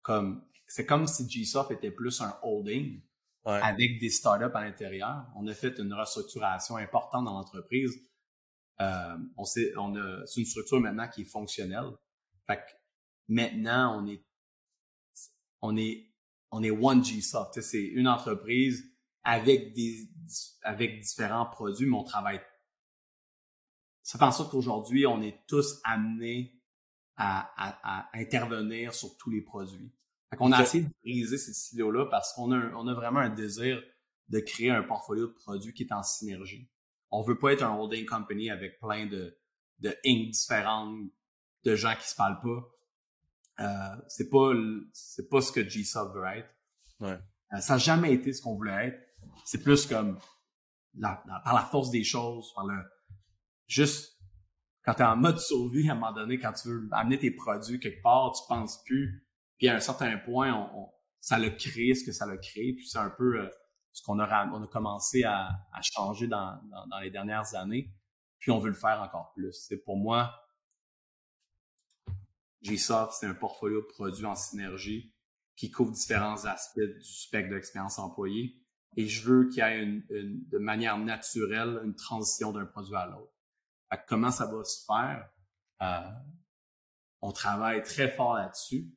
[0.03, 3.01] comme, c'est comme si Gsoft était plus un holding
[3.45, 5.27] avec des startups à l'intérieur.
[5.37, 7.99] On a fait une restructuration importante dans l'entreprise
[8.81, 11.91] euh, on sait, on a, c'est une structure maintenant qui est fonctionnelle.
[12.47, 12.73] Fait que
[13.29, 14.25] maintenant, on est,
[15.63, 16.11] on est,
[16.51, 17.61] on est One G-Soft.
[17.61, 18.85] C'est une entreprise
[19.23, 20.09] avec des,
[20.63, 22.41] avec différents produits, mais on travaille.
[24.03, 26.61] Ça fait en sorte qu'aujourd'hui, on est tous amenés
[27.17, 29.93] à, à, à, intervenir sur tous les produits.
[30.31, 33.31] Fait qu'on a essayé de briser ces silos-là parce qu'on a, on a vraiment un
[33.31, 33.83] désir
[34.29, 36.71] de créer un portfolio de produits qui est en synergie.
[37.11, 39.37] On veut pas être un holding company avec plein de,
[39.81, 41.11] de inc différentes,
[41.65, 42.69] de gens qui se parlent pas.
[43.61, 44.53] Euh, c'est pas
[44.93, 46.49] c'est pas ce que G-Sub veut être.
[47.01, 47.19] Ouais.
[47.53, 49.01] Euh, ça n'a jamais été ce qu'on voulait être.
[49.45, 50.19] C'est plus comme
[50.95, 52.77] la, par la force des choses, par le
[53.67, 54.17] juste
[54.85, 57.31] quand tu es en mode survie à un moment donné, quand tu veux amener tes
[57.31, 59.27] produits quelque part, tu penses plus.
[59.59, 60.89] Puis à un certain point, on,
[61.21, 62.73] ça le crée ce que ça le crée.
[62.73, 63.49] Puis c'est un peu euh,
[63.93, 67.93] ce qu'on a, on a commencé à, à changer dans, dans, dans, les dernières années.
[68.39, 69.53] Puis on veut le faire encore plus.
[69.53, 70.35] C'est pour moi,
[72.63, 75.13] GSoft, c'est un portfolio de produits en synergie
[75.57, 78.57] qui couvre différents aspects du spectre de l'expérience employée.
[78.97, 82.97] Et je veux qu'il y ait une, une, de manière naturelle une transition d'un produit
[82.97, 83.33] à l'autre.
[84.07, 85.29] Comment ça va se faire?
[85.83, 86.11] Euh,
[87.23, 88.91] on travaille très fort là-dessus.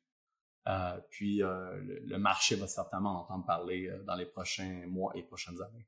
[0.66, 5.22] Euh, puis euh, le, marché va certainement entendre parler euh, dans les prochains mois et
[5.22, 5.86] prochaines années.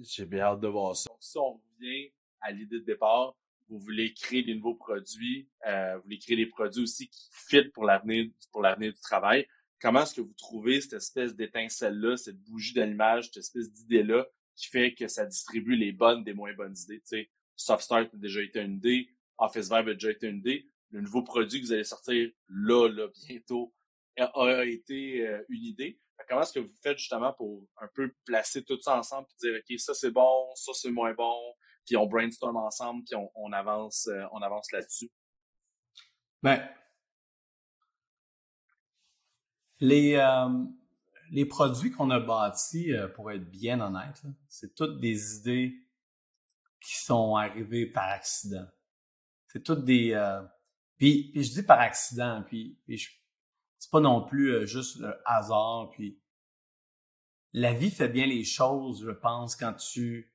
[0.00, 1.10] J'ai bien hâte de voir ça.
[1.20, 2.10] Si on revient
[2.40, 3.36] à l'idée de départ,
[3.68, 7.84] vous voulez créer des nouveaux produits, vous voulez créer des produits aussi qui fit pour
[7.84, 9.46] l'avenir pour l'avenir du travail.
[9.80, 14.68] Comment est-ce que vous trouvez cette espèce d'étincelle-là, cette bougie d'allumage, cette espèce d'idée-là qui
[14.68, 17.00] fait que ça distribue les bonnes des moins bonnes idées?
[17.00, 20.68] Tu sais, a déjà été une idée, Office Vibe a déjà été une idée.
[20.90, 23.74] Le nouveau produit que vous allez sortir là, là, bientôt,
[24.18, 26.00] a, été euh, une idée.
[26.28, 29.60] Comment est-ce que vous faites justement pour un peu placer tout ça ensemble et dire
[29.60, 31.54] OK, ça c'est bon, ça c'est moins bon,
[31.86, 35.10] puis on brainstorm ensemble, puis on, avance, euh, on avance là-dessus?
[36.42, 36.68] Ben,
[39.80, 40.64] les, euh,
[41.30, 45.74] les produits qu'on a bâtis, pour être bien honnête, c'est toutes des idées
[46.80, 48.66] qui sont arrivées par accident.
[49.48, 50.14] C'est toutes des...
[50.98, 52.98] puis, je dis par accident, puis, puis
[53.86, 55.90] c'est pas non plus euh, juste le hasard.
[55.90, 56.18] Puis
[57.52, 60.34] la vie fait bien les choses, je pense, quand tu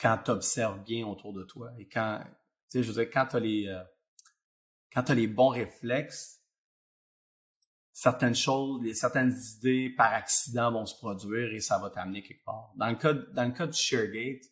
[0.00, 2.24] quand observes bien autour de toi et quand
[2.70, 6.40] tu sais, quand les euh, les bons réflexes,
[7.92, 12.72] certaines choses, certaines idées par accident vont se produire et ça va t'amener quelque part.
[12.76, 14.44] Dans le cas dans le cas ShareGate,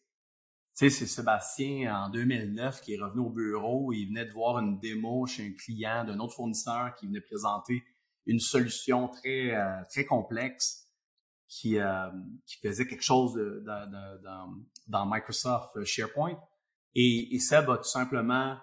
[0.76, 3.92] tu c'est Sébastien en 2009 qui est revenu au bureau.
[3.92, 7.82] Il venait de voir une démo chez un client d'un autre fournisseur qui venait présenter
[8.26, 10.88] une solution très euh, très complexe
[11.49, 12.11] qui euh,
[12.46, 13.64] qui faisait quelque chose de,
[14.86, 16.38] dans Microsoft SharePoint.
[16.94, 18.59] Et, et Seb a tout simplement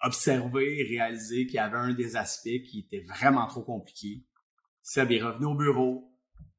[0.00, 4.24] observé, réalisé qu'il y avait un des aspects qui était vraiment trop compliqué.
[4.82, 6.12] Seb est revenu au bureau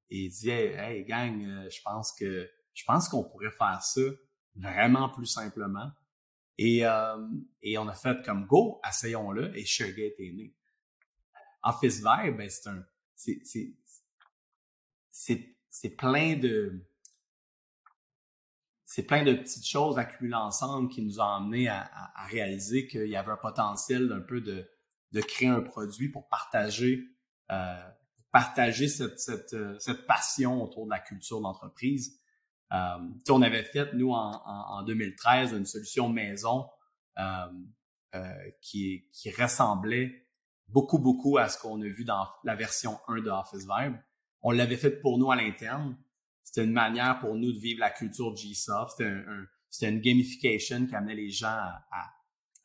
[0.09, 4.01] et il dit hey gang, euh, je pense que je pense qu'on pourrait faire ça
[4.55, 5.91] vraiment plus simplement.
[6.57, 7.27] Et, euh,
[7.61, 10.55] et on a fait comme go, essayons-le, et ShareGate est né.
[11.63, 12.85] Office Vibe, ben, c'est un,
[15.13, 16.83] c'est, c'est plein de,
[18.83, 23.07] c'est plein de petites choses accumulées ensemble qui nous ont amené à, à, réaliser qu'il
[23.07, 24.67] y avait un potentiel d'un peu de,
[25.11, 27.07] de créer un produit pour partager,
[27.51, 27.89] euh,
[28.31, 32.19] partager cette, cette, cette passion autour de la culture d'entreprise.
[32.71, 32.97] Euh,
[33.29, 36.67] on avait fait, nous, en, en, 2013, une solution maison
[37.19, 37.23] euh,
[38.15, 40.27] euh, qui, qui ressemblait
[40.69, 43.97] beaucoup, beaucoup à ce qu'on a vu dans la version 1 de Office Vibe.
[44.43, 45.97] On l'avait fait pour nous à l'interne.
[46.43, 48.97] C'était une manière pour nous de vivre la culture G-Soft.
[48.97, 49.45] C'était un,
[49.87, 52.13] un, une gamification qui amenait les gens à, à,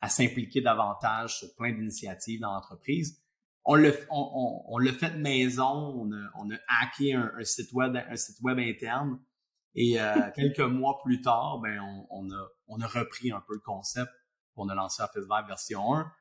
[0.01, 3.23] à s'impliquer davantage sur plein d'initiatives dans l'entreprise.
[3.65, 7.71] On l'a on, on, on fait maison, on a, on a hacké un, un, site
[7.73, 9.19] web un site web interne
[9.75, 13.53] et euh, quelques mois plus tard, ben, on, on, a, on a repris un peu
[13.53, 14.11] le concept.
[14.55, 16.11] On a lancé Office Vibe version 1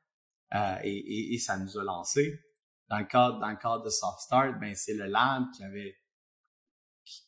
[0.55, 2.41] euh, et, et, et, ça nous a lancé.
[2.89, 5.97] Dans le cadre, dans le cadre de Soft Start, ben, c'est le lab qui avait,
[7.05, 7.23] qui,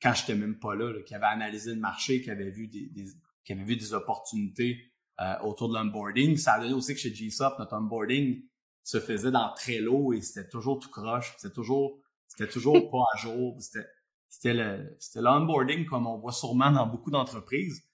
[0.00, 3.06] quand j'étais même pas là, qui avait analysé le marché, qui avait vu des, des
[3.44, 4.90] qui avait vu des opportunités
[5.20, 6.36] euh, autour de l'onboarding.
[6.36, 8.42] Ça a donné aussi que chez GSoft, notre onboarding
[8.82, 13.18] se faisait dans Trello et c'était toujours tout croche, c'était toujours, c'était toujours pas à
[13.18, 13.86] jour, c'était
[14.28, 17.84] c'était le c'était l'onboarding comme on voit sûrement dans beaucoup d'entreprises.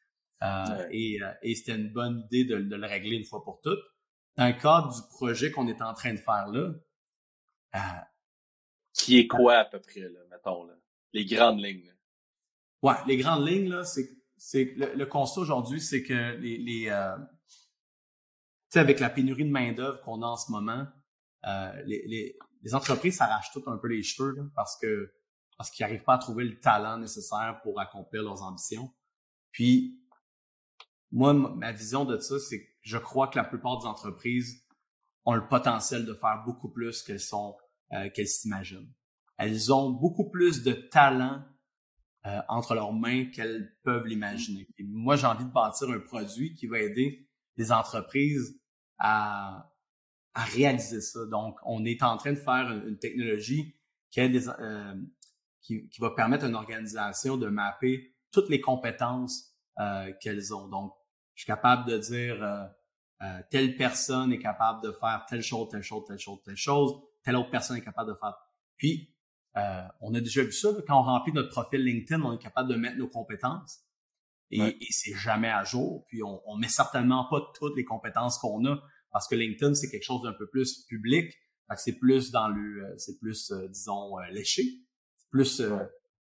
[0.42, 3.60] Euh, et, euh, et c'était une bonne idée de, de, le régler une fois pour
[3.60, 3.78] toutes.
[4.38, 6.72] Dans le cadre du projet qu'on est en train de faire là,
[7.74, 7.78] euh,
[8.92, 10.74] qui est quoi à peu près là, mettons là,
[11.12, 11.86] les grandes lignes.
[11.86, 11.92] Là.
[12.82, 17.16] Ouais, les grandes lignes là, c'est c'est le, constat aujourd'hui, c'est que les les, euh,
[18.70, 20.86] sais, avec la pénurie de main-d'œuvre qu'on a en ce moment,
[21.46, 25.12] euh, les, les, les, entreprises s'arrachent toutes un peu les cheveux parce que
[25.60, 28.90] parce qu'ils n'arrivent pas à trouver le talent nécessaire pour accomplir leurs ambitions.
[29.52, 30.00] Puis,
[31.12, 34.64] moi, ma vision de ça, c'est que je crois que la plupart des entreprises
[35.24, 37.56] ont le potentiel de faire beaucoup plus qu'elles sont
[37.92, 38.92] euh, qu'elles s'imaginent.
[39.36, 41.42] Elles ont beaucoup plus de talent
[42.26, 44.68] euh, entre leurs mains qu'elles peuvent l'imaginer.
[44.80, 48.60] moi, j'ai envie de bâtir un produit qui va aider les entreprises
[48.98, 49.72] à,
[50.34, 51.24] à réaliser ça.
[51.26, 53.74] Donc, on est en train de faire une, technologie
[54.10, 54.94] qui, euh,
[55.62, 60.68] qui, qui, va permettre à une organisation de mapper toutes les compétences euh, qu'elles ont.
[60.68, 60.92] Donc,
[61.34, 62.70] je suis capable de dire
[63.22, 66.94] euh, telle personne est capable de faire telle chose, telle chose, telle chose, telle chose,
[67.22, 68.34] telle autre personne est capable de faire.
[68.76, 69.14] Puis,
[69.56, 72.70] euh, on a déjà vu ça, quand on remplit notre profil LinkedIn, on est capable
[72.70, 73.80] de mettre nos compétences.
[74.52, 76.04] Et, et c'est jamais à jour.
[76.08, 79.88] Puis on, on met certainement pas toutes les compétences qu'on a parce que LinkedIn c'est
[79.90, 81.32] quelque chose d'un peu plus public.
[81.76, 84.64] c'est plus dans le, euh, c'est plus euh, disons léché.
[85.18, 85.62] C'est plus,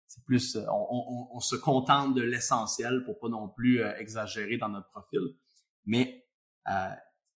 [0.08, 4.68] c'est plus, on, on, on, se contente de l'essentiel pour pas non plus exagérer dans
[4.68, 5.22] notre profil.
[5.86, 6.26] Mais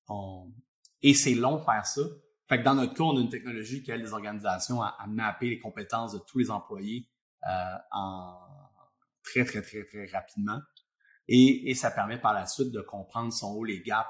[0.07, 0.51] on,
[1.01, 2.01] et c'est long faire ça.
[2.47, 5.07] Fait que dans notre cas, on a une technologie qui aide les organisations à, à
[5.07, 7.09] mapper les compétences de tous les employés
[7.47, 8.38] euh, en
[9.24, 10.59] très, très, très, très rapidement.
[11.28, 14.09] Et, et ça permet par la suite de comprendre son haut les gaps,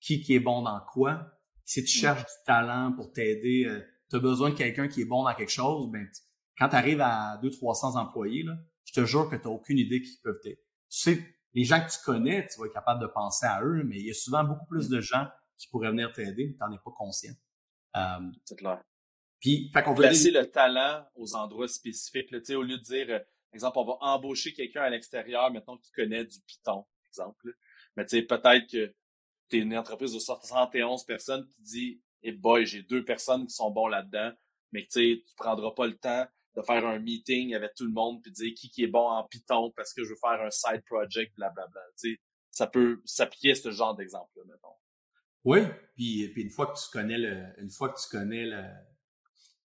[0.00, 1.38] qui, qui est bon dans quoi.
[1.64, 5.04] Si tu cherches du talent pour t'aider, euh, tu as besoin de quelqu'un qui est
[5.06, 6.08] bon dans quelque chose, ben,
[6.58, 10.02] quand tu arrives à 200-300 employés, là, je te jure que tu n'as aucune idée
[10.02, 10.60] qui peuvent t'aider.
[10.90, 13.82] Tu sais, les gens que tu connais, tu vas être capable de penser à eux,
[13.84, 15.26] mais il y a souvent beaucoup plus de gens
[15.56, 17.32] qui pourraient venir t'aider, mais tu n'en es pas conscient.
[17.96, 18.82] Euh, c'est clair.
[19.40, 22.30] Puis, fait qu'on placer le talent aux endroits spécifiques.
[22.30, 25.78] Là, au lieu de dire, par euh, exemple, on va embaucher quelqu'un à l'extérieur, maintenant
[25.78, 27.54] qui connaît du Python, par exemple.
[27.96, 28.94] Mais tu sais, peut-être que
[29.48, 33.46] tu es une entreprise de 71 personnes qui dit, eh hey boy, j'ai deux personnes
[33.46, 34.32] qui sont bons là-dedans,
[34.72, 36.26] mais tu sais, tu prendras pas le temps
[36.56, 39.24] de faire un meeting avec tout le monde puis dire qui, qui est bon en
[39.24, 41.80] Python parce que je veux faire un side project, blablabla.
[41.98, 42.20] Tu sais,
[42.50, 44.74] ça peut s'appliquer à ce genre d'exemple-là, mettons.
[45.44, 45.60] Oui,
[45.94, 48.62] puis, puis une fois que tu connais le, une fois que tu connais le,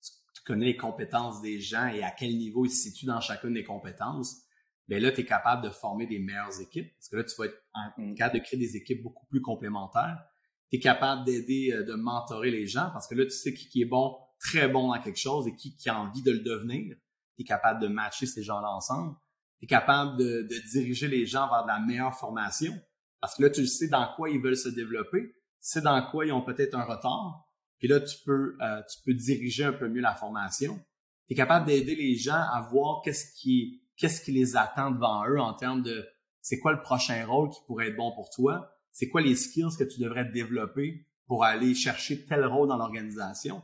[0.01, 3.53] tu connais les compétences des gens et à quel niveau ils se situent dans chacune
[3.53, 4.45] des compétences,
[4.87, 6.93] ben là, tu es capable de former des meilleures équipes.
[6.95, 7.61] Parce que là, tu vas être
[7.97, 8.13] mm.
[8.15, 10.23] capable de créer des équipes beaucoup plus complémentaires.
[10.69, 13.67] Tu es capable d'aider, euh, de mentorer les gens parce que là, tu sais qui,
[13.67, 14.17] qui est bon,
[14.47, 16.95] très bon dans quelque chose et qui, a envie de le devenir.
[17.35, 19.15] Tu es capable de matcher ces gens-là ensemble.
[19.59, 22.73] Tu es capable de, de diriger les gens vers de la meilleure formation.
[23.19, 25.35] Parce que là, tu sais dans quoi ils veulent se développer
[25.65, 27.49] c'est dans quoi ils ont peut-être un retard.
[27.79, 30.79] Puis là, tu peux, euh, tu peux diriger un peu mieux la formation.
[31.27, 35.27] Tu es capable d'aider les gens à voir qu'est-ce qui, qu'est-ce qui les attend devant
[35.27, 36.07] eux en termes de
[36.39, 39.75] c'est quoi le prochain rôle qui pourrait être bon pour toi, c'est quoi les skills
[39.75, 43.63] que tu devrais développer pour aller chercher tel rôle dans l'organisation.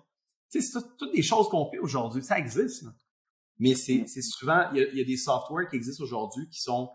[0.52, 2.86] Tu sais, c'est toutes des choses qu'on fait aujourd'hui, ça existe.
[3.58, 6.50] Mais c'est, c'est souvent, il y, a, il y a des softwares qui existent aujourd'hui
[6.50, 6.90] qui sont,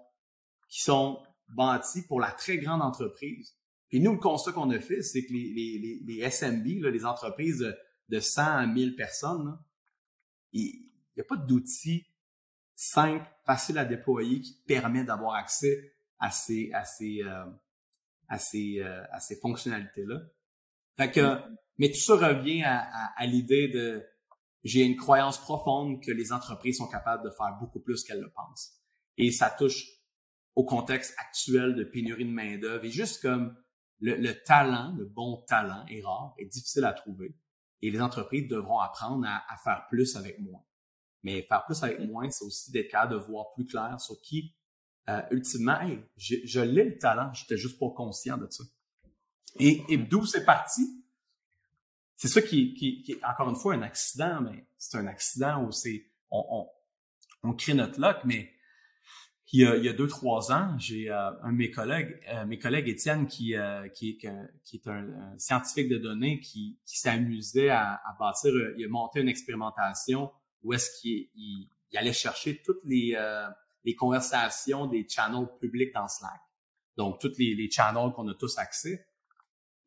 [0.69, 3.57] qui sont bâtis pour la très grande entreprise
[3.89, 7.65] puis nous, le constat qu'on a fait, c'est que les, les, les, SMB, les entreprises
[8.09, 9.59] de, 100 à 1000 personnes,
[10.53, 12.07] il n'y a pas d'outils
[12.75, 17.47] simples, faciles à déployer qui permet d'avoir accès à ces, à ces, euh,
[18.29, 20.21] à ces, euh, à ces fonctionnalités-là.
[20.97, 21.39] Fait que,
[21.79, 24.05] mais tout ça revient à, à, à l'idée de
[24.67, 28.31] j'ai une croyance profonde que les entreprises sont capables de faire beaucoup plus qu'elles le
[28.31, 28.73] pensent.
[29.17, 29.87] Et ça touche
[30.57, 32.85] au contexte actuel de pénurie de main-d'œuvre.
[32.85, 33.57] Et juste comme
[34.01, 37.37] le, talent, le bon talent est rare, est difficile à trouver.
[37.81, 40.65] Et les entreprises devront apprendre à, faire plus avec moins.
[41.23, 44.57] Mais faire plus avec moins, c'est aussi d'être capable de voir plus clair sur qui,
[45.09, 48.65] euh, ultimement, hey, je, l'ai le talent, j'étais juste pas conscient de ça.
[49.61, 51.06] Et, et d'où c'est parti?
[52.17, 55.65] C'est ça qui, qui, qui, est encore une fois un accident, mais c'est un accident
[55.65, 58.53] où c'est on, on, on crée notre luck, mais
[59.53, 62.21] il y a, il y a deux, trois ans, j'ai euh, un de mes collègues,
[62.29, 65.07] euh, mes collègues Étienne, qui, euh, qui, qui est un,
[65.39, 70.73] scientifique de données, qui, qui s'amusait à, à, bâtir, il a monté une expérimentation où
[70.73, 73.17] est-ce qu'il il, allait chercher toutes les,
[73.85, 76.41] les conversations des channels publics dans Slack.
[76.99, 79.07] Donc, toutes les, les channels qu'on a tous accès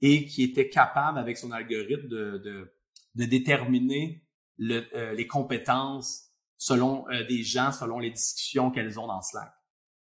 [0.02, 2.74] et qui était capable, avec son algorithme, de, de,
[3.16, 4.24] de déterminer
[4.58, 9.52] le, les compétences selon euh, des gens, selon les discussions qu'elles ont dans Slack.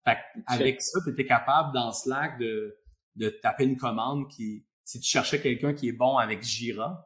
[0.04, 2.78] Fait avec ça, tu étais capable dans Slack de,
[3.16, 7.04] de taper une commande qui, si tu cherchais quelqu'un qui est bon avec Jira,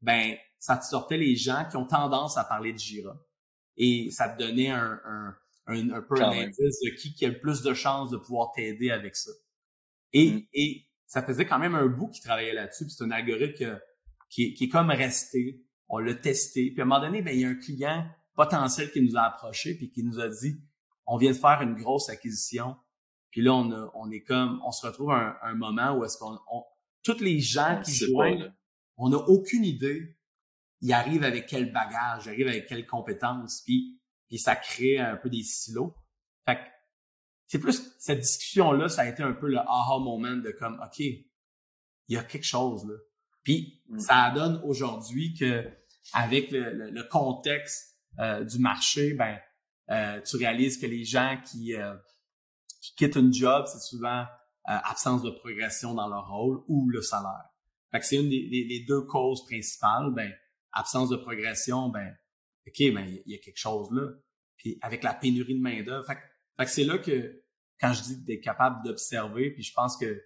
[0.00, 3.16] ben ça te sortait les gens qui ont tendance à parler de Jira.
[3.76, 5.36] Et ça te donnait un, un,
[5.90, 8.90] un, peu un indice de qui, qui a le plus de chances de pouvoir t'aider
[8.90, 9.30] avec ça.
[10.12, 10.46] Et, mm.
[10.52, 12.88] et ça faisait quand même un bout qui travaillait là-dessus.
[12.88, 13.78] c'est un algorithme
[14.30, 15.62] qui, qui, est comme resté.
[15.90, 16.70] On l'a testé.
[16.70, 19.20] Puis à un moment donné, ben, il y a un client potentiel qui nous a
[19.20, 20.58] approché puis qui nous a dit
[21.06, 22.76] on vient de faire une grosse acquisition.
[23.30, 26.38] Puis là, on, on est comme, on se retrouve à un, moment où est-ce qu'on,
[26.50, 26.64] on,
[27.02, 28.22] toutes les gens qui jouent,
[28.96, 30.16] on n'a aucune idée.
[30.80, 35.16] Ils arrivent avec quel bagage, ils arrivent avec quelles compétences, puis, puis ça crée un
[35.16, 35.94] peu des silos.
[36.46, 36.62] Fait que
[37.52, 41.00] c'est plus cette discussion-là, ça a été un peu le aha moment de comme, OK,
[41.00, 41.26] il
[42.08, 42.94] y a quelque chose là.
[43.42, 43.98] Puis mm.
[43.98, 45.70] ça donne aujourd'hui que
[46.14, 49.38] avec le, le, contexte euh, du marché, ben
[49.90, 51.94] euh, tu réalises que les gens qui, euh,
[52.80, 54.24] qui quittent une job, c'est souvent
[54.64, 57.50] absence de progression dans leur rôle ou le salaire.
[57.90, 60.10] Fait que c'est une des, des, deux causes principales.
[60.14, 60.32] Ben
[60.72, 62.16] absence de progression, ben
[62.66, 64.08] ok, ben il y, a quelque chose là.
[64.56, 66.18] Puis avec la pénurie de main d'œuvre, fait,
[66.56, 67.41] fait que c'est là que
[67.82, 70.22] quand je dis d'être capable d'observer, puis je pense que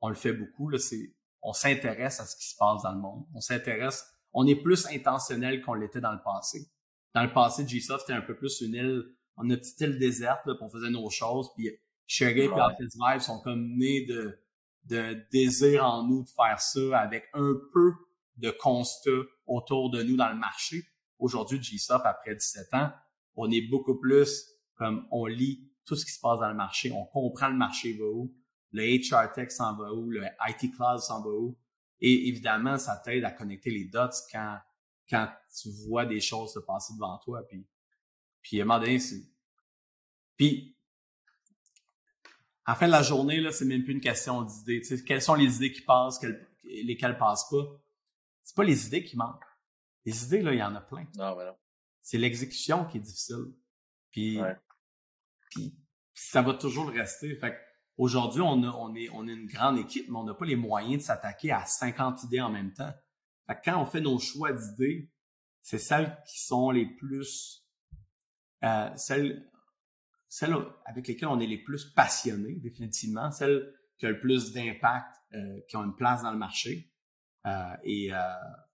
[0.00, 3.00] on le fait beaucoup là, c'est on s'intéresse à ce qui se passe dans le
[3.00, 3.26] monde.
[3.34, 4.02] On s'intéresse,
[4.32, 6.70] on est plus intentionnel qu'on l'était dans le passé.
[7.14, 9.04] Dans le passé, Gsoft était un peu plus une île,
[9.36, 11.70] on a une petite île déserte, là, puis on faisait nos choses, puis
[12.06, 14.38] ShareGate et Office Vibe sont comme nés de,
[14.84, 17.92] de désir en nous de faire ça avec un peu
[18.38, 19.10] de constat
[19.46, 20.82] autour de nous dans le marché.
[21.18, 22.90] Aujourd'hui, GSoft, après 17 ans,
[23.36, 26.92] on est beaucoup plus comme on lit tout ce qui se passe dans le marché,
[26.92, 28.34] on comprend le marché va où,
[28.72, 31.56] le HR Tech s'en va où, le IT Cloud s'en va où.
[32.00, 34.58] Et évidemment, ça t'aide à connecter les dots quand,
[35.08, 37.42] quand tu vois des choses se passer devant toi.
[37.48, 37.66] Puis,
[38.42, 39.22] puis à un moment donné, c'est...
[40.36, 40.76] Puis,
[42.64, 44.80] à la fin de la journée, là, c'est même plus une question d'idées.
[44.80, 47.64] Tu sais, quelles sont les idées qui passent, quelles, lesquelles passent pas.
[48.42, 49.44] C'est pas les idées qui manquent.
[50.04, 51.06] Les idées, là, il y en a plein.
[51.16, 51.56] Non, mais non.
[52.02, 53.54] C'est l'exécution qui est difficile.
[54.10, 54.38] Puis,
[56.14, 57.34] ça va toujours le rester.
[57.36, 57.56] Fait
[57.96, 61.52] Aujourd'hui, on, on, est, une grande équipe, mais on n'a pas les moyens de s'attaquer
[61.52, 62.92] à 50 idées en même temps.
[63.64, 65.12] quand on fait nos choix d'idées,
[65.62, 67.64] c'est celles qui sont les plus,
[68.64, 69.48] euh, celles,
[70.86, 75.60] avec lesquelles on est les plus passionnés, définitivement, celles qui ont le plus d'impact, euh,
[75.68, 76.92] qui ont une place dans le marché.
[77.46, 78.10] Euh, et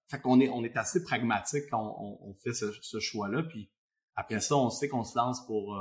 [0.08, 3.42] fait on est assez pragmatique quand on, fait ce, ce choix-là.
[3.42, 3.70] Puis
[4.14, 5.76] après ça, on sait qu'on se lance pour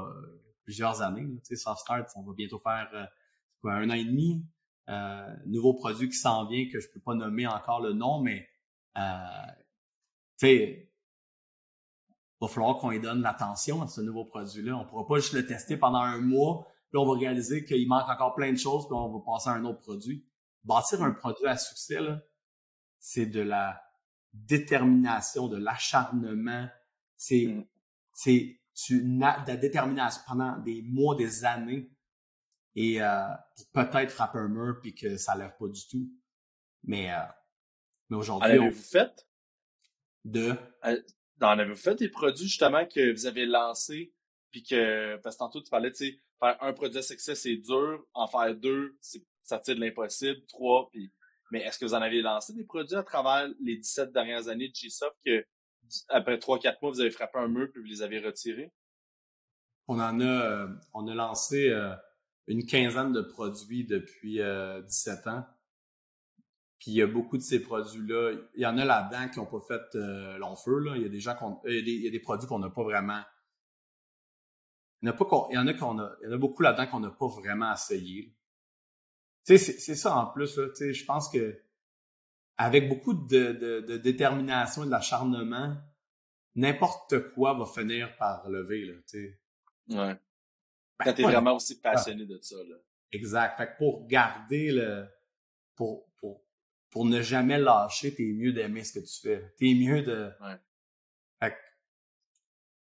[0.69, 1.25] plusieurs années.
[1.25, 4.45] Tu sais, Soft Start, on va bientôt faire euh, un an et demi.
[4.87, 8.47] Euh, nouveau produit qui s'en vient que je peux pas nommer encore le nom, mais
[8.95, 9.01] euh,
[10.37, 10.93] tu sais,
[12.39, 14.77] va falloir qu'on lui donne l'attention à ce nouveau produit-là.
[14.77, 18.07] On pourra pas juste le tester pendant un mois, puis on va réaliser qu'il manque
[18.07, 20.23] encore plein de choses, puis on va passer à un autre produit.
[20.63, 21.97] Bâtir un produit à succès,
[22.99, 23.81] c'est de la
[24.33, 26.67] détermination, de l'acharnement.
[27.17, 28.58] C'est,
[28.89, 29.21] mm.
[29.41, 31.89] c'est de la détermination pendant des mois, des années
[32.75, 33.27] et euh,
[33.73, 36.09] peut-être frapper un mur puis que ça lève pas du tout.
[36.83, 37.17] Mais, euh,
[38.09, 38.49] mais aujourd'hui.
[38.49, 39.27] avez-vous fait?
[40.25, 40.53] De?
[40.85, 41.01] Euh,
[41.41, 44.13] en avez-vous fait des produits justement que vous avez lancés
[44.51, 47.57] puis que parce que tantôt tu parlais, tu sais, faire un produit à succès c'est
[47.57, 48.97] dur, en faire deux,
[49.43, 51.11] ça tire de l'impossible, trois, puis
[51.51, 54.69] mais est-ce que vous en avez lancé des produits à travers les 17 dernières années
[54.69, 55.45] de G-Soft que
[56.09, 58.71] après trois, quatre mois, vous avez frappé un mur puis vous les avez retirés?
[59.87, 61.95] On en a, euh, on a lancé euh,
[62.47, 65.45] une quinzaine de produits depuis 17 euh, ans.
[66.79, 68.33] Puis il y a beaucoup de ces produits-là.
[68.55, 70.79] Il y en a là-dedans qui n'ont pas fait euh, long feu.
[70.79, 70.95] Là.
[70.95, 73.21] Il y a des gens qu'on, il, y a des, produits qu'on n'a pas vraiment.
[75.01, 77.27] Il y en a, pas il y en a, il beaucoup là-dedans qu'on n'a pas
[77.27, 78.33] vraiment essayé.
[79.45, 80.57] Tu sais, c'est, ça en plus.
[80.57, 81.61] Là, tu sais, je pense que
[82.59, 85.77] avec beaucoup de, de, de détermination et de l'acharnement,
[86.55, 88.83] n'importe quoi va finir par lever.
[88.83, 89.39] Là, tu sais.
[89.87, 90.13] Ouais.
[90.13, 92.75] Ben, Quand t'es vraiment aussi passionné de ça, là.
[93.13, 93.57] Exact.
[93.57, 95.07] Fait que pour garder le,
[95.73, 96.43] pour, pour,
[96.89, 99.53] pour ne jamais lâcher, t'es mieux d'aimer ce que tu fais.
[99.57, 100.57] T'es mieux de, ouais.
[101.41, 101.57] fait que,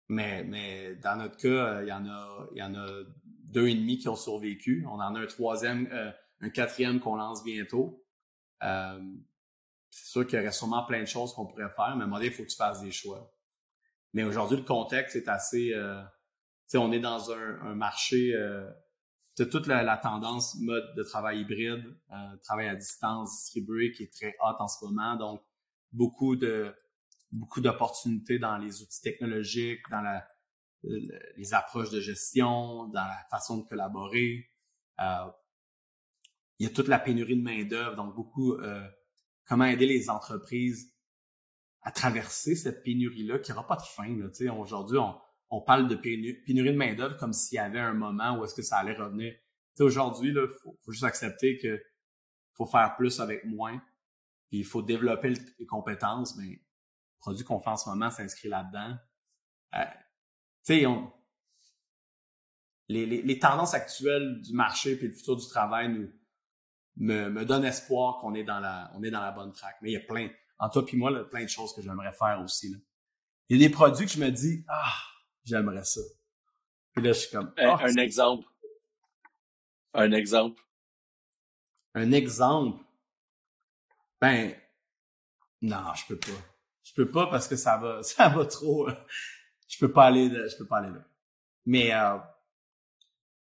[0.09, 3.03] mais, mais dans notre cas, il y en a, il y en a
[3.45, 4.87] deux et demi qui ont survécu.
[4.89, 6.11] On en a un troisième, euh,
[6.41, 8.03] un quatrième qu'on lance bientôt.
[8.63, 9.01] Euh,
[9.97, 12.07] c'est sûr qu'il y aurait sûrement plein de choses qu'on pourrait faire, mais à un
[12.07, 13.33] moment donné, il faut que tu fasses des choix.
[14.13, 16.03] Mais aujourd'hui, le contexte est assez, euh,
[16.75, 18.71] on est dans un, un marché euh,
[19.37, 24.37] toute la, tendance mode de travail hybride, euh, travail à distance distribué qui est très
[24.41, 25.17] hot en ce moment.
[25.17, 25.43] Donc,
[25.93, 26.75] beaucoup de
[27.33, 30.27] beaucoup d'opportunités dans les outils technologiques, dans la,
[30.83, 34.51] les approches de gestion, dans la façon de collaborer.
[35.01, 35.27] Euh,
[36.59, 38.89] il y a toute la pénurie de main d'œuvre, donc beaucoup euh,
[39.47, 40.93] comment aider les entreprises
[41.83, 44.13] à traverser cette pénurie-là qui n'aura pas de fin.
[44.51, 45.17] Aujourd'hui, on,
[45.51, 48.63] on parle de pénurie de main-d'œuvre comme s'il y avait un moment où est-ce que
[48.63, 49.35] ça allait revenir.
[49.79, 51.81] Aujourd'hui, il faut, juste accepter que
[52.55, 53.81] faut faire plus avec moins.
[54.49, 56.61] Puis il faut développer les compétences, mais le
[57.19, 58.97] produit qu'on fait en ce moment s'inscrit là-dedans.
[59.75, 59.85] Euh,
[60.65, 60.87] tu sais,
[62.89, 66.09] les, les, les, tendances actuelles du marché puis le futur du travail nous
[66.97, 69.77] me, me donnent espoir qu'on est dans la on est dans la bonne track.
[69.83, 70.29] Mais il y a plein,
[70.59, 72.71] en toi puis moi, là, plein de choses que j'aimerais faire aussi.
[72.71, 72.79] Là.
[73.49, 74.95] Il y a des produits que je me dis ah
[75.45, 76.01] j'aimerais ça.
[76.93, 78.47] Puis là je suis comme un, ah, exemple.
[79.95, 80.61] Un exemple.
[81.95, 82.83] Un exemple?
[84.21, 84.55] Ben
[85.63, 86.43] non, je peux pas.
[86.83, 88.89] Je peux pas parce que ça va ça va trop.
[89.69, 91.05] je peux pas aller je peux pas aller là.
[91.67, 92.19] Mais euh,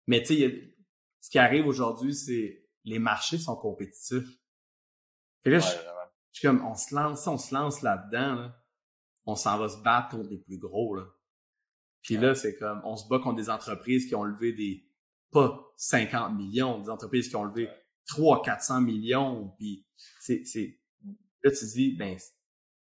[0.06, 0.74] mais tu sais,
[1.20, 4.38] ce qui arrive aujourd'hui, c'est les marchés sont compétitifs.
[5.44, 5.66] Et là, je,
[6.32, 8.50] suis comme, on se lance, on se lance là-dedans,
[9.26, 10.94] on s'en va se battre contre les plus gros.
[10.94, 11.04] Là.
[12.02, 14.88] Puis là, c'est comme, on se bat contre des entreprises qui ont levé des,
[15.32, 17.68] pas 50 millions, des entreprises qui ont levé
[18.06, 19.48] 300, 400 millions.
[19.58, 19.84] Puis
[20.20, 20.80] c'est, c'est,
[21.42, 22.16] là, tu te dis, ben,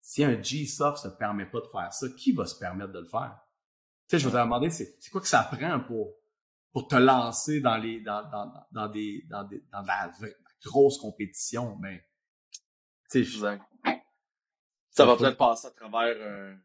[0.01, 3.07] si un G-Soft se permet pas de faire ça, qui va se permettre de le
[3.07, 3.39] faire?
[4.07, 6.13] Tu sais, je vais te demander, c'est, c'est quoi que ça prend pour
[6.75, 10.11] pour te lancer dans les dans, dans, dans des dans des dans la,
[10.61, 12.03] grosse compétition mais
[13.09, 13.59] tu sais
[14.89, 16.59] ça va peut-être passer à travers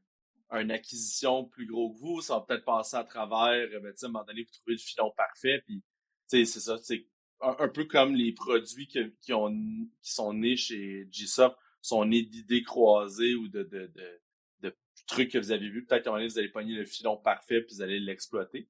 [0.50, 3.92] un, une acquisition plus gros que vous ça va peut-être passer à travers euh, ben,
[3.92, 5.84] à un moment donné vous trouvez le filon parfait puis
[6.28, 7.06] tu sais c'est ça c'est
[7.40, 9.54] un, peu comme les produits qui, qui ont
[10.02, 14.20] qui sont nés chez G-Soft sont nés d'idées croisées ou de de, de
[14.62, 15.86] de trucs que vous avez vus.
[15.86, 18.68] Peut-être qu'à un moment donné vous allez pogner le filon parfait puis vous allez l'exploiter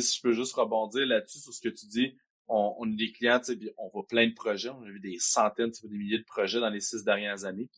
[0.00, 2.16] si je peux juste rebondir là-dessus sur ce que tu dis,
[2.48, 3.40] on, a des clients,
[3.78, 6.68] on voit plein de projets, on a vu des centaines, des milliers de projets dans
[6.68, 7.70] les six dernières années.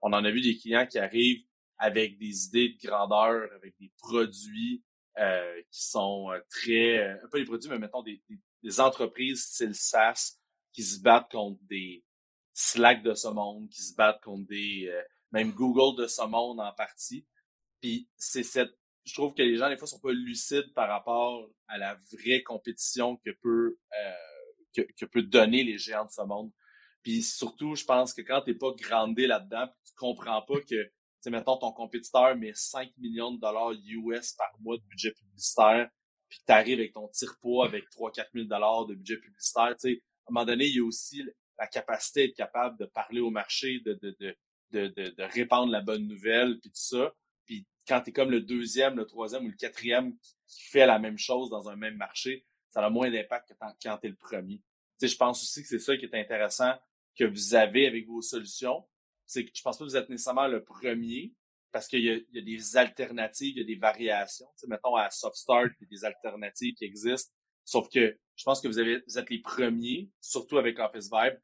[0.00, 1.44] On en a vu des clients qui arrivent
[1.78, 4.82] avec des idées de grandeur, avec des produits
[5.18, 8.22] euh, qui sont euh, très, euh, pas des produits, mais mettons des,
[8.62, 10.38] des, entreprises style SaaS
[10.72, 12.04] qui se battent contre des
[12.54, 14.90] Slack de ce monde, qui se battent contre des,
[15.32, 17.26] même Google de ce monde en partie.
[17.80, 18.74] Puis c'est cette
[19.04, 22.42] je trouve que les gens, des fois, sont pas lucides par rapport à la vraie
[22.42, 26.50] compétition que peut, euh, que, peut donner les géants de ce monde.
[27.02, 30.90] Puis surtout, je pense que quand t'es pas grandé là-dedans, tu comprends pas que,
[31.22, 35.88] tu mettons, ton compétiteur met 5 millions de dollars US par mois de budget publicitaire,
[36.28, 40.02] puis tu arrives avec ton tire-poids avec 3-4 000 dollars de budget publicitaire, tu sais,
[40.26, 41.24] à un moment donné, il y a aussi
[41.58, 44.36] la capacité d'être capable de parler au marché, de, de, de,
[44.70, 47.12] de, de, de répandre la bonne nouvelle, puis tout ça.
[47.92, 50.16] Quand tu es comme le deuxième, le troisième ou le quatrième
[50.46, 53.98] qui fait la même chose dans un même marché, ça a moins d'impact que quand
[53.98, 54.62] tu es le premier.
[55.02, 56.72] Je pense aussi que c'est ça qui est intéressant
[57.14, 58.88] que vous avez avec vos solutions.
[59.26, 61.34] C'est que je pense pas que vous êtes nécessairement le premier
[61.70, 64.48] parce qu'il y, a des alternatives, il y a des variations.
[64.58, 67.30] Tu mettons à Softstart, il y a des alternatives qui existent.
[67.62, 71.38] Sauf que je pense que vous, vous êtes les premiers, surtout avec Office Vibe,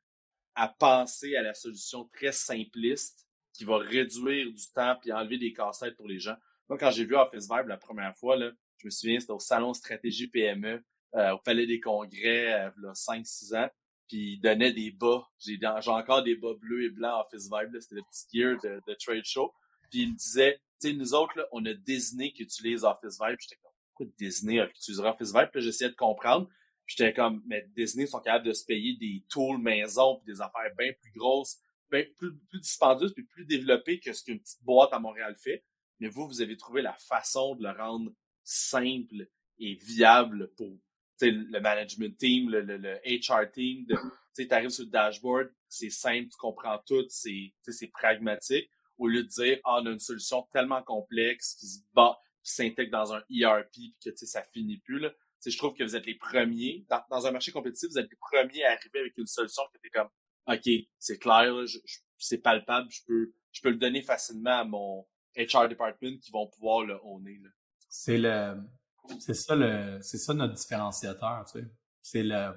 [0.54, 3.27] à penser à la solution très simpliste
[3.58, 6.36] qui va réduire du temps puis enlever des cassettes pour les gens.
[6.68, 9.40] Moi, quand j'ai vu Office Vibe la première fois, là, je me souviens, c'était au
[9.40, 10.80] Salon Stratégie PME,
[11.16, 13.68] euh, au Palais des Congrès, euh, là, 5-6 ans,
[14.06, 15.26] puis il donnait des bas.
[15.40, 18.94] J'ai, encore des bas bleus et blancs Office Vibe, c'était le petit gear de, de,
[18.94, 19.52] trade show.
[19.90, 23.38] Puis il me disait, tu sais, nous autres, on a Disney qui utilise Office Vibe.
[23.40, 25.48] J'étais comme, pourquoi Disney utilisera Office Vibe?
[25.52, 26.48] Puis j'essayais de comprendre.
[26.86, 30.72] J'étais comme, mais Disney sont capables de se payer des tools maison puis des affaires
[30.78, 31.58] bien plus grosses
[31.90, 35.64] ben, plus, plus dispendieuse puis plus développée que ce qu'une petite boîte à Montréal fait.
[36.00, 38.12] Mais vous, vous avez trouvé la façon de le rendre
[38.44, 39.28] simple
[39.58, 40.78] et viable pour
[41.20, 43.86] le management team, le, le, HR team.
[44.36, 47.52] Tu arrives sur le dashboard, c'est simple, tu comprends tout, c'est
[47.92, 48.70] pragmatique.
[48.96, 52.52] Au lieu de dire, ah, on a une solution tellement complexe qui se bat, qui
[52.52, 54.98] s'intègre dans un ERP puis que ça finit plus.
[54.98, 55.12] Là.
[55.44, 56.84] je trouve que vous êtes les premiers.
[56.88, 59.78] Dans, dans, un marché compétitif, vous êtes les premiers à arriver avec une solution qui
[59.78, 60.08] était comme
[60.48, 61.52] OK, c'est clair,
[62.16, 66.46] c'est palpable, je peux, je peux le donner facilement à mon HR department qui vont
[66.48, 67.38] pouvoir le owner.
[67.88, 68.56] C'est le,
[69.20, 71.66] c'est ça le, c'est ça notre différenciateur, tu sais.
[72.00, 72.52] C'est le,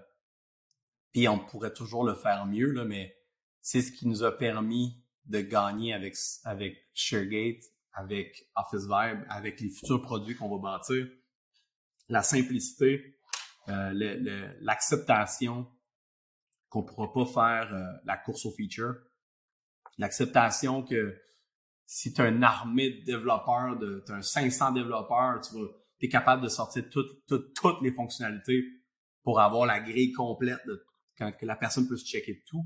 [1.12, 3.18] puis on pourrait toujours le faire mieux là, mais
[3.62, 6.16] c'est ce qui nous a permis de gagner avec
[6.46, 7.64] avec ShareGate,
[7.94, 11.08] avec Office Vibe, avec les futurs produits qu'on va bâtir.
[12.08, 13.18] La simplicité,
[13.70, 15.68] euh, l'acceptation
[16.72, 18.96] qu'on pourra pas faire euh, la course au feature.
[19.98, 21.16] L'acceptation que
[21.86, 25.68] si tu as une armée de développeurs, de, tu as un 500 développeurs, tu vas,
[26.00, 28.64] es capable de sortir toutes, toutes, toutes les fonctionnalités
[29.22, 30.84] pour avoir la grille complète de
[31.18, 32.66] quand, que la personne peut se checker tout.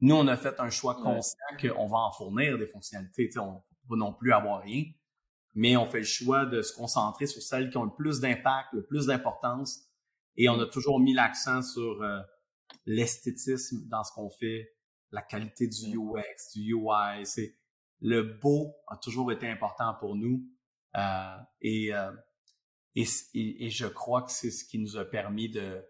[0.00, 3.28] Nous, on a fait un choix conscient qu'on va en fournir des fonctionnalités.
[3.38, 4.84] On va non plus avoir rien,
[5.54, 8.68] mais on fait le choix de se concentrer sur celles qui ont le plus d'impact,
[8.72, 9.80] le plus d'importance,
[10.36, 12.20] et on a toujours mis l'accent sur euh,
[12.86, 14.74] l'esthétisme dans ce qu'on fait,
[15.12, 17.24] la qualité du UX, du UI.
[17.24, 17.56] C'est
[18.00, 20.46] le beau a toujours été important pour nous.
[20.96, 22.10] Euh, et, euh,
[22.94, 23.04] et,
[23.34, 25.84] et, je crois que c'est ce qui nous a permis de,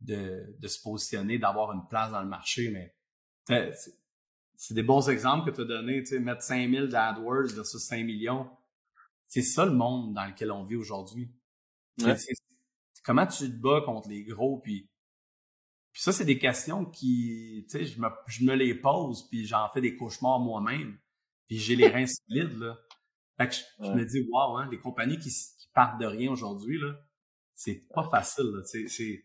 [0.00, 2.70] de, de se positionner, d'avoir une place dans le marché.
[2.70, 3.72] Mais
[4.56, 6.04] c'est des bons exemples que tu as donnés.
[6.20, 8.48] Mettre 5000 d'AdWords versus 5 millions.
[9.28, 11.30] C'est ça le monde dans lequel on vit aujourd'hui.
[13.04, 14.88] Comment tu te bats contre les gros, puis
[15.96, 19.46] puis ça, c'est des questions qui, tu sais, je me, je me les pose, puis
[19.46, 20.98] j'en fais des cauchemars moi-même.
[21.48, 22.76] Puis j'ai les reins solides, là.
[23.38, 26.78] Fait que je, me dis, wow, hein, les compagnies qui, qui partent de rien aujourd'hui,
[26.78, 27.00] là,
[27.54, 28.62] c'est pas facile, là.
[28.64, 29.24] C'est, c'est,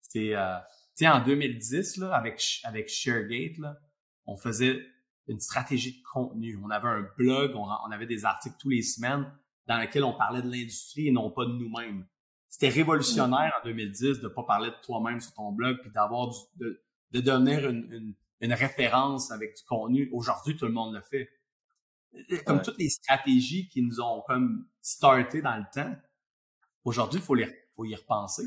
[0.00, 0.58] c'est, euh,
[0.96, 3.76] tu sais, en 2010, là, avec, avec ShareGate, là,
[4.26, 4.80] on faisait
[5.26, 6.56] une stratégie de contenu.
[6.62, 9.28] On avait un blog, on, on avait des articles tous les semaines
[9.66, 12.06] dans lesquels on parlait de l'industrie et non pas de nous-mêmes.
[12.52, 16.82] C'était révolutionnaire en 2010 de pas parler de toi-même sur ton blog puis d'avoir de,
[17.12, 20.10] de devenir une, une, une, référence avec du contenu.
[20.12, 21.30] Aujourd'hui, tout le monde le fait.
[22.44, 25.96] Comme toutes les stratégies qui nous ont comme starté dans le temps,
[26.84, 28.44] aujourd'hui, il faut, les, faut y repenser.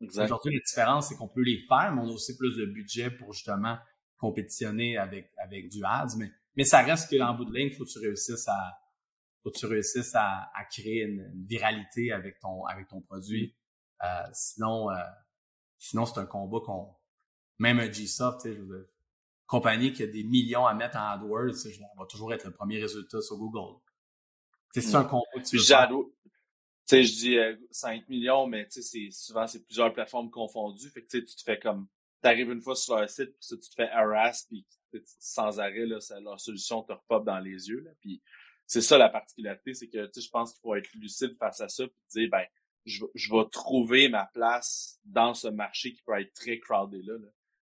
[0.00, 3.08] Aujourd'hui, la différence, c'est qu'on peut les faire, mais on a aussi plus de budget
[3.08, 3.78] pour justement
[4.18, 6.16] compétitionner avec, avec du ads.
[6.18, 8.79] Mais, mais ça reste qu'en bout de ligne, il faut que tu réussisses à,
[9.42, 13.54] faut que tu réussisses à, à créer une, viralité avec ton avec ton produit.
[14.02, 14.94] Euh, sinon, euh,
[15.78, 16.94] sinon c'est un combat qu'on
[17.58, 18.60] même un Gsoft, tu sais,
[19.46, 21.68] compagnie qui a des millions à mettre en AdWords, ça
[21.98, 23.78] va toujours être le premier résultat sur Google.
[24.72, 25.66] C'est un combat que tu veux Tu
[26.86, 27.36] sais, je dis
[27.70, 30.88] 5 euh, millions, mais tu sais, souvent c'est plusieurs plateformes confondues.
[30.90, 31.88] Fait que tu te fais comme
[32.22, 34.64] t'arrives une fois sur leur site, puis tu te fais harass, puis
[35.18, 37.80] sans arrêt, là, leur solution te repop dans les yeux.
[37.80, 38.22] Là, puis
[38.70, 41.82] c'est ça la particularité, c'est que je pense qu'il faut être lucide face à ça
[41.82, 42.44] et dire ben
[42.86, 47.14] je, je vais trouver ma place dans ce marché qui peut être très crowded là.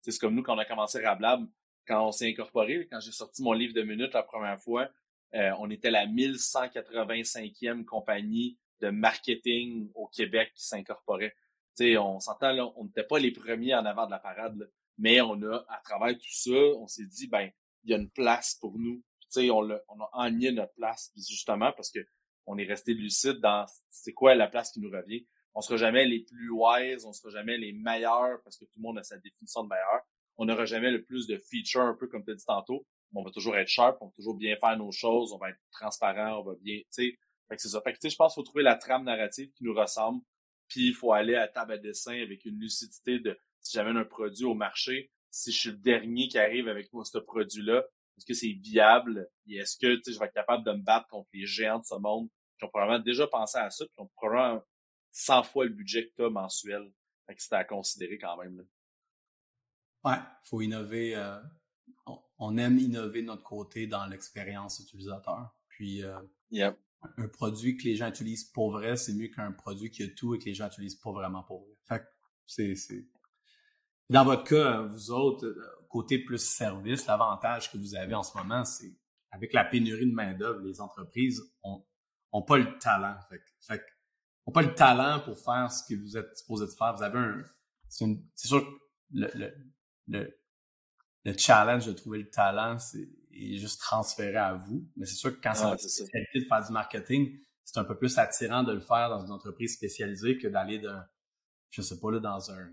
[0.02, 1.44] C'est comme nous quand on a commencé Rablab,
[1.88, 4.92] quand on s'est incorporé, quand j'ai sorti mon livre de minutes la première fois,
[5.34, 11.34] euh, on était la 1185e compagnie de marketing au Québec qui s'incorporait.
[11.80, 15.42] On s'entend là, on n'était pas les premiers en avant de la parade, mais on
[15.42, 17.50] a à travers tout ça, on s'est dit ben
[17.86, 19.02] il y a une place pour nous
[19.38, 22.00] on, a, on a notre place, justement parce que
[22.46, 25.26] on est resté lucide dans c'est quoi la place qui nous revient.
[25.54, 28.82] On sera jamais les plus wise, on sera jamais les meilleurs parce que tout le
[28.82, 30.02] monde a sa définition de meilleur.
[30.38, 32.86] On n'aura jamais le plus de features, un peu comme tu as dit tantôt.
[33.14, 35.60] on va toujours être sharp, on va toujours bien faire nos choses, on va être
[35.72, 37.18] transparent, on va bien, tu sais.
[37.50, 37.82] Que c'est ça.
[37.82, 40.22] Fait que, je pense qu'il faut trouver la trame narrative qui nous ressemble.
[40.70, 44.06] Puis il faut aller à table à dessin avec une lucidité de si j'amène un
[44.06, 47.86] produit au marché, si je suis le dernier qui arrive avec moi ce produit-là,
[48.22, 49.28] est-ce que c'est viable?
[49.48, 51.96] Et est-ce que je vais être capable de me battre contre les géants de ce
[51.96, 54.64] monde qui ont probablement déjà pensé à ça, qui ont probablement
[55.12, 56.92] 100 fois le budget que tu as mensuel.
[57.26, 58.58] Fait que c'était à considérer quand même.
[58.58, 58.64] Là.
[60.04, 61.16] Ouais, faut innover.
[61.16, 61.40] Euh,
[62.38, 65.56] on, aime innover de notre côté dans l'expérience utilisateur.
[65.68, 66.20] Puis euh,
[67.18, 70.36] un produit que les gens utilisent pour vrai, c'est mieux qu'un produit qui a tout
[70.36, 71.76] et que les gens utilisent pas vraiment pour vrai.
[71.88, 72.08] Fait que
[72.46, 73.08] c'est, c'est...
[74.12, 78.36] Dans votre cas, vous autres, euh, côté plus service, l'avantage que vous avez en ce
[78.38, 78.96] moment, c'est
[79.32, 81.86] avec la pénurie de main-d'œuvre, les entreprises ont,
[82.32, 83.18] ont pas le talent.
[83.30, 83.84] Fait, fait,
[84.46, 86.96] ont pas le talent pour faire ce que vous êtes supposé de faire.
[86.96, 87.44] Vous avez un.
[87.88, 88.80] C'est sûr que
[89.12, 89.54] le, le,
[90.08, 90.38] le,
[91.26, 94.90] le, challenge de trouver le talent, c'est juste transféré à vous.
[94.96, 98.18] Mais c'est sûr que quand ouais, c'est de faire du marketing, c'est un peu plus
[98.18, 100.94] attirant de le faire dans une entreprise spécialisée que d'aller de,
[101.70, 102.72] je sais pas, là, dans un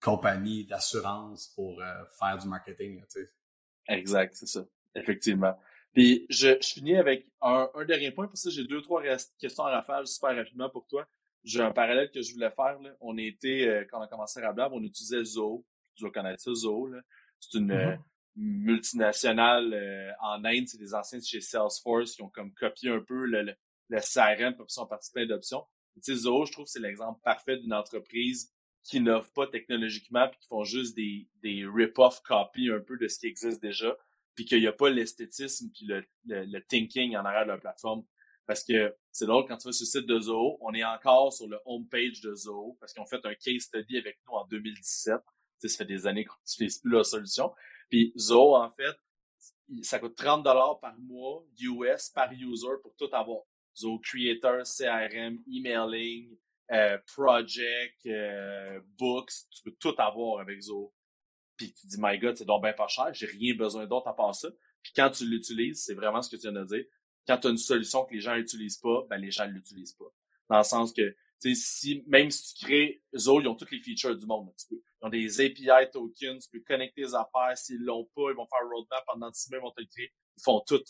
[0.00, 3.00] compagnie d'assurance pour euh, faire du marketing.
[3.02, 3.30] tu sais.
[3.88, 4.64] Exact, c'est ça.
[4.94, 5.58] Effectivement.
[5.92, 9.02] Puis je, je finis avec un, un dernier point, parce que j'ai deux, trois
[9.38, 11.06] questions à rafale super rapidement pour toi.
[11.44, 12.78] J'ai un parallèle que je voulais faire.
[12.80, 12.90] Là.
[13.00, 15.64] On était, euh, quand on a commencé à Blab, on utilisait Zoho.
[15.94, 16.90] Tu dois connaître ça, Zoho.
[17.40, 17.92] C'est une mm-hmm.
[17.92, 17.96] euh,
[18.36, 20.66] multinationale en Inde.
[20.66, 23.54] C'est des anciens de chez Salesforce qui ont comme copié un peu le, le,
[23.88, 25.64] le CRM, puis sont partis plein d'options.
[25.94, 28.52] Tu sais, Zoho, je trouve que c'est l'exemple parfait d'une entreprise
[28.84, 33.08] qui n'offrent pas technologiquement puis qui font juste des, des rip-off copies un peu de
[33.08, 33.96] ce qui existe déjà
[34.34, 38.04] puis qu'il n'y a pas l'esthétisme puis le, le, thinking en arrière de la plateforme.
[38.46, 41.32] Parce que c'est drôle, quand tu vas sur le site de Zoho, on est encore
[41.32, 44.46] sur le homepage de Zoho parce qu'ils ont fait un case study avec nous en
[44.46, 45.16] 2017.
[45.16, 47.52] Tu sais, ça fait des années qu'on n'utilise plus leur solution.
[47.90, 48.96] Puis Zoho, en fait,
[49.82, 53.42] ça coûte 30 dollars par mois US par user pour tout avoir.
[53.76, 56.36] Zoho Creator, CRM, emailing,
[56.70, 60.94] euh, project, euh, books, tu peux tout avoir avec Zoho.
[61.56, 64.14] Puis tu dis, my God, c'est donc bien pas cher, j'ai rien besoin d'autre à
[64.14, 64.48] part ça.
[64.82, 66.84] Puis quand tu l'utilises, c'est vraiment ce que tu viens de dire.
[67.26, 69.94] Quand tu as une solution que les gens n'utilisent pas, ben les gens ne l'utilisent
[69.94, 70.06] pas.
[70.48, 73.70] Dans le sens que, tu sais, si, même si tu crées, Zoho, ils ont toutes
[73.70, 74.50] les features du monde.
[74.58, 77.56] Tu peux, ils ont des API tokens, tu peux connecter les affaires.
[77.56, 79.86] S'ils l'ont pas, ils vont faire un roadmap pendant six mois, ils vont te le
[79.86, 80.12] créer.
[80.36, 80.82] Ils font tout.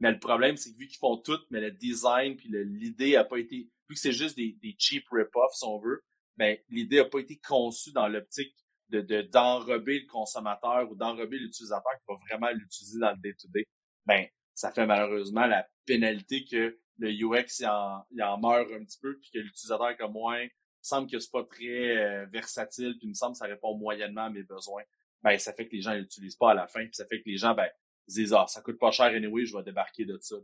[0.00, 3.24] Mais le problème, c'est que vu qu'ils font tout, mais le design puis l'idée a
[3.24, 6.02] pas été, vu que c'est juste des, des cheap rip-offs, si on veut,
[6.36, 8.54] ben, l'idée a pas été conçue dans l'optique
[8.90, 13.66] de d'enrober le consommateur ou d'enrober l'utilisateur qui va vraiment l'utiliser dans le day-to-day.
[14.06, 18.84] Ben, ça fait malheureusement la pénalité que le UX il en, il en meurt un
[18.84, 20.38] petit peu puis que l'utilisateur comme moi
[20.80, 24.24] semble que c'est pas très euh, versatile puis il me semble que ça répond moyennement
[24.24, 24.82] à mes besoins.
[25.22, 27.28] Ben ça fait que les gens l'utilisent pas à la fin puis ça fait que
[27.28, 27.68] les gens ben
[28.06, 30.36] disent ah ça coûte pas cher anyway je vais débarquer de ça.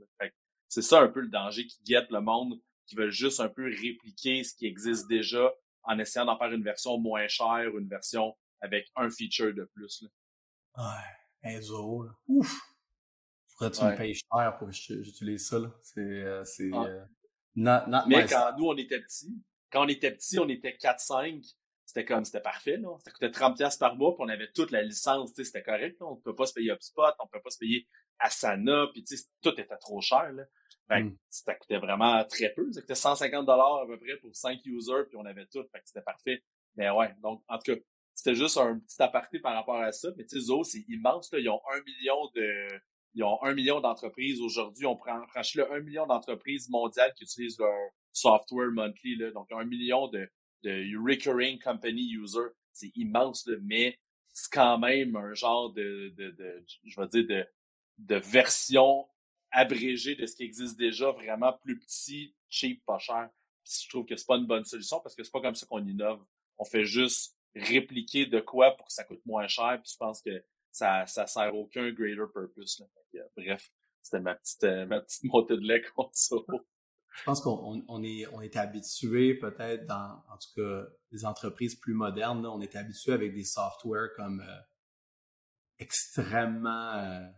[0.68, 3.64] c'est ça un peu le danger qui guette le monde qui veulent juste un peu
[3.64, 5.52] répliquer ce qui existe déjà
[5.84, 9.64] en essayant d'en faire une version moins chère ou une version avec un feature de
[9.74, 10.02] plus.
[10.02, 10.08] Là.
[10.76, 12.12] Ouais, Enzo, là.
[12.26, 12.60] Ouf!
[13.48, 15.70] Faudrait que tu me payes cher pour que j'utilise ça, là?
[15.82, 16.84] C'est, euh, c'est, ah.
[16.86, 19.32] euh, Mais quand nous, on était petits,
[19.70, 21.54] quand on était petits, on était 4-5,
[21.84, 22.96] c'était comme, c'était parfait, là.
[23.04, 26.00] Ça coûtait 30$ par mois, puis on avait toute la licence, tu sais, c'était correct,
[26.00, 26.06] là.
[26.06, 27.86] On ne peut pas se payer HubSpot, on ne peut pas se payer
[28.18, 30.44] Asana, puis tu sais, tout était trop cher, là.
[30.88, 31.18] Fait que mm.
[31.30, 32.70] ça coûtait vraiment très peu.
[32.72, 35.62] Ça coûtait 150 dollars à peu près pour 5 users, puis on avait tout.
[35.72, 36.42] Fait que c'était parfait.
[36.76, 37.80] Mais ouais, donc en tout cas,
[38.14, 40.08] c'était juste un petit aparté par rapport à ça.
[40.16, 41.32] Mais tu sais, Zoho, c'est immense.
[41.32, 41.38] Là.
[41.40, 42.80] Ils ont un million de.
[43.14, 44.40] Ils ont un million d'entreprises.
[44.40, 49.16] Aujourd'hui, on prend franchi là, un million d'entreprises mondiales qui utilisent leur software monthly.
[49.16, 49.30] Là.
[49.30, 50.28] Donc, un million de,
[50.62, 52.50] de recurring company users.
[52.72, 53.96] C'est immense, là, mais
[54.32, 57.46] c'est quand même un genre de, de, de je vais dire, de,
[57.98, 59.06] de version
[59.54, 63.30] abrégé de ce qui existe déjà, vraiment plus petit, cheap, pas cher.
[63.64, 65.86] je trouve que c'est pas une bonne solution parce que c'est pas comme ça qu'on
[65.86, 66.22] innove.
[66.58, 69.80] On fait juste répliquer de quoi pour que ça coûte moins cher.
[69.84, 72.82] Je pense que ça ça sert aucun greater purpose.
[73.14, 73.70] Euh, bref,
[74.02, 76.36] c'était ma petite euh, ma petite montée de lait contre ça.
[77.16, 81.76] Je pense qu'on on est on est habitué peut-être dans en tout cas les entreprises
[81.76, 84.60] plus modernes, on est habitué avec des softwares comme euh,
[85.78, 87.30] extrêmement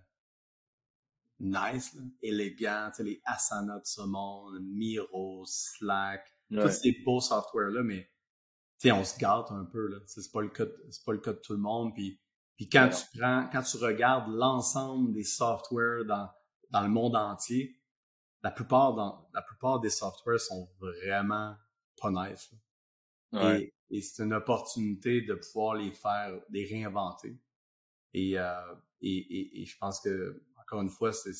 [1.38, 8.10] nice, là, élégant, les Asana de ce monde, Miro, Slack, tous ces beaux softwares-là, mais
[8.86, 9.88] on se gâte un peu.
[9.88, 9.98] Là.
[10.06, 11.92] C'est pas le cas, c'est pas le cas de tout le monde.
[11.94, 12.20] Puis,
[12.56, 16.28] puis quand tu prends, quand tu regardes l'ensemble des softwares dans,
[16.70, 17.80] dans le monde entier,
[18.42, 21.56] la plupart, dans, la plupart des softwares sont vraiment
[22.00, 22.50] pas nice.
[23.32, 27.38] Et, et c'est une opportunité de pouvoir les faire, les réinventer.
[28.14, 31.32] Et, euh, et, et, et, je pense que encore une fois, c'est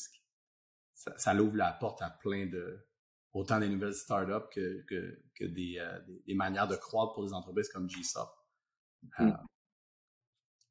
[0.93, 2.87] ça, ça l'ouvre la porte à plein de
[3.33, 7.33] autant des nouvelles startups que, que, que des, euh, des, manières de croître pour des
[7.33, 8.31] entreprises comme GSoft.
[9.19, 9.37] Euh, mm.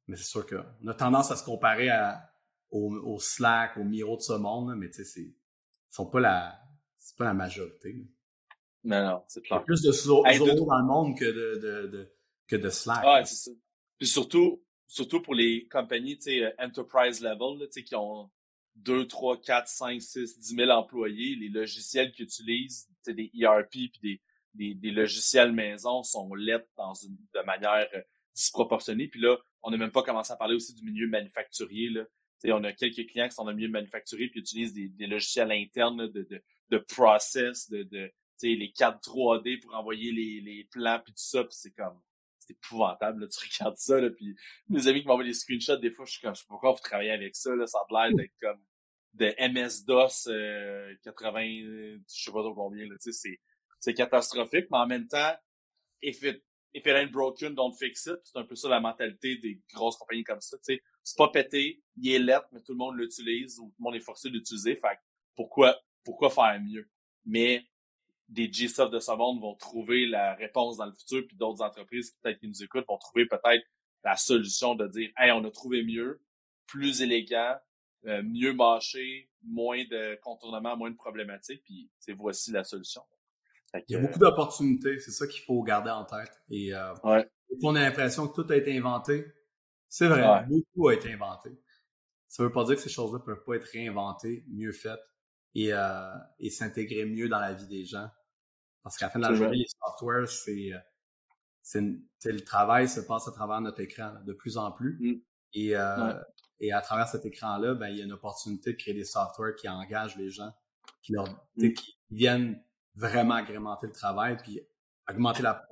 [0.07, 2.29] mais c'est sûr qu'on a tendance à se comparer à,
[2.71, 5.33] au, au Slack, au Miro de ce monde, mais tu sais, c'est
[5.89, 6.59] sont pas la
[6.97, 8.05] c'est pas la majorité.
[8.83, 9.59] Non, non, c'est clair.
[9.59, 12.13] Il y a plus de Zoho dans le monde que de, de, de
[12.47, 13.03] que de Slack.
[13.03, 13.51] Ah, c'est ça.
[13.97, 18.29] Puis surtout, surtout pour les compagnies, tu sais, euh, enterprise level, tu sais, qui ont
[18.77, 23.91] 2, 3, 4, 5, 6, 10 000 employés, les logiciels qu'ils utilisent, des ERP puis
[24.01, 24.21] des,
[24.53, 28.01] des, des, logiciels maison sont lettres dans une de manière euh,
[28.35, 29.07] disproportionnée.
[29.07, 31.89] Puis là, on n'a même pas commencé à parler aussi du milieu manufacturier.
[31.89, 32.03] Là.
[32.45, 35.51] on a quelques clients qui sont dans le milieu manufacturier puis utilisent des, des logiciels
[35.51, 40.99] internes de, de, de process, de, de les 4 3D pour envoyer les, les plans
[41.03, 41.43] puis tout ça.
[41.43, 41.99] Puis c'est comme
[42.47, 43.21] c'est épouvantable.
[43.21, 43.27] Là.
[43.27, 44.35] Tu regardes ça, là, puis
[44.69, 46.71] mes amis qui m'envoient des screenshots, des fois, je suis comme, je sais pas pourquoi
[46.71, 48.61] vous travaillez avec ça, là, ça a l'air d'être comme
[49.13, 53.39] de MS-DOS euh, 80, je sais pas trop combien, là, tu sais, c'est,
[53.79, 55.33] c'est catastrophique, mais en même temps,
[56.01, 56.43] if it,
[56.73, 58.19] if it ain't broken, don't fix it.
[58.23, 60.81] C'est un peu ça la mentalité des grosses compagnies comme ça, tu sais.
[61.03, 63.95] C'est pas pété, il est lettre, mais tout le monde l'utilise, ou tout le monde
[63.95, 64.99] est forcé d'utiliser, fait
[65.35, 66.87] pourquoi, pourquoi faire mieux?
[67.25, 67.65] Mais
[68.29, 72.15] des GSoft de ce monde vont trouver la réponse dans le futur, puis d'autres entreprises
[72.21, 73.63] peut-être qui nous écoutent vont trouver peut-être
[74.03, 76.21] la solution de dire Hey, on a trouvé mieux,
[76.65, 77.55] plus élégant,
[78.05, 83.01] euh, mieux mâché, moins de contournements, moins de problématiques, puis voici la solution.
[83.73, 86.31] Il y a beaucoup d'opportunités, c'est ça qu'il faut garder en tête.
[86.49, 86.93] Et euh,
[87.63, 89.25] on a l'impression que tout a été inventé.
[89.89, 91.49] C'est vrai, beaucoup a été inventé.
[92.27, 94.99] Ça veut pas dire que ces choses-là peuvent pas être réinventées, mieux faites
[95.55, 98.09] et, euh, et s'intégrer mieux dans la vie des gens.
[98.87, 100.79] Parce qu'à la fin de la journée, les softwares, c'est, euh,
[101.61, 104.97] c'est, le travail se passe à travers notre écran de plus en plus.
[105.01, 105.21] Mm.
[105.55, 106.13] Et, euh,
[106.61, 109.55] et à travers cet écran-là, ben, il y a une opportunité de créer des softwares
[109.55, 110.53] qui engagent les gens,
[111.01, 111.27] qui leur,
[111.57, 111.73] mm.
[111.73, 112.63] qui viennent
[112.95, 114.61] vraiment agrémenter le travail, puis
[115.09, 115.67] augmenter la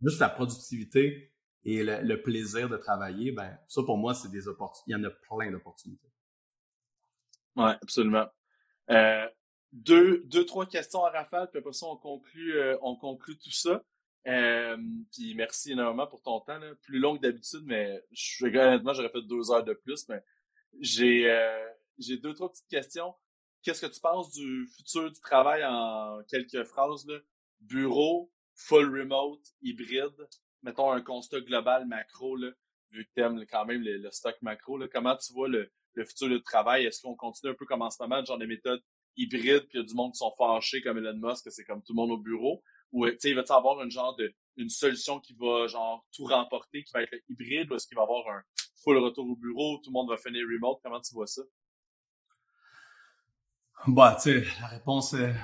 [0.00, 1.32] juste la productivité
[1.64, 3.32] et le, plaisir de travailler.
[3.32, 4.92] Ben, ça pour moi, c'est des opportunités.
[4.92, 6.12] Il y en a plein d'opportunités.
[7.56, 8.26] Ouais, absolument.
[8.90, 9.26] Euh,
[9.74, 13.50] deux, deux, trois questions à rafale, puis après ça, on conclut, euh, on conclut tout
[13.50, 13.82] ça.
[14.26, 14.76] Euh,
[15.12, 16.74] puis merci énormément pour ton temps, là.
[16.82, 20.22] plus long que d'habitude, mais je, honnêtement, j'aurais fait deux heures de plus, mais
[20.80, 21.68] j'ai euh,
[21.98, 23.14] j'ai deux, trois petites questions.
[23.62, 27.06] Qu'est-ce que tu penses du futur du travail en quelques phrases?
[27.06, 27.18] Là?
[27.60, 30.28] Bureau, full remote, hybride,
[30.62, 32.50] mettons un constat global macro, là,
[32.92, 34.78] vu que tu aimes quand même le, stock macro.
[34.78, 36.86] Là, comment tu vois le, le futur du travail?
[36.86, 38.82] Est-ce qu'on continue un peu comme en ce moment, genre des méthodes
[39.16, 41.82] hybrides, puis il y a du monde qui sont fâchés comme Elon Musk, c'est comme
[41.82, 42.62] tout le monde au bureau?
[42.92, 46.24] Ou tu sais, il va-t-il avoir une genre de une solution qui va genre tout
[46.24, 48.42] remporter, qui va être hybride, ou est-ce qu'il va avoir un
[48.82, 50.78] full retour au bureau, tout le monde va finir remote?
[50.82, 51.42] Comment tu vois ça?
[53.86, 55.34] Bah, tu sais, la réponse est.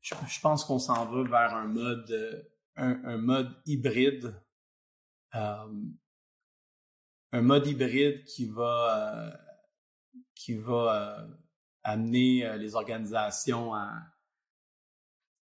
[0.00, 2.42] Je, pense qu'on s'en va vers un mode, euh,
[2.76, 4.34] un, mode hybride.
[5.34, 5.82] Euh,
[7.32, 11.26] un mode hybride qui va, euh, qui va
[11.84, 13.92] amener les organisations à,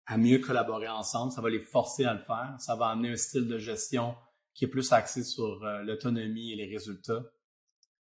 [0.06, 1.32] à mieux collaborer ensemble.
[1.32, 2.56] Ça va les forcer à le faire.
[2.60, 4.16] Ça va amener un style de gestion
[4.54, 7.24] qui est plus axé sur l'autonomie et les résultats.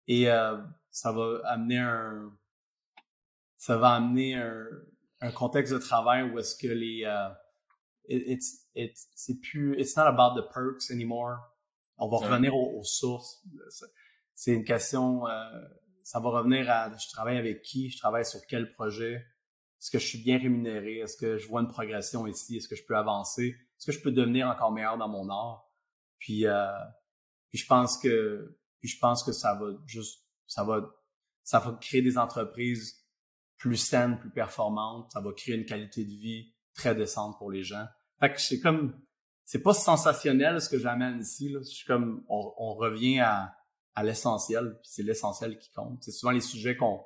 [0.06, 0.26] Et
[0.90, 2.32] ça va amener un,
[3.56, 4.66] ça va amener un,
[5.20, 7.34] un contexte de travail où est-ce que les uh,
[8.08, 11.38] it's, it's, c'est plus it's not about the perks anymore.
[11.98, 13.42] On va revenir aux, sources.
[14.34, 15.50] C'est une question euh,
[16.08, 19.26] ça va revenir à je travaille avec qui, je travaille sur quel projet,
[19.80, 22.76] est-ce que je suis bien rémunéré, est-ce que je vois une progression ici, est-ce que
[22.76, 25.70] je peux avancer, est-ce que je peux devenir encore meilleur dans mon art?
[26.18, 26.66] Puis euh,
[27.52, 30.80] je pense que je pense que ça va juste ça va
[31.42, 33.04] ça va créer des entreprises
[33.58, 35.12] plus saine, plus performante.
[35.12, 37.86] Ça va créer une qualité de vie très décente pour les gens.
[38.20, 38.98] Fait que c'est comme,
[39.44, 41.50] c'est pas sensationnel ce que j'amène ici.
[41.50, 41.60] Là.
[41.60, 43.54] Je comme, on, revient à,
[43.94, 46.02] à l'essentiel, puis c'est l'essentiel qui compte.
[46.02, 47.04] C'est souvent les sujets qu'on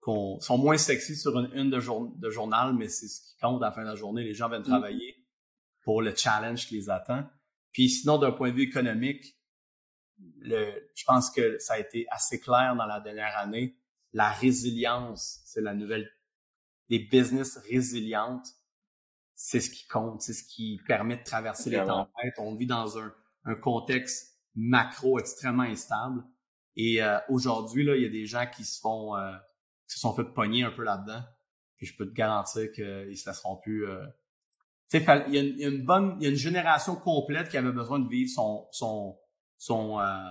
[0.00, 1.78] qu'on sont moins sexy sur une une de,
[2.18, 4.22] de journal, mais c'est ce qui compte à la fin de la journée.
[4.22, 4.64] Les gens viennent mm.
[4.64, 5.26] travailler
[5.82, 7.24] pour le challenge qui les attend.
[7.72, 9.38] Puis sinon, d'un point de vue économique,
[10.38, 13.76] le, je pense que ça a été assez clair dans la dernière année
[14.14, 16.10] la résilience, c'est la nouvelle.
[16.88, 18.46] Les business résilientes,
[19.34, 22.34] c'est ce qui compte, c'est ce qui permet de traverser les tempêtes.
[22.38, 23.12] On vit dans un,
[23.44, 26.24] un contexte macro extrêmement instable.
[26.76, 29.32] Et euh, aujourd'hui, là, il y a des gens qui se font euh,
[29.88, 31.22] qui se sont fait pogner un peu là-dedans.
[31.76, 33.86] Puis je peux te garantir qu'ils ne se laisseront plus.
[33.86, 34.04] Euh...
[34.90, 37.72] Tu sais, il, y a une bonne, il y a une génération complète qui avait
[37.72, 39.18] besoin de vivre son son
[39.56, 40.30] son euh,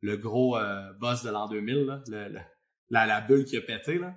[0.00, 2.38] le gros euh, boss de l'an 2000, là, le
[2.90, 4.14] la, la bulle qui a pété, là.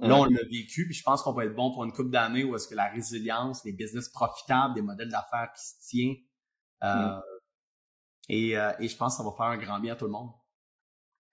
[0.00, 2.42] Là, on l'a vécu, puis je pense qu'on va être bon pour une couple d'années
[2.42, 6.16] où est-ce que la résilience, les business profitables, des modèles d'affaires qui se tiennent.
[6.82, 7.22] Euh, mm.
[8.28, 10.12] Et, euh, et je pense que ça va faire un grand bien à tout le
[10.12, 10.30] monde.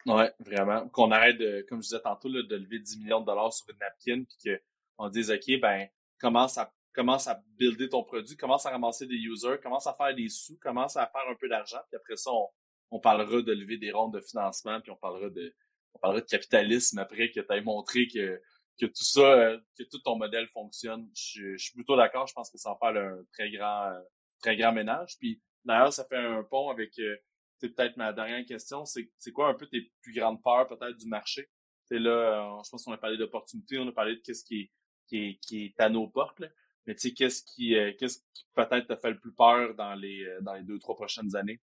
[0.05, 0.87] Ouais, vraiment.
[0.89, 1.37] Qu'on arrête
[1.67, 4.59] comme je disais tantôt, là, de lever 10 millions de dollars sur une napkin, puis
[4.97, 5.87] qu'on dise, OK, ben,
[6.19, 10.15] commence à, commence à builder ton produit, commence à ramasser des users, commence à faire
[10.15, 12.47] des sous, commence à faire un peu d'argent, puis après ça, on,
[12.91, 15.53] on parlera de lever des rondes de financement, puis on parlera de,
[15.93, 18.41] on parlera de capitalisme après que tu as montré que,
[18.79, 21.09] que tout ça, euh, que tout ton modèle fonctionne.
[21.13, 22.27] Je, suis plutôt d'accord.
[22.27, 23.99] Je pense que ça va faire un très grand, euh,
[24.41, 25.17] très grand ménage.
[25.19, 27.17] Puis d'ailleurs, ça fait un pont avec euh,
[27.59, 28.85] peut-être ma dernière question.
[28.85, 31.49] C'est, quoi un peu tes plus grandes peurs peut-être du marché?
[31.91, 34.71] Là, je pense qu'on a parlé d'opportunités, on a parlé de qu'est-ce qui est,
[35.07, 36.39] qui qui est à nos portes.
[36.39, 36.47] Là.
[36.85, 40.23] Mais tu sais, qu'est-ce qui, qu'est-ce qui peut-être te fait le plus peur dans les,
[40.41, 41.59] dans les deux, trois prochaines années?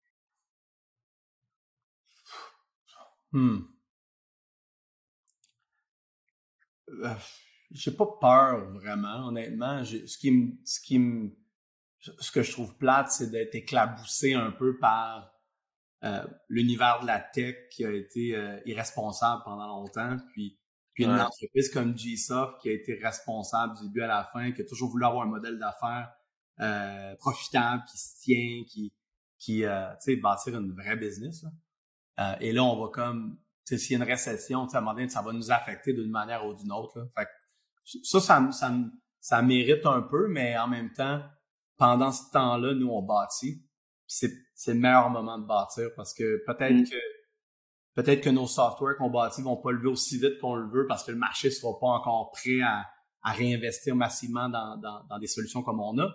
[3.31, 3.59] Hmm.
[6.89, 7.13] Euh,
[7.71, 9.83] j'ai pas peur vraiment, honnêtement.
[9.83, 11.29] Ce qui me,
[12.19, 15.33] ce que je trouve plate, c'est d'être éclaboussé un peu par
[16.03, 20.59] euh, l'univers de la tech qui a été euh, irresponsable pendant longtemps, puis
[20.93, 24.61] puis une entreprise comme GSoft qui a été responsable du début à la fin, qui
[24.61, 26.09] a toujours voulu avoir un modèle d'affaires
[26.61, 28.93] euh, profitable, qui se tient, qui
[29.37, 31.43] qui euh, tu sais bâtir une vraie business.
[32.17, 32.37] Là.
[32.39, 35.21] et là on va comme s'il y a une récession, à un moment donné, ça
[35.21, 37.09] va nous affecter d'une manière ou d'une autre.
[37.17, 37.27] Fait
[38.03, 38.73] ça, ça, ça,
[39.19, 41.21] ça, mérite un peu, mais en même temps,
[41.77, 43.63] pendant ce temps-là, nous, on bâtit.
[44.07, 46.89] C'est, c'est le meilleur moment de bâtir parce que peut-être mm.
[46.89, 46.95] que
[47.95, 51.03] peut-être que nos softwares qu'on bâtit vont pas lever aussi vite qu'on le veut parce
[51.03, 52.85] que le marché sera pas encore prêt à,
[53.23, 56.13] à réinvestir massivement dans, dans, dans, des solutions comme on a.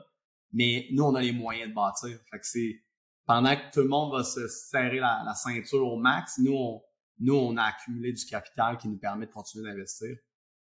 [0.52, 2.18] Mais nous, on a les moyens de bâtir.
[2.30, 2.80] Fait que c'est
[3.26, 6.82] pendant que tout le monde va se serrer la, la ceinture au max, nous, on,
[7.18, 10.16] nous, on a accumulé du capital qui nous permet de continuer d'investir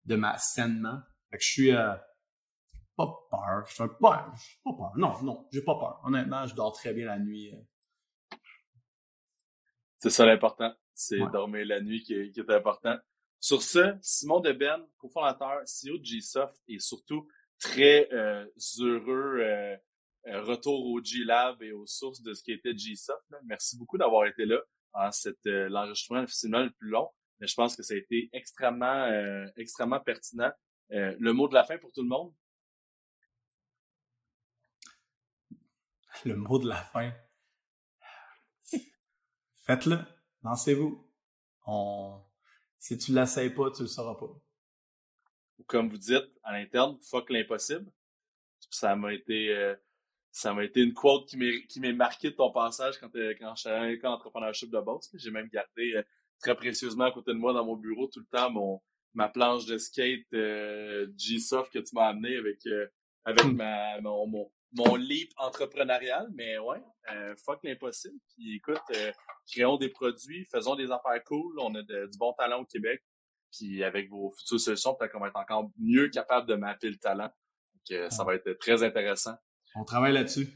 [0.04, 0.98] de ma sainement.
[1.30, 1.94] Fait que je suis euh,
[3.06, 3.66] pas peur.
[3.66, 4.92] Je suis pas peur.
[4.96, 6.00] Non, non, j'ai pas peur.
[6.04, 7.54] Honnêtement, je dors très bien la nuit.
[7.54, 8.36] Euh.
[9.98, 10.72] C'est ça l'important.
[10.94, 12.96] C'est dormir la nuit qui est, qui est important.
[13.38, 17.26] Sur ce, Simon Deben, cofondateur, CEO de GSoft et surtout
[17.58, 18.46] très euh,
[18.80, 19.78] heureux
[20.26, 23.22] retour au G-Lab et aux sources de ce qui était G-Soft.
[23.44, 24.60] Merci beaucoup d'avoir été là
[24.92, 27.08] en cet l'enregistrement finalement le plus long.
[27.38, 29.08] Mais je pense que ça a été extrêmement,
[29.56, 30.50] extrêmement pertinent.
[30.90, 32.34] le mot de la fin pour tout le monde?
[36.24, 37.12] Le mot de la fin.
[39.64, 39.98] Faites-le.
[40.42, 41.06] Lancez-vous.
[41.66, 42.20] On...
[42.78, 44.30] Si tu l'essayes pas, tu le sauras pas.
[45.58, 47.90] Ou comme vous dites, à l'interne, fuck l'impossible.
[48.70, 49.74] Ça m'a été, euh,
[50.30, 53.34] ça m'a été une quote qui m'est, qui m'est marqué de ton passage quand, euh,
[53.38, 55.10] quand je suis en entrepreneurship de boss.
[55.14, 56.02] J'ai même gardé euh,
[56.40, 58.80] très précieusement à côté de moi dans mon bureau tout le temps mon,
[59.14, 60.26] ma planche de skate
[61.16, 62.60] G-Soft que tu m'as amené avec,
[63.24, 66.82] avec ma, mon, mon, mon leap entrepreneurial, mais ouais,
[67.12, 68.18] euh, fuck l'impossible.
[68.34, 69.12] Puis écoute, euh,
[69.50, 71.58] créons des produits, faisons des affaires cool.
[71.58, 73.02] On a du bon talent au Québec.
[73.52, 76.96] Puis avec vos futures solutions, peut-être qu'on va être encore mieux capable de mapper le
[76.96, 77.30] talent.
[77.74, 79.34] Donc, euh, ça va être très intéressant.
[79.74, 80.48] On travaille là-dessus.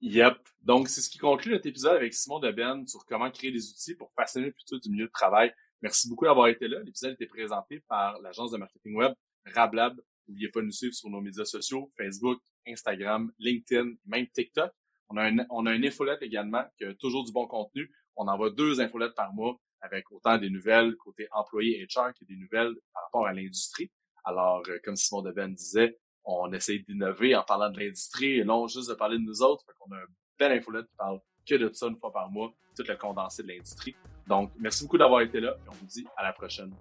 [0.00, 0.38] Yep.
[0.62, 3.94] Donc, c'est ce qui conclut notre épisode avec Simon Deben sur comment créer des outils
[3.94, 5.52] pour façonner le futur du milieu de travail.
[5.82, 6.80] Merci beaucoup d'avoir été là.
[6.82, 9.12] L'épisode a été présenté par l'agence de marketing web
[9.54, 10.00] Rablab.
[10.26, 14.70] N'oubliez pas de nous suivre sur nos médias sociaux, Facebook, Instagram, LinkedIn, même TikTok.
[15.08, 17.90] On a, un, on a une infolette également qui a toujours du bon contenu.
[18.16, 22.36] On envoie deux infolettes par mois avec autant des nouvelles côté employé HR que des
[22.36, 23.90] nouvelles par rapport à l'industrie.
[24.24, 28.66] Alors, euh, comme Simon Deben disait, on essaie d'innover en parlant de l'industrie et non
[28.66, 29.64] juste de parler de nous autres.
[29.80, 32.84] On a une belle infolette qui parle que de ça une fois par mois, tout
[32.86, 33.94] le condensé de l'industrie.
[34.28, 36.72] Donc, merci beaucoup d'avoir été là et on vous dit à la prochaine.